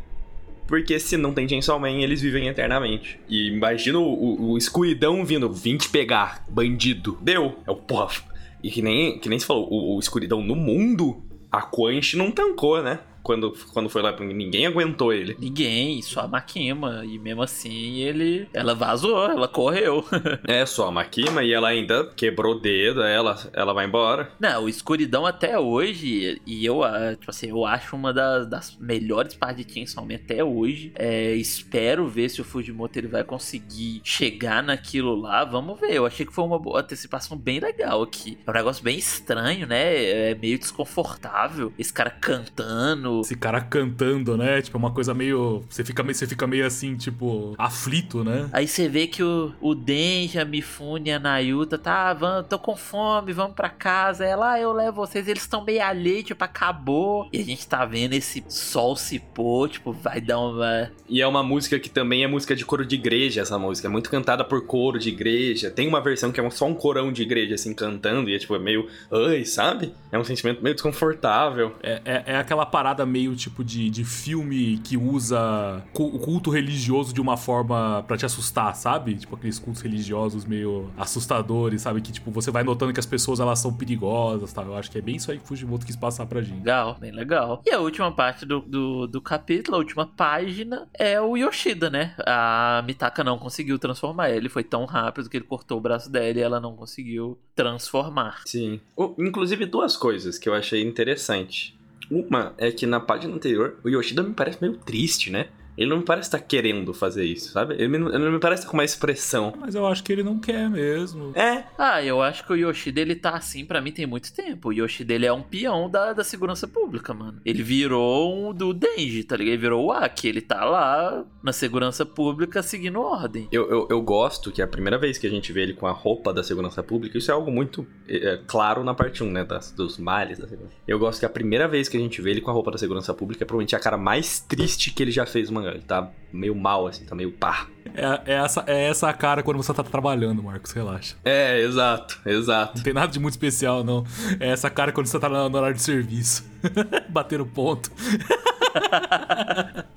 Porque 0.66 1.00
se 1.00 1.16
não 1.16 1.34
tem 1.34 1.48
Chainsaw 1.48 1.80
Man, 1.80 2.00
eles 2.00 2.20
vivem 2.20 2.46
eternamente. 2.46 3.18
E 3.28 3.48
imagina 3.48 3.98
o, 3.98 4.52
o, 4.52 4.56
escuridão 4.56 5.24
vindo, 5.24 5.52
vim 5.52 5.76
te 5.76 5.88
pegar, 5.88 6.44
bandido. 6.48 7.18
Deu. 7.20 7.56
É 7.66 7.70
o 7.70 7.76
porra. 7.76 8.22
E 8.62 8.70
que 8.70 8.80
nem, 8.80 9.18
que 9.18 9.28
nem 9.28 9.38
se 9.38 9.46
falou, 9.46 9.66
o, 9.68 9.96
o 9.96 9.98
escuridão 9.98 10.40
no 10.42 10.54
mundo, 10.54 11.24
a 11.50 11.60
Quanch 11.60 12.16
não 12.16 12.30
tancou, 12.30 12.80
né? 12.82 13.00
Quando, 13.22 13.52
quando 13.72 13.88
foi 13.88 14.02
lá, 14.02 14.18
ninguém 14.18 14.66
aguentou 14.66 15.12
ele. 15.12 15.36
Ninguém, 15.38 16.00
só 16.02 16.20
a 16.20 16.28
Makima. 16.28 17.04
E 17.04 17.18
mesmo 17.18 17.42
assim, 17.42 18.00
ele. 18.00 18.48
Ela 18.52 18.74
vazou, 18.74 19.24
ela 19.26 19.48
correu. 19.48 20.04
é, 20.46 20.64
só 20.66 20.88
a 20.88 20.92
Makima 20.92 21.42
e 21.42 21.52
ela 21.52 21.68
ainda 21.68 22.10
quebrou 22.16 22.54
o 22.54 22.58
dedo, 22.58 23.02
ela, 23.02 23.38
ela 23.52 23.72
vai 23.72 23.86
embora. 23.86 24.32
Não, 24.38 24.64
o 24.64 24.68
Escuridão 24.68 25.26
até 25.26 25.58
hoje, 25.58 26.40
e 26.46 26.64
eu, 26.64 26.82
ah, 26.82 27.14
tipo 27.18 27.30
assim, 27.30 27.48
eu 27.48 27.64
acho 27.64 27.94
uma 27.94 28.12
das, 28.12 28.46
das 28.46 28.76
melhores 28.78 29.34
partes 29.34 29.64
de 29.64 29.72
Chainsaw 29.72 30.04
Man 30.04 30.16
até 30.16 30.42
hoje. 30.42 30.92
É, 30.94 31.34
espero 31.34 32.08
ver 32.08 32.28
se 32.28 32.40
o 32.40 32.44
Fujimoto 32.44 32.98
ele 32.98 33.08
vai 33.08 33.24
conseguir 33.24 34.00
chegar 34.04 34.62
naquilo 34.62 35.14
lá. 35.14 35.44
Vamos 35.44 35.78
ver. 35.78 35.92
Eu 35.92 36.06
achei 36.06 36.24
que 36.24 36.32
foi 36.32 36.44
uma 36.44 36.58
boa 36.58 36.80
antecipação 36.80 37.36
bem 37.36 37.60
legal 37.60 38.02
aqui. 38.02 38.38
É 38.46 38.50
um 38.50 38.54
negócio 38.54 38.82
bem 38.82 38.98
estranho, 38.98 39.66
né? 39.66 40.30
É 40.30 40.34
meio 40.34 40.58
desconfortável. 40.58 41.72
Esse 41.78 41.92
cara 41.92 42.10
cantando 42.10 43.09
esse 43.20 43.36
cara 43.36 43.60
cantando, 43.60 44.36
né? 44.36 44.62
Tipo, 44.62 44.76
é 44.76 44.80
uma 44.80 44.92
coisa 44.92 45.12
meio. 45.12 45.64
Você 45.68 45.84
fica 45.84 46.02
meio, 46.02 46.14
você 46.14 46.26
fica 46.26 46.46
meio 46.46 46.66
assim, 46.66 46.96
tipo, 46.96 47.54
aflito, 47.58 48.22
né? 48.22 48.48
Aí 48.52 48.68
você 48.68 48.88
vê 48.88 49.06
que 49.06 49.22
o, 49.22 49.52
o 49.60 49.74
Denji, 49.74 50.38
a 50.38 50.44
Mifune 50.44 51.10
a 51.12 51.18
Nayuta, 51.18 51.78
tá, 51.78 52.12
vamos, 52.12 52.46
tô 52.48 52.58
com 52.58 52.76
fome, 52.76 53.32
vamos 53.32 53.54
pra 53.54 53.68
casa. 53.68 54.24
Ela, 54.24 54.52
ah, 54.52 54.60
eu 54.60 54.72
levo 54.72 54.96
vocês, 54.96 55.26
eles 55.28 55.42
estão 55.42 55.64
meio 55.64 55.82
alheios, 55.82 56.24
tipo, 56.24 56.44
acabou. 56.44 57.28
E 57.32 57.40
a 57.40 57.44
gente 57.44 57.66
tá 57.66 57.84
vendo 57.84 58.14
esse 58.14 58.44
sol 58.48 58.96
se 58.96 59.18
pôr, 59.18 59.68
tipo, 59.68 59.92
vai 59.92 60.20
dar 60.20 60.38
uma. 60.38 60.90
E 61.08 61.20
é 61.20 61.26
uma 61.26 61.42
música 61.42 61.78
que 61.78 61.88
também 61.88 62.24
é 62.24 62.28
música 62.28 62.54
de 62.54 62.64
coro 62.64 62.84
de 62.84 62.94
igreja, 62.94 63.40
essa 63.40 63.58
música. 63.58 63.88
É 63.88 63.90
muito 63.90 64.10
cantada 64.10 64.44
por 64.44 64.66
coro 64.66 64.98
de 64.98 65.08
igreja. 65.08 65.70
Tem 65.70 65.88
uma 65.88 66.00
versão 66.00 66.30
que 66.32 66.40
é 66.40 66.50
só 66.50 66.66
um 66.66 66.74
corão 66.74 67.12
de 67.12 67.22
igreja, 67.22 67.54
assim, 67.54 67.74
cantando, 67.74 68.28
e 68.28 68.34
é 68.34 68.38
tipo, 68.38 68.54
é 68.54 68.58
meio. 68.58 68.88
Ai, 69.10 69.44
sabe? 69.44 69.94
É 70.12 70.18
um 70.18 70.24
sentimento 70.24 70.62
meio 70.62 70.74
desconfortável. 70.74 71.74
É, 71.82 72.00
é, 72.04 72.22
é 72.26 72.36
aquela 72.36 72.66
parada 72.66 72.99
parada 73.00 73.06
meio 73.06 73.34
tipo 73.34 73.64
de, 73.64 73.90
de 73.90 74.04
filme 74.04 74.78
que 74.78 74.96
usa 74.96 75.82
o 75.94 76.18
culto 76.18 76.50
religioso 76.50 77.12
de 77.12 77.20
uma 77.20 77.36
forma 77.36 78.04
pra 78.06 78.16
te 78.16 78.26
assustar, 78.26 78.74
sabe? 78.74 79.14
Tipo 79.14 79.36
aqueles 79.36 79.58
cultos 79.58 79.82
religiosos 79.82 80.44
meio 80.44 80.90
assustadores, 80.96 81.82
sabe? 81.82 82.00
Que 82.00 82.12
tipo, 82.12 82.30
você 82.30 82.50
vai 82.50 82.62
notando 82.62 82.92
que 82.92 83.00
as 83.00 83.06
pessoas 83.06 83.40
elas 83.40 83.58
são 83.58 83.72
perigosas, 83.72 84.52
tá? 84.52 84.62
Eu 84.62 84.76
acho 84.76 84.90
que 84.90 84.98
é 84.98 85.00
bem 85.00 85.16
isso 85.16 85.30
aí 85.30 85.38
que 85.38 85.46
Fujimoto 85.46 85.86
quis 85.86 85.96
passar 85.96 86.26
pra 86.26 86.42
gente. 86.42 86.58
Legal, 86.58 86.96
bem 87.00 87.12
legal. 87.12 87.62
E 87.66 87.70
a 87.70 87.80
última 87.80 88.12
parte 88.12 88.44
do, 88.44 88.60
do, 88.60 89.06
do 89.06 89.20
capítulo, 89.20 89.76
a 89.76 89.78
última 89.78 90.06
página, 90.06 90.88
é 90.98 91.20
o 91.20 91.36
Yoshida, 91.36 91.90
né? 91.90 92.14
A 92.26 92.82
Mitaka 92.86 93.24
não 93.24 93.38
conseguiu 93.38 93.78
transformar 93.78 94.30
ele. 94.30 94.48
Foi 94.48 94.64
tão 94.64 94.84
rápido 94.84 95.28
que 95.28 95.36
ele 95.36 95.44
cortou 95.44 95.78
o 95.78 95.80
braço 95.80 96.10
dela 96.10 96.38
e 96.38 96.42
ela 96.42 96.60
não 96.60 96.76
conseguiu 96.76 97.38
transformar. 97.54 98.42
Sim. 98.46 98.80
Inclusive, 99.18 99.66
duas 99.66 99.96
coisas 99.96 100.38
que 100.38 100.48
eu 100.48 100.54
achei 100.54 100.82
interessante. 100.82 101.79
Uma 102.10 102.54
é 102.58 102.70
que 102.70 102.86
na 102.86 103.00
página 103.00 103.34
anterior, 103.34 103.78
o 103.84 103.88
Yoshida 103.88 104.22
me 104.22 104.34
parece 104.34 104.58
meio 104.60 104.76
triste, 104.76 105.30
né? 105.30 105.48
Ele 105.76 105.90
não 105.90 105.98
me 105.98 106.04
parece 106.04 106.28
estar 106.28 106.40
querendo 106.40 106.92
fazer 106.92 107.24
isso, 107.24 107.52
sabe? 107.52 107.74
Ele 107.74 107.98
não, 107.98 108.08
ele 108.08 108.24
não 108.24 108.32
me 108.32 108.40
parece 108.40 108.66
com 108.66 108.74
uma 108.74 108.84
expressão. 108.84 109.52
Mas 109.58 109.74
eu 109.74 109.86
acho 109.86 110.02
que 110.02 110.12
ele 110.12 110.22
não 110.22 110.38
quer 110.38 110.68
mesmo. 110.68 111.32
É, 111.34 111.64
Ah, 111.78 112.02
eu 112.02 112.20
acho 112.22 112.44
que 112.46 112.52
o 112.52 112.56
Yoshida 112.56 113.00
ele 113.00 113.14
tá 113.14 113.30
assim 113.30 113.64
pra 113.64 113.80
mim 113.80 113.92
tem 113.92 114.06
muito 114.06 114.32
tempo. 114.32 114.68
O 114.68 114.72
Yoshida 114.72 115.14
ele 115.14 115.26
é 115.26 115.32
um 115.32 115.42
peão 115.42 115.88
da, 115.88 116.12
da 116.12 116.24
segurança 116.24 116.66
pública, 116.68 117.14
mano. 117.14 117.40
Ele 117.44 117.62
virou 117.62 118.48
um 118.50 118.52
do 118.52 118.72
Denji, 118.72 119.24
tá 119.24 119.36
ligado? 119.36 119.52
Ele 119.52 119.60
virou 119.62 119.86
o 119.86 119.92
Aki. 119.92 120.28
Ele 120.28 120.40
tá 120.40 120.64
lá 120.64 121.24
na 121.42 121.52
segurança 121.52 122.04
pública 122.04 122.62
seguindo 122.62 123.00
ordem. 123.00 123.48
Eu, 123.50 123.68
eu, 123.70 123.86
eu 123.90 124.02
gosto 124.02 124.50
que 124.52 124.60
é 124.60 124.64
a 124.64 124.68
primeira 124.68 124.98
vez 124.98 125.18
que 125.18 125.26
a 125.26 125.30
gente 125.30 125.52
vê 125.52 125.62
ele 125.62 125.74
com 125.74 125.86
a 125.86 125.92
roupa 125.92 126.32
da 126.32 126.42
segurança 126.42 126.82
pública, 126.82 127.16
isso 127.16 127.30
é 127.30 127.34
algo 127.34 127.50
muito 127.50 127.86
é, 128.08 128.38
claro 128.46 128.84
na 128.84 128.94
parte 128.94 129.22
1, 129.22 129.30
né? 129.30 129.44
Das, 129.44 129.70
dos 129.70 129.98
males 129.98 130.38
da 130.38 130.46
segurança. 130.46 130.74
Eu 130.86 130.98
gosto 130.98 131.20
que 131.20 131.26
a 131.26 131.30
primeira 131.30 131.66
vez 131.66 131.88
que 131.88 131.96
a 131.96 132.00
gente 132.00 132.20
vê 132.20 132.30
ele 132.30 132.40
com 132.40 132.50
a 132.50 132.54
roupa 132.54 132.70
da 132.70 132.78
segurança 132.78 133.14
pública 133.14 133.44
é 133.44 133.46
provavelmente 133.46 133.76
a 133.76 133.80
cara 133.80 133.96
mais 133.96 134.40
triste 134.40 134.90
que 134.92 135.02
ele 135.02 135.10
já 135.10 135.26
fez 135.26 135.50
no 135.50 135.59
mangá. 135.60 135.70
Ele 135.72 135.82
tá 135.82 136.10
meio 136.32 136.54
mal, 136.54 136.86
assim, 136.86 137.04
tá 137.04 137.14
meio 137.14 137.32
pá. 137.32 137.66
É, 137.94 138.32
é 138.32 138.34
essa, 138.36 138.64
é 138.66 138.88
essa 138.88 139.08
a 139.08 139.12
cara 139.12 139.42
quando 139.42 139.56
você 139.56 139.72
tá 139.74 139.82
trabalhando, 139.82 140.42
Marcos, 140.42 140.70
relaxa. 140.72 141.16
É, 141.24 141.60
exato, 141.60 142.20
exato. 142.24 142.76
Não 142.76 142.84
tem 142.84 142.92
nada 142.92 143.10
de 143.12 143.18
muito 143.18 143.32
especial, 143.34 143.82
não. 143.82 144.04
É 144.38 144.48
essa 144.50 144.70
cara 144.70 144.92
quando 144.92 145.06
você 145.06 145.18
tá 145.18 145.28
no 145.28 145.56
horário 145.56 145.74
de 145.76 145.82
serviço. 145.82 146.44
Batendo 147.08 147.46
ponto. 147.46 147.90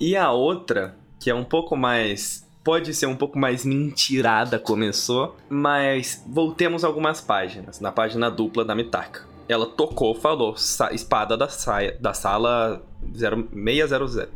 E 0.00 0.16
a 0.16 0.30
outra, 0.32 0.96
que 1.20 1.30
é 1.30 1.34
um 1.34 1.44
pouco 1.44 1.76
mais. 1.76 2.44
Pode 2.62 2.94
ser 2.94 3.06
um 3.06 3.14
pouco 3.16 3.38
mais 3.38 3.64
mentirada, 3.64 4.58
começou, 4.58 5.36
mas 5.48 6.24
voltemos 6.26 6.82
algumas 6.82 7.20
páginas. 7.20 7.78
Na 7.78 7.92
página 7.92 8.30
dupla 8.30 8.64
da 8.64 8.74
Mitaka. 8.74 9.26
Ela 9.48 9.66
tocou, 9.66 10.14
falou, 10.14 10.56
"Sa- 10.56 10.90
espada 10.92 11.36
da, 11.36 11.48
saia, 11.48 11.96
da 12.00 12.14
sala 12.14 12.82
0600. 13.14 14.28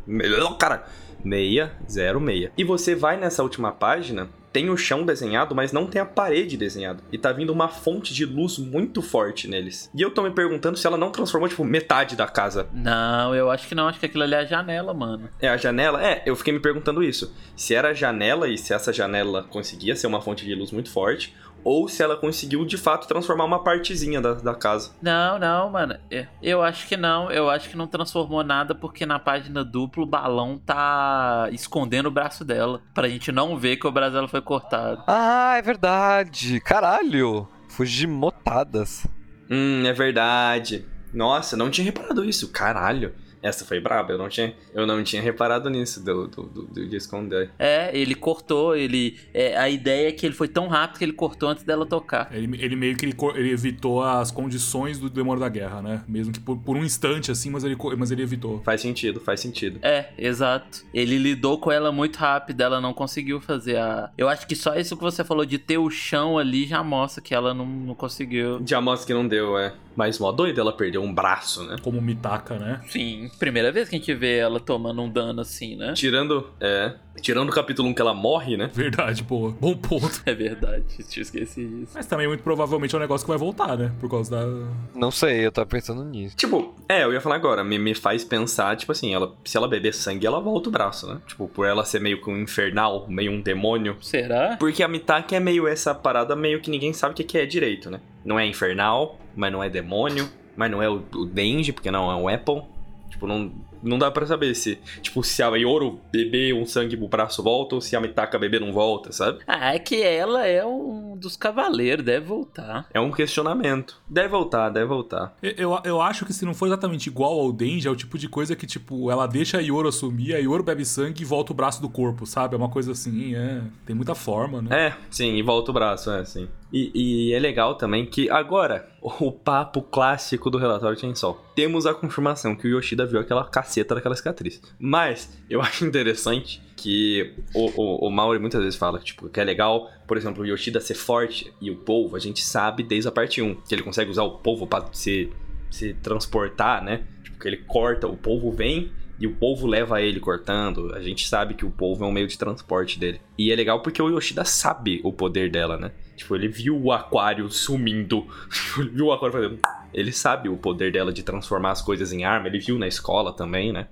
Cara, 0.59 0.85
606. 1.23 2.51
E 2.57 2.63
você 2.63 2.95
vai 2.95 3.17
nessa 3.17 3.43
última 3.43 3.71
página, 3.71 4.29
tem 4.51 4.69
o 4.69 4.77
chão 4.77 5.05
desenhado, 5.05 5.53
mas 5.53 5.71
não 5.71 5.85
tem 5.85 6.01
a 6.01 6.05
parede 6.05 6.57
desenhada. 6.57 7.03
E 7.11 7.17
tá 7.17 7.31
vindo 7.31 7.51
uma 7.51 7.67
fonte 7.67 8.13
de 8.13 8.25
luz 8.25 8.57
muito 8.57 9.01
forte 9.01 9.47
neles. 9.47 9.89
E 9.93 10.01
eu 10.01 10.11
tô 10.11 10.23
me 10.23 10.31
perguntando 10.31 10.77
se 10.77 10.87
ela 10.87 10.97
não 10.97 11.11
transformou, 11.11 11.47
tipo, 11.47 11.63
metade 11.63 12.15
da 12.15 12.27
casa 12.27 12.67
Não, 12.73 13.35
eu 13.35 13.51
acho 13.51 13.67
que 13.67 13.75
não. 13.75 13.87
Acho 13.87 13.99
que 13.99 14.05
aquilo 14.05 14.23
ali 14.23 14.33
é 14.33 14.39
a 14.39 14.45
janela, 14.45 14.93
mano. 14.93 15.29
é 15.39 15.47
a 15.47 15.57
janela? 15.57 16.03
É, 16.03 16.23
eu 16.25 16.35
fiquei 16.35 16.53
me 16.53 16.59
perguntando 16.59 17.03
isso. 17.03 17.33
Se 17.55 17.75
era 17.75 17.89
a 17.89 17.93
janela 17.93 18.47
e 18.47 18.57
se 18.57 18.73
essa 18.73 18.91
janela 18.91 19.43
conseguia 19.43 19.95
ser 19.95 20.07
uma 20.07 20.21
fonte 20.21 20.45
de 20.45 20.55
luz 20.55 20.71
muito 20.71 20.89
forte, 20.91 21.35
ou 21.63 21.87
se 21.87 22.01
ela 22.03 22.15
conseguiu 22.15 22.65
de 22.65 22.77
fato 22.77 23.07
transformar 23.07 23.45
uma 23.45 23.63
partezinha 23.63 24.21
da, 24.21 24.33
da 24.33 24.53
casa. 24.55 24.91
Não, 25.01 25.37
não, 25.39 25.69
mano. 25.69 25.95
É, 26.11 26.27
Eu 26.41 26.61
acho 26.61 26.87
que 26.87 26.95
não. 26.97 27.29
Eu 27.31 27.49
acho 27.49 27.69
que 27.69 27.77
não 27.77 27.87
transformou 27.87 28.43
nada 28.43 28.73
porque 28.73 29.05
na 29.05 29.19
página 29.19 29.63
dupla 29.63 30.03
o 30.03 30.07
balão 30.07 30.57
tá 30.57 31.47
escondendo 31.51 32.07
o 32.07 32.11
braço 32.11 32.43
dela. 32.45 32.81
Pra 32.93 33.07
gente 33.09 33.31
não 33.31 33.57
ver 33.57 33.77
que 33.77 33.87
o 33.87 33.91
braço 33.91 34.13
dela 34.13 34.27
foi 34.27 34.41
cortado. 34.41 35.03
Ah, 35.07 35.55
é 35.57 35.61
verdade. 35.61 36.59
Caralho. 36.61 37.47
Fugimotadas. 37.67 39.05
Hum, 39.49 39.83
é 39.85 39.93
verdade. 39.93 40.85
Nossa, 41.13 41.57
não 41.57 41.69
tinha 41.69 41.85
reparado 41.85 42.23
isso. 42.25 42.51
Caralho. 42.51 43.13
Essa 43.41 43.65
foi 43.65 43.79
braba, 43.79 44.11
eu 44.11 44.17
não 44.17 44.27
tinha, 44.27 44.53
eu 44.73 44.85
não 44.85 45.03
tinha 45.03 45.21
reparado 45.21 45.69
nisso 45.69 46.03
do, 46.03 46.27
do, 46.27 46.43
do, 46.43 46.61
do 46.63 46.87
de 46.87 46.95
esconder. 46.95 47.51
É, 47.57 47.89
ele 47.97 48.15
cortou, 48.15 48.75
ele. 48.75 49.17
é, 49.33 49.57
a 49.57 49.69
ideia 49.69 50.09
é 50.09 50.11
que 50.11 50.25
ele 50.25 50.35
foi 50.35 50.47
tão 50.47 50.67
rápido 50.67 50.97
que 50.97 51.05
ele 51.05 51.13
cortou 51.13 51.49
antes 51.49 51.63
dela 51.63 51.85
tocar. 51.85 52.29
Ele, 52.31 52.61
ele 52.61 52.75
meio 52.75 52.95
que 52.95 53.05
ele, 53.05 53.15
ele 53.35 53.51
evitou 53.51 54.03
as 54.03 54.31
condições 54.31 54.97
do 54.97 55.09
demônio 55.09 55.39
da 55.39 55.49
guerra, 55.49 55.81
né? 55.81 56.03
Mesmo 56.07 56.33
que 56.33 56.39
por, 56.39 56.57
por 56.57 56.75
um 56.75 56.83
instante, 56.83 57.31
assim, 57.31 57.49
mas 57.49 57.63
ele, 57.63 57.77
mas 57.97 58.11
ele 58.11 58.21
evitou. 58.21 58.61
Faz 58.63 58.81
sentido, 58.81 59.19
faz 59.19 59.39
sentido. 59.39 59.79
É, 59.81 60.09
exato. 60.17 60.83
Ele 60.93 61.17
lidou 61.17 61.57
com 61.57 61.71
ela 61.71 61.91
muito 61.91 62.17
rápido, 62.17 62.61
ela 62.61 62.81
não 62.81 62.93
conseguiu 62.93 63.39
fazer 63.39 63.77
a. 63.77 64.11
Eu 64.17 64.27
acho 64.27 64.45
que 64.47 64.55
só 64.55 64.75
isso 64.75 64.97
que 64.97 65.03
você 65.03 65.23
falou 65.23 65.45
de 65.45 65.57
ter 65.57 65.77
o 65.77 65.89
chão 65.89 66.37
ali 66.37 66.65
já 66.65 66.83
mostra 66.83 67.21
que 67.21 67.33
ela 67.33 67.53
não, 67.53 67.65
não 67.65 67.95
conseguiu. 67.95 68.61
Já 68.65 68.81
mostra 68.81 69.07
que 69.07 69.13
não 69.13 69.27
deu, 69.27 69.57
é. 69.57 69.73
Mas 69.95 70.19
mó 70.19 70.31
doido, 70.31 70.59
ela 70.59 70.71
perdeu 70.71 71.03
um 71.03 71.13
braço, 71.13 71.63
né? 71.63 71.75
Como 71.81 72.01
Mitaka, 72.01 72.57
né? 72.57 72.81
Sim, 72.87 73.29
primeira 73.37 73.71
vez 73.71 73.89
que 73.89 73.95
a 73.95 73.99
gente 73.99 74.13
vê 74.13 74.37
ela 74.37 74.59
tomando 74.59 75.01
um 75.01 75.09
dano 75.09 75.41
assim, 75.41 75.75
né? 75.75 75.93
Tirando, 75.93 76.49
é, 76.59 76.93
tirando 77.21 77.49
o 77.49 77.51
capítulo 77.51 77.89
1 77.89 77.93
que 77.93 78.01
ela 78.01 78.13
morre, 78.13 78.55
né? 78.55 78.69
Verdade, 78.73 79.23
pô. 79.23 79.51
Bom 79.59 79.75
ponto. 79.75 80.21
É 80.25 80.33
verdade, 80.33 80.83
tinha 81.07 81.23
esquecido 81.23 81.79
disso. 81.79 81.91
Mas 81.95 82.05
também, 82.05 82.27
muito 82.27 82.43
provavelmente, 82.43 82.93
é 82.93 82.97
um 82.97 83.01
negócio 83.01 83.25
que 83.25 83.29
vai 83.29 83.37
voltar, 83.37 83.77
né? 83.77 83.91
Por 83.99 84.09
causa 84.09 84.31
da. 84.31 84.45
Não 84.93 85.11
sei, 85.11 85.45
eu 85.45 85.51
tava 85.51 85.67
pensando 85.67 86.03
nisso. 86.03 86.35
Tipo, 86.35 86.75
é, 86.87 87.03
eu 87.03 87.13
ia 87.13 87.21
falar 87.21 87.35
agora, 87.35 87.63
me, 87.63 87.77
me 87.79 87.95
faz 87.95 88.23
pensar, 88.23 88.75
tipo 88.77 88.91
assim, 88.91 89.13
ela, 89.13 89.33
se 89.43 89.57
ela 89.57 89.67
beber 89.67 89.93
sangue, 89.93 90.25
ela 90.25 90.39
volta 90.39 90.69
o 90.69 90.71
braço, 90.71 91.07
né? 91.07 91.19
Tipo, 91.27 91.47
por 91.47 91.65
ela 91.65 91.83
ser 91.83 91.99
meio 91.99 92.21
que 92.21 92.29
um 92.29 92.37
infernal, 92.41 93.05
meio 93.09 93.31
um 93.31 93.41
demônio. 93.41 93.97
Será? 94.01 94.57
Porque 94.57 94.83
a 94.83 94.87
Mitaki 94.87 95.35
é 95.35 95.39
meio 95.39 95.67
essa 95.67 95.93
parada 95.95 96.35
meio 96.35 96.61
que 96.61 96.69
ninguém 96.69 96.93
sabe 96.93 97.13
o 97.13 97.15
que 97.15 97.37
é 97.37 97.45
direito, 97.45 97.89
né? 97.89 97.99
Não 98.23 98.37
é 98.37 98.45
infernal, 98.45 99.17
mas 99.39 99.53
não 99.53 99.63
é 99.63 99.69
demônio, 99.69 100.29
mas 100.55 100.69
não 100.69 100.83
é 100.83 100.89
o, 100.89 101.01
o 101.15 101.25
Denji, 101.25 101.71
porque 101.71 101.89
não 101.89 102.11
é 102.11 102.15
um 102.15 102.27
Apple. 102.27 102.61
Tipo, 103.09 103.25
não, 103.25 103.49
não 103.83 103.97
dá 103.97 104.09
pra 104.11 104.25
saber 104.25 104.53
se, 104.55 104.77
tipo, 105.01 105.23
se 105.23 105.41
a 105.41 105.47
Yoro 105.55 105.99
beber 106.11 106.53
um 106.53 106.65
sangue 106.65 106.97
pro 106.97 107.07
braço 107.07 107.43
volta 107.43 107.75
ou 107.75 107.81
se 107.81 107.95
a 107.95 108.01
Mitaka 108.01 108.37
beber 108.37 108.61
não 108.61 108.73
volta, 108.73 109.11
sabe? 109.11 109.39
Ah, 109.47 109.73
é 109.73 109.79
que 109.79 110.01
ela 110.01 110.45
é 110.45 110.65
um 110.65 111.17
dos 111.17 111.35
cavaleiros, 111.35 112.05
deve 112.05 112.25
voltar. 112.25 112.87
É 112.93 112.99
um 112.99 113.11
questionamento. 113.11 113.99
Deve 114.07 114.29
voltar, 114.29 114.69
deve 114.69 114.85
voltar. 114.85 115.35
Eu, 115.41 115.53
eu, 115.57 115.79
eu 115.83 116.01
acho 116.01 116.25
que 116.25 116.33
se 116.33 116.45
não 116.45 116.53
for 116.53 116.67
exatamente 116.67 117.07
igual 117.07 117.39
ao 117.39 117.51
Denji, 117.51 117.87
é 117.87 117.91
o 117.91 117.95
tipo 117.95 118.17
de 118.17 118.29
coisa 118.29 118.55
que, 118.55 118.65
tipo, 118.65 119.11
ela 119.11 119.27
deixa 119.27 119.57
a 119.57 119.61
Yoro 119.61 119.89
assumir, 119.89 120.35
a 120.35 120.39
Yoro 120.39 120.63
bebe 120.63 120.85
sangue 120.85 121.21
e 121.21 121.25
volta 121.25 121.51
o 121.51 121.55
braço 121.55 121.81
do 121.81 121.89
corpo, 121.89 122.25
sabe? 122.25 122.55
É 122.55 122.57
uma 122.57 122.69
coisa 122.69 122.91
assim, 122.91 123.35
é. 123.35 123.61
Tem 123.85 123.95
muita 123.95 124.15
forma, 124.15 124.61
né? 124.61 124.87
É, 124.87 124.93
sim, 125.09 125.35
e 125.35 125.41
volta 125.41 125.71
o 125.71 125.73
braço, 125.73 126.11
é, 126.11 126.23
sim. 126.25 126.47
E, 126.71 126.91
e 126.93 127.33
é 127.33 127.39
legal 127.39 127.75
também 127.75 128.05
que 128.05 128.29
agora, 128.29 128.87
o 129.01 129.31
papo 129.31 129.81
clássico 129.81 130.49
do 130.49 130.57
relatório 130.57 130.99
Chainsaw. 130.99 131.43
Temos 131.55 131.85
a 131.85 131.93
confirmação 131.93 132.55
que 132.55 132.67
o 132.67 132.77
Yoshida 132.77 133.05
viu 133.05 133.19
aquela 133.19 133.43
caceta 133.69 133.95
daquela 133.95 134.15
cicatriz. 134.15 134.59
Mas, 134.79 135.37
eu 135.49 135.61
acho 135.61 135.85
interessante 135.85 136.61
que 136.75 137.33
o, 137.53 137.81
o, 137.81 138.07
o 138.07 138.09
Mauri 138.09 138.39
muitas 138.39 138.61
vezes 138.61 138.75
fala 138.75 138.99
tipo, 138.99 139.29
que 139.29 139.39
é 139.39 139.43
legal, 139.43 139.89
por 140.07 140.17
exemplo, 140.17 140.43
o 140.43 140.45
Yoshida 140.45 140.81
ser 140.81 140.95
forte 140.95 141.53
e 141.61 141.69
o 141.69 141.75
polvo, 141.75 142.15
a 142.15 142.19
gente 142.19 142.43
sabe 142.43 142.83
desde 142.83 143.07
a 143.07 143.11
parte 143.11 143.41
1, 143.41 143.55
que 143.61 143.75
ele 143.75 143.83
consegue 143.83 144.09
usar 144.09 144.23
o 144.23 144.39
polvo 144.39 144.65
pra 144.65 144.85
se, 144.91 145.29
se 145.69 145.93
transportar, 145.93 146.83
né? 146.83 147.03
Tipo, 147.23 147.39
que 147.39 147.47
ele 147.47 147.57
corta, 147.57 148.07
o 148.07 148.17
polvo 148.17 148.51
vem 148.51 148.91
e 149.19 149.27
o 149.27 149.35
polvo 149.35 149.67
leva 149.67 150.01
ele 150.01 150.19
cortando. 150.19 150.93
A 150.95 151.01
gente 151.01 151.27
sabe 151.27 151.53
que 151.53 151.65
o 151.65 151.69
polvo 151.69 152.05
é 152.05 152.07
um 152.07 152.11
meio 152.11 152.27
de 152.27 152.37
transporte 152.37 152.97
dele. 152.97 153.19
E 153.37 153.51
é 153.51 153.55
legal 153.55 153.81
porque 153.81 154.01
o 154.01 154.09
Yoshida 154.09 154.45
sabe 154.45 155.01
o 155.03 155.11
poder 155.11 155.51
dela, 155.51 155.77
né? 155.77 155.91
Tipo, 156.19 156.35
ele 156.35 156.49
viu 156.49 156.77
o 156.77 156.91
aquário 156.91 157.49
sumindo. 157.49 158.27
ele 158.77 158.89
viu 158.89 159.05
o 159.05 159.13
aquário 159.13 159.33
fazendo. 159.33 159.59
Ele 159.93 160.11
sabe 160.11 160.49
o 160.49 160.57
poder 160.57 160.91
dela 160.91 161.13
de 161.13 161.23
transformar 161.23 161.71
as 161.71 161.81
coisas 161.81 162.11
em 162.11 162.25
arma. 162.25 162.47
Ele 162.47 162.59
viu 162.59 162.77
na 162.77 162.87
escola 162.87 163.31
também, 163.31 163.71
né? 163.71 163.87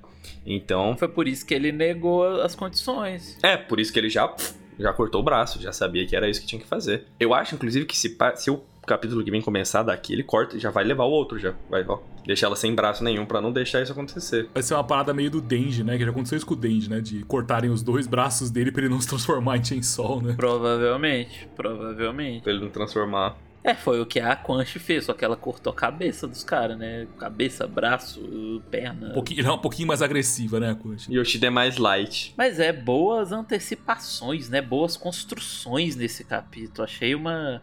Então. 0.45 0.97
Foi 0.97 1.07
por 1.07 1.25
isso 1.25 1.45
que 1.45 1.53
ele 1.53 1.71
negou 1.71 2.41
as 2.41 2.53
condições. 2.53 3.39
É, 3.41 3.55
por 3.55 3.80
isso 3.80 3.93
que 3.93 3.97
ele 3.99 4.09
já, 4.09 4.36
já 4.78 4.91
cortou 4.91 5.21
o 5.21 5.23
braço, 5.23 5.61
já 5.61 5.71
sabia 5.71 6.05
que 6.05 6.17
era 6.17 6.30
isso 6.30 6.41
que 6.41 6.47
tinha 6.47 6.59
que 6.61 6.67
fazer. 6.67 7.05
Eu 7.17 7.34
acho, 7.34 7.55
inclusive, 7.55 7.86
que 7.86 7.97
se, 7.97 8.17
se 8.36 8.51
o 8.51 8.61
capítulo 8.88 9.23
que 9.23 9.29
vem 9.29 9.41
começar 9.41 9.83
daqui, 9.83 10.13
ele 10.13 10.23
corta 10.23 10.57
e 10.57 10.59
já 10.59 10.71
vai 10.71 10.83
levar 10.83 11.03
o 11.03 11.11
outro 11.11 11.38
já. 11.38 11.53
Vai, 11.69 11.85
ó. 11.88 11.99
Deixa 12.25 12.45
ela 12.45 12.55
sem 12.55 12.73
braço 12.73 13.03
nenhum 13.03 13.25
pra 13.25 13.39
não 13.39 13.51
deixar 13.51 13.81
isso 13.81 13.91
acontecer. 13.91 14.49
Vai 14.53 14.63
ser 14.63 14.73
uma 14.73 14.83
parada 14.83 15.13
meio 15.13 15.29
do 15.29 15.39
Denji, 15.39 15.83
né? 15.83 15.97
Que 15.97 16.03
já 16.03 16.09
aconteceu 16.09 16.38
isso 16.38 16.45
com 16.45 16.53
o 16.53 16.57
Denji, 16.57 16.89
né? 16.89 16.99
De 16.99 17.23
cortarem 17.23 17.69
os 17.69 17.83
dois 17.83 18.07
braços 18.07 18.49
dele 18.49 18.71
pra 18.71 18.81
ele 18.81 18.89
não 18.89 18.99
se 18.99 19.07
transformar 19.07 19.57
em 19.57 19.63
Chainsaw, 19.63 20.21
né? 20.21 20.33
Provavelmente, 20.35 21.47
provavelmente. 21.55 22.43
Pra 22.43 22.51
ele 22.51 22.61
não 22.61 22.69
transformar. 22.69 23.38
É, 23.63 23.73
foi 23.73 23.99
o 23.99 24.05
que 24.05 24.19
a 24.19 24.33
Quanche 24.33 24.79
fez, 24.79 25.03
só 25.05 25.13
que 25.13 25.25
ela 25.25 25.35
cortou 25.35 25.73
a 25.73 25.75
cabeça 25.75 26.25
dos 26.25 26.41
caras, 26.41 26.77
né? 26.77 27.05
Cabeça, 27.17 27.67
braço, 27.67 28.61
perna. 28.71 29.09
Um 29.09 29.13
pouquinho, 29.13 29.41
ela 29.41 29.49
é 29.49 29.51
um 29.51 29.57
pouquinho 29.57 29.89
mais 29.89 30.01
agressiva, 30.01 30.57
né, 30.57 30.73
Kunchi? 30.73 31.13
Yoshida 31.13 31.47
é 31.47 31.49
mais 31.49 31.75
light. 31.75 32.33
Mas 32.38 32.61
é 32.61 32.71
boas 32.71 33.33
antecipações, 33.33 34.47
né? 34.47 34.61
Boas 34.61 34.95
construções 34.95 35.97
nesse 35.97 36.23
capítulo. 36.23 36.85
Achei 36.85 37.13
uma 37.13 37.61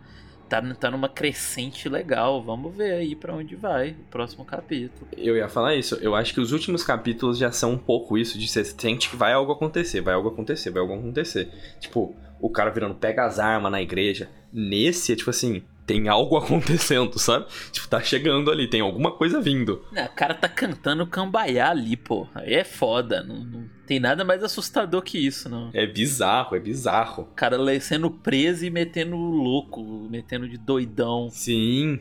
tá, 0.49 0.63
tá 0.75 0.91
numa 0.91 1.09
crescente 1.09 1.89
legal. 1.89 2.43
Vamos 2.43 2.75
ver 2.75 2.95
aí 2.95 3.15
pra 3.15 3.35
onde 3.35 3.55
vai 3.55 3.91
o 3.91 4.11
próximo 4.11 4.45
capítulo. 4.45 5.09
Eu 5.17 5.37
ia 5.37 5.49
falar 5.49 5.75
isso. 5.75 5.97
Eu 6.01 6.15
acho 6.15 6.35
que 6.35 6.41
os 6.41 6.53
últimos 6.53 6.83
capítulos 6.83 7.39
já 7.39 7.51
são 7.51 7.73
um 7.73 7.79
pouco 7.79 8.17
isso 8.19 8.39
de 8.39 8.47
você 8.49 8.65
sente 8.65 9.09
que 9.09 9.17
vai 9.17 9.33
algo 9.33 9.53
acontecer, 9.53 10.01
vai 10.01 10.15
algo 10.15 10.29
acontecer, 10.29 10.71
vai 10.71 10.83
algo 10.83 10.95
acontecer. 10.95 11.51
Tipo, 11.81 12.15
o 12.41 12.51
cara 12.51 12.71
virando 12.71 12.95
pega 12.95 13.25
as 13.25 13.39
armas 13.39 13.73
na 13.73 13.81
igreja. 13.81 14.29
Nesse 14.53 15.13
é 15.13 15.17
tipo 15.17 15.31
assim, 15.31 15.63
tem 15.87 16.09
algo 16.09 16.37
acontecendo, 16.39 17.19
sabe? 17.19 17.47
Tipo, 17.73 17.89
tá 17.89 18.01
chegando 18.01 18.51
ali, 18.51 18.69
tem 18.69 18.81
alguma 18.81 19.13
coisa 19.13 19.41
vindo. 19.41 19.85
O 19.93 20.15
cara 20.15 20.35
tá 20.35 20.49
cantando 20.49 21.07
cambaiá 21.07 21.71
ali, 21.71 21.97
pô. 21.97 22.27
Aí 22.35 22.55
é 22.55 22.65
foda. 22.65 23.23
Não, 23.23 23.37
não 23.37 23.74
tem 23.87 24.01
nada 24.01 24.24
mais 24.24 24.43
assustador 24.43 25.03
que 25.03 25.18
isso, 25.18 25.49
não. 25.49 25.70
É 25.72 25.87
bizarro, 25.87 26.57
é 26.57 26.61
bizarro. 26.61 27.24
O 27.24 27.35
cara 27.35 27.57
sendo 27.80 28.11
preso 28.11 28.64
e 28.64 28.70
metendo 28.70 29.16
louco, 29.16 29.82
metendo 30.11 30.49
de 30.49 30.57
doidão. 30.57 31.28
Sim. 31.30 31.99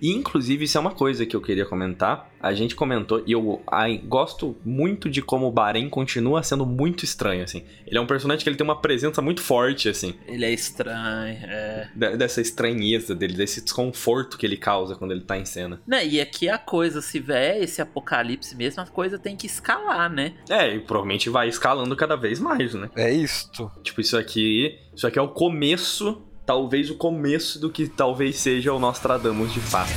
E, 0.00 0.12
inclusive, 0.12 0.64
isso 0.64 0.76
é 0.78 0.80
uma 0.80 0.90
coisa 0.90 1.26
que 1.26 1.34
eu 1.34 1.40
queria 1.40 1.66
comentar. 1.66 2.30
A 2.40 2.52
gente 2.52 2.76
comentou, 2.76 3.22
e 3.26 3.32
eu 3.32 3.62
ai, 3.70 3.98
gosto 3.98 4.56
muito 4.64 5.08
de 5.08 5.22
como 5.22 5.46
o 5.46 5.50
Bahrein 5.50 5.88
continua 5.88 6.42
sendo 6.42 6.66
muito 6.66 7.04
estranho, 7.04 7.42
assim. 7.42 7.64
Ele 7.86 7.96
é 7.96 8.00
um 8.00 8.06
personagem 8.06 8.42
que 8.42 8.48
ele 8.48 8.56
tem 8.56 8.64
uma 8.64 8.80
presença 8.80 9.22
muito 9.22 9.40
forte, 9.40 9.88
assim. 9.88 10.14
Ele 10.26 10.44
é 10.44 10.52
estranho, 10.52 11.38
é. 11.42 11.88
Dessa 12.16 12.40
estranheza 12.40 13.14
dele, 13.14 13.34
desse 13.34 13.62
desconforto 13.62 14.36
que 14.36 14.44
ele 14.44 14.56
causa 14.56 14.94
quando 14.94 15.12
ele 15.12 15.22
tá 15.22 15.38
em 15.38 15.44
cena. 15.44 15.80
Não, 15.86 16.02
e 16.02 16.20
aqui 16.20 16.48
a 16.48 16.58
coisa, 16.58 17.00
se 17.00 17.18
vier 17.18 17.62
esse 17.62 17.80
apocalipse 17.80 18.54
mesmo, 18.56 18.82
a 18.82 18.86
coisa 18.86 19.18
tem 19.18 19.36
que 19.36 19.46
escalar, 19.46 20.12
né? 20.12 20.34
É, 20.48 20.74
e 20.74 20.80
provavelmente 20.80 21.30
vai 21.30 21.48
escalando 21.48 21.96
cada 21.96 22.16
vez 22.16 22.38
mais, 22.38 22.74
né? 22.74 22.90
É 22.94 23.10
isto. 23.12 23.70
Tipo, 23.82 24.00
isso 24.00 24.18
aqui. 24.18 24.78
Isso 24.94 25.06
aqui 25.06 25.18
é 25.18 25.22
o 25.22 25.28
começo 25.28 26.22
talvez 26.46 26.90
o 26.90 26.94
começo 26.94 27.58
do 27.58 27.70
que 27.70 27.88
talvez 27.88 28.36
seja 28.36 28.72
o 28.72 28.78
Nostradamus 28.78 29.52
de 29.52 29.60
fato. 29.60 29.92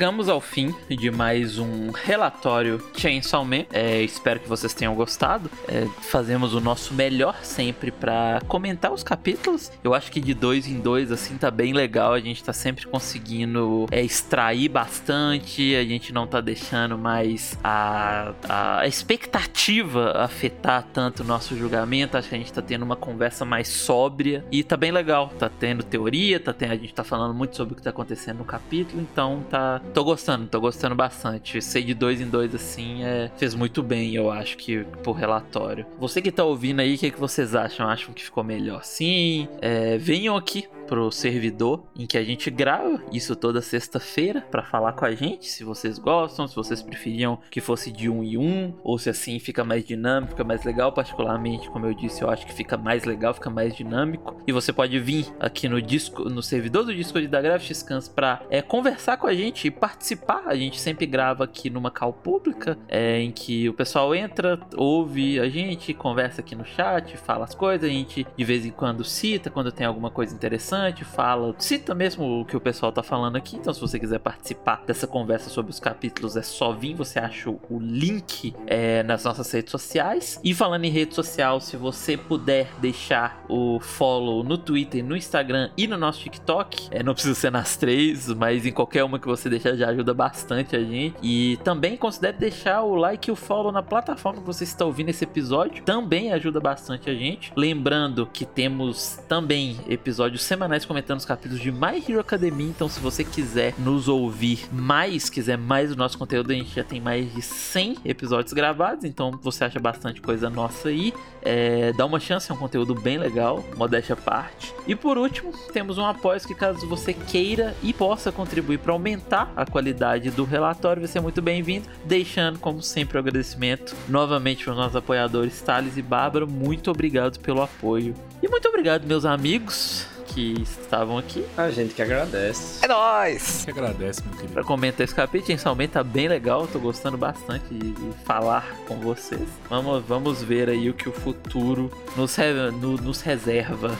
Chegamos 0.00 0.30
ao 0.30 0.40
fim 0.40 0.74
de 0.88 1.10
mais 1.10 1.58
um 1.58 1.90
relatório 1.90 2.82
Chainsaw 2.96 3.44
Man. 3.44 3.66
É, 3.70 4.00
espero 4.00 4.40
que 4.40 4.48
vocês 4.48 4.72
tenham 4.72 4.94
gostado. 4.94 5.50
É, 5.68 5.86
fazemos 6.00 6.54
o 6.54 6.60
nosso 6.60 6.94
melhor 6.94 7.36
sempre 7.42 7.90
para 7.90 8.40
comentar 8.48 8.90
os 8.94 9.02
capítulos. 9.02 9.70
Eu 9.84 9.92
acho 9.92 10.10
que 10.10 10.18
de 10.18 10.32
dois 10.32 10.66
em 10.66 10.80
dois, 10.80 11.12
assim, 11.12 11.36
tá 11.36 11.50
bem 11.50 11.74
legal. 11.74 12.14
A 12.14 12.18
gente 12.18 12.42
tá 12.42 12.50
sempre 12.50 12.86
conseguindo 12.86 13.84
é, 13.90 14.00
extrair 14.00 14.70
bastante. 14.70 15.76
A 15.76 15.84
gente 15.84 16.14
não 16.14 16.26
tá 16.26 16.40
deixando 16.40 16.96
mais 16.96 17.58
a, 17.62 18.32
a 18.48 18.86
expectativa 18.86 20.12
afetar 20.12 20.82
tanto 20.94 21.22
o 21.22 21.26
nosso 21.26 21.54
julgamento. 21.58 22.16
Acho 22.16 22.30
que 22.30 22.34
a 22.36 22.38
gente 22.38 22.54
tá 22.54 22.62
tendo 22.62 22.86
uma 22.86 22.96
conversa 22.96 23.44
mais 23.44 23.68
sóbria. 23.68 24.46
E 24.50 24.64
tá 24.64 24.78
bem 24.78 24.92
legal. 24.92 25.30
Tá 25.38 25.50
tendo 25.50 25.82
teoria, 25.82 26.40
tá 26.40 26.54
tendo, 26.54 26.72
a 26.72 26.76
gente 26.76 26.94
tá 26.94 27.04
falando 27.04 27.34
muito 27.34 27.54
sobre 27.54 27.74
o 27.74 27.76
que 27.76 27.82
tá 27.82 27.90
acontecendo 27.90 28.38
no 28.38 28.46
capítulo. 28.46 29.02
Então 29.02 29.44
tá 29.50 29.78
Tô 29.92 30.04
gostando, 30.04 30.46
tô 30.46 30.60
gostando 30.60 30.94
bastante. 30.94 31.60
Ser 31.60 31.82
de 31.82 31.94
dois 31.94 32.20
em 32.20 32.26
dois 32.26 32.54
assim 32.54 33.02
é, 33.02 33.30
fez 33.36 33.54
muito 33.54 33.82
bem, 33.82 34.14
eu 34.14 34.30
acho 34.30 34.56
que 34.56 34.84
por 35.02 35.12
relatório. 35.12 35.84
Você 35.98 36.22
que 36.22 36.30
tá 36.30 36.44
ouvindo 36.44 36.80
aí, 36.80 36.94
o 36.94 36.98
que, 36.98 37.10
que 37.10 37.18
vocês 37.18 37.54
acham? 37.54 37.88
Acham 37.88 38.14
que 38.14 38.22
ficou 38.22 38.44
melhor? 38.44 38.84
Sim, 38.84 39.48
é, 39.60 39.98
venham 39.98 40.36
aqui 40.36 40.68
pro 40.90 41.12
servidor 41.12 41.84
em 41.96 42.04
que 42.04 42.18
a 42.18 42.24
gente 42.24 42.50
grava 42.50 43.00
isso 43.12 43.36
toda 43.36 43.62
sexta-feira 43.62 44.40
para 44.40 44.64
falar 44.64 44.92
com 44.94 45.04
a 45.04 45.14
gente, 45.14 45.46
se 45.46 45.62
vocês 45.62 46.00
gostam, 46.00 46.48
se 46.48 46.56
vocês 46.56 46.82
preferiam 46.82 47.38
que 47.48 47.60
fosse 47.60 47.92
de 47.92 48.10
um 48.10 48.24
em 48.24 48.36
um, 48.36 48.74
ou 48.82 48.98
se 48.98 49.08
assim 49.08 49.38
fica 49.38 49.62
mais 49.62 49.84
dinâmico, 49.84 50.32
fica 50.32 50.42
mais 50.42 50.64
legal, 50.64 50.92
particularmente, 50.92 51.70
como 51.70 51.86
eu 51.86 51.94
disse, 51.94 52.22
eu 52.22 52.28
acho 52.28 52.44
que 52.44 52.52
fica 52.52 52.76
mais 52.76 53.04
legal, 53.04 53.32
fica 53.32 53.48
mais 53.48 53.76
dinâmico. 53.76 54.42
E 54.48 54.50
você 54.50 54.72
pode 54.72 54.98
vir 54.98 55.26
aqui 55.38 55.68
no 55.68 55.80
disco, 55.80 56.24
no 56.24 56.42
servidor 56.42 56.84
do 56.84 56.92
Discord 56.92 57.28
da 57.28 57.40
Graphicscans 57.40 58.08
para 58.08 58.42
é, 58.50 58.60
conversar 58.60 59.16
com 59.16 59.28
a 59.28 59.32
gente 59.34 59.68
e 59.68 59.70
participar. 59.70 60.42
A 60.46 60.56
gente 60.56 60.80
sempre 60.80 61.06
grava 61.06 61.44
aqui 61.44 61.70
numa 61.70 61.92
call 61.92 62.12
pública, 62.12 62.76
é, 62.88 63.20
em 63.20 63.30
que 63.30 63.68
o 63.68 63.74
pessoal 63.74 64.12
entra, 64.12 64.58
ouve 64.76 65.38
a 65.38 65.48
gente, 65.48 65.94
conversa 65.94 66.40
aqui 66.40 66.56
no 66.56 66.64
chat, 66.64 67.16
fala 67.16 67.44
as 67.44 67.54
coisas, 67.54 67.88
a 67.88 67.92
gente 67.92 68.26
de 68.36 68.44
vez 68.44 68.66
em 68.66 68.70
quando 68.72 69.04
cita 69.04 69.50
quando 69.50 69.70
tem 69.70 69.86
alguma 69.86 70.10
coisa 70.10 70.34
interessante 70.34 70.79
interessante, 70.80 71.04
fala, 71.04 71.54
cita 71.58 71.94
mesmo 71.94 72.40
o 72.40 72.44
que 72.44 72.56
o 72.56 72.60
pessoal 72.60 72.90
tá 72.92 73.02
falando 73.02 73.36
aqui. 73.36 73.56
Então, 73.56 73.72
se 73.72 73.80
você 73.80 73.98
quiser 73.98 74.18
participar 74.18 74.82
dessa 74.86 75.06
conversa 75.06 75.50
sobre 75.50 75.70
os 75.70 75.78
capítulos, 75.78 76.36
é 76.36 76.42
só 76.42 76.72
vir. 76.72 76.94
Você 76.94 77.18
acha 77.18 77.50
o 77.50 77.78
link 77.78 78.54
é, 78.66 79.02
nas 79.02 79.24
nossas 79.24 79.50
redes 79.52 79.70
sociais. 79.70 80.40
E 80.42 80.54
falando 80.54 80.84
em 80.84 80.90
rede 80.90 81.14
social, 81.14 81.60
se 81.60 81.76
você 81.76 82.16
puder 82.16 82.68
deixar 82.80 83.44
o 83.48 83.78
follow 83.80 84.42
no 84.42 84.56
Twitter, 84.56 85.04
no 85.04 85.16
Instagram 85.16 85.70
e 85.76 85.86
no 85.86 85.96
nosso 85.96 86.20
TikTok, 86.20 86.88
é, 86.90 87.02
não 87.02 87.12
precisa 87.12 87.34
ser 87.34 87.50
nas 87.50 87.76
três, 87.76 88.28
mas 88.28 88.64
em 88.64 88.72
qualquer 88.72 89.04
uma 89.04 89.18
que 89.18 89.26
você 89.26 89.48
deixar 89.48 89.74
já 89.74 89.88
ajuda 89.88 90.14
bastante 90.14 90.76
a 90.76 90.82
gente. 90.82 91.16
E 91.22 91.58
também 91.62 91.96
considere 91.96 92.36
deixar 92.36 92.82
o 92.82 92.94
like 92.94 93.28
e 93.28 93.32
o 93.32 93.36
follow 93.36 93.72
na 93.72 93.82
plataforma 93.82 94.40
que 94.40 94.46
você 94.46 94.64
está 94.64 94.84
ouvindo 94.84 95.10
esse 95.10 95.24
episódio, 95.24 95.82
também 95.84 96.32
ajuda 96.32 96.60
bastante 96.60 97.10
a 97.10 97.14
gente. 97.14 97.52
Lembrando 97.56 98.26
que 98.26 98.44
temos 98.44 99.18
também 99.28 99.76
episódios 99.88 100.42
semanais 100.42 100.69
semanais 100.70 100.84
comentando 100.84 101.18
os 101.18 101.24
capítulos 101.24 101.60
de 101.60 101.72
My 101.72 102.02
Hero 102.06 102.20
Academia. 102.20 102.68
Então, 102.68 102.88
se 102.88 103.00
você 103.00 103.24
quiser 103.24 103.74
nos 103.78 104.06
ouvir 104.06 104.68
mais, 104.72 105.28
quiser 105.28 105.58
mais 105.58 105.90
do 105.90 105.96
nosso 105.96 106.16
conteúdo, 106.16 106.52
a 106.52 106.54
gente 106.54 106.74
já 106.74 106.84
tem 106.84 107.00
mais 107.00 107.32
de 107.34 107.42
100 107.42 107.96
episódios 108.04 108.52
gravados. 108.52 109.04
Então, 109.04 109.32
você 109.42 109.64
acha 109.64 109.80
bastante 109.80 110.20
coisa 110.20 110.48
nossa 110.48 110.88
aí. 110.88 111.12
É, 111.42 111.92
dá 111.94 112.06
uma 112.06 112.20
chance, 112.20 112.50
é 112.50 112.54
um 112.54 112.56
conteúdo 112.56 112.94
bem 112.94 113.18
legal, 113.18 113.64
modéstia 113.76 114.12
à 114.12 114.16
parte. 114.16 114.72
E 114.86 114.94
por 114.94 115.18
último, 115.18 115.52
temos 115.72 115.98
um 115.98 116.04
apoio 116.04 116.40
que 116.40 116.54
caso 116.54 116.86
você 116.86 117.12
queira 117.12 117.74
e 117.82 117.92
possa 117.92 118.30
contribuir 118.30 118.78
para 118.78 118.92
aumentar 118.92 119.52
a 119.56 119.66
qualidade 119.66 120.30
do 120.30 120.44
relatório, 120.44 121.00
vai 121.00 121.08
ser 121.08 121.20
muito 121.20 121.42
bem-vindo. 121.42 121.88
Deixando, 122.04 122.58
como 122.60 122.80
sempre, 122.82 123.16
o 123.16 123.20
agradecimento 123.20 123.96
novamente 124.08 124.64
para 124.64 124.70
os 124.70 124.76
nossos 124.76 124.96
apoiadores 124.96 125.60
Thales 125.60 125.96
e 125.96 126.02
Bárbara. 126.02 126.46
Muito 126.46 126.90
obrigado 126.90 127.40
pelo 127.40 127.60
apoio. 127.60 128.14
E 128.40 128.48
muito 128.48 128.68
obrigado, 128.68 129.04
meus 129.04 129.24
amigos 129.24 130.06
que 130.32 130.62
estavam 130.62 131.18
aqui. 131.18 131.44
A 131.56 131.70
gente 131.70 131.94
que 131.94 132.02
agradece. 132.02 132.84
É 132.84 132.88
nóis! 132.88 133.64
Que 133.64 133.70
agradece, 133.70 134.22
meu 134.24 134.34
querido. 134.34 134.52
Pra 134.52 134.64
comentar 134.64 135.04
esse 135.04 135.14
capítulo, 135.14 135.52
inicialmente 135.52 135.92
tá 135.92 136.02
bem 136.02 136.28
legal, 136.28 136.66
tô 136.66 136.78
gostando 136.78 137.16
bastante 137.18 137.64
de, 137.72 137.92
de, 137.92 138.12
falar 138.24 138.66
com 138.86 138.96
vocês. 138.96 139.48
Vamos, 139.68 140.04
vamos 140.06 140.42
ver 140.42 140.68
aí 140.68 140.88
o 140.88 140.94
que 140.94 141.08
o 141.08 141.12
futuro 141.12 141.90
nos, 142.16 142.34
re, 142.36 142.52
no, 142.70 142.96
nos 142.96 143.20
reserva. 143.20 143.96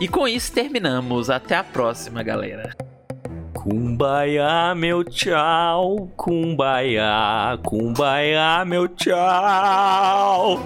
E 0.00 0.06
com 0.06 0.28
isso 0.28 0.52
terminamos. 0.52 1.28
Até 1.28 1.56
a 1.56 1.64
próxima, 1.64 2.22
galera. 2.22 2.76
Kumbaya, 3.52 4.74
meu 4.74 5.02
tchau. 5.02 6.08
Kumbaya, 6.16 7.58
kumbaya, 7.64 8.64
meu 8.64 8.86
tchau. 8.88 10.58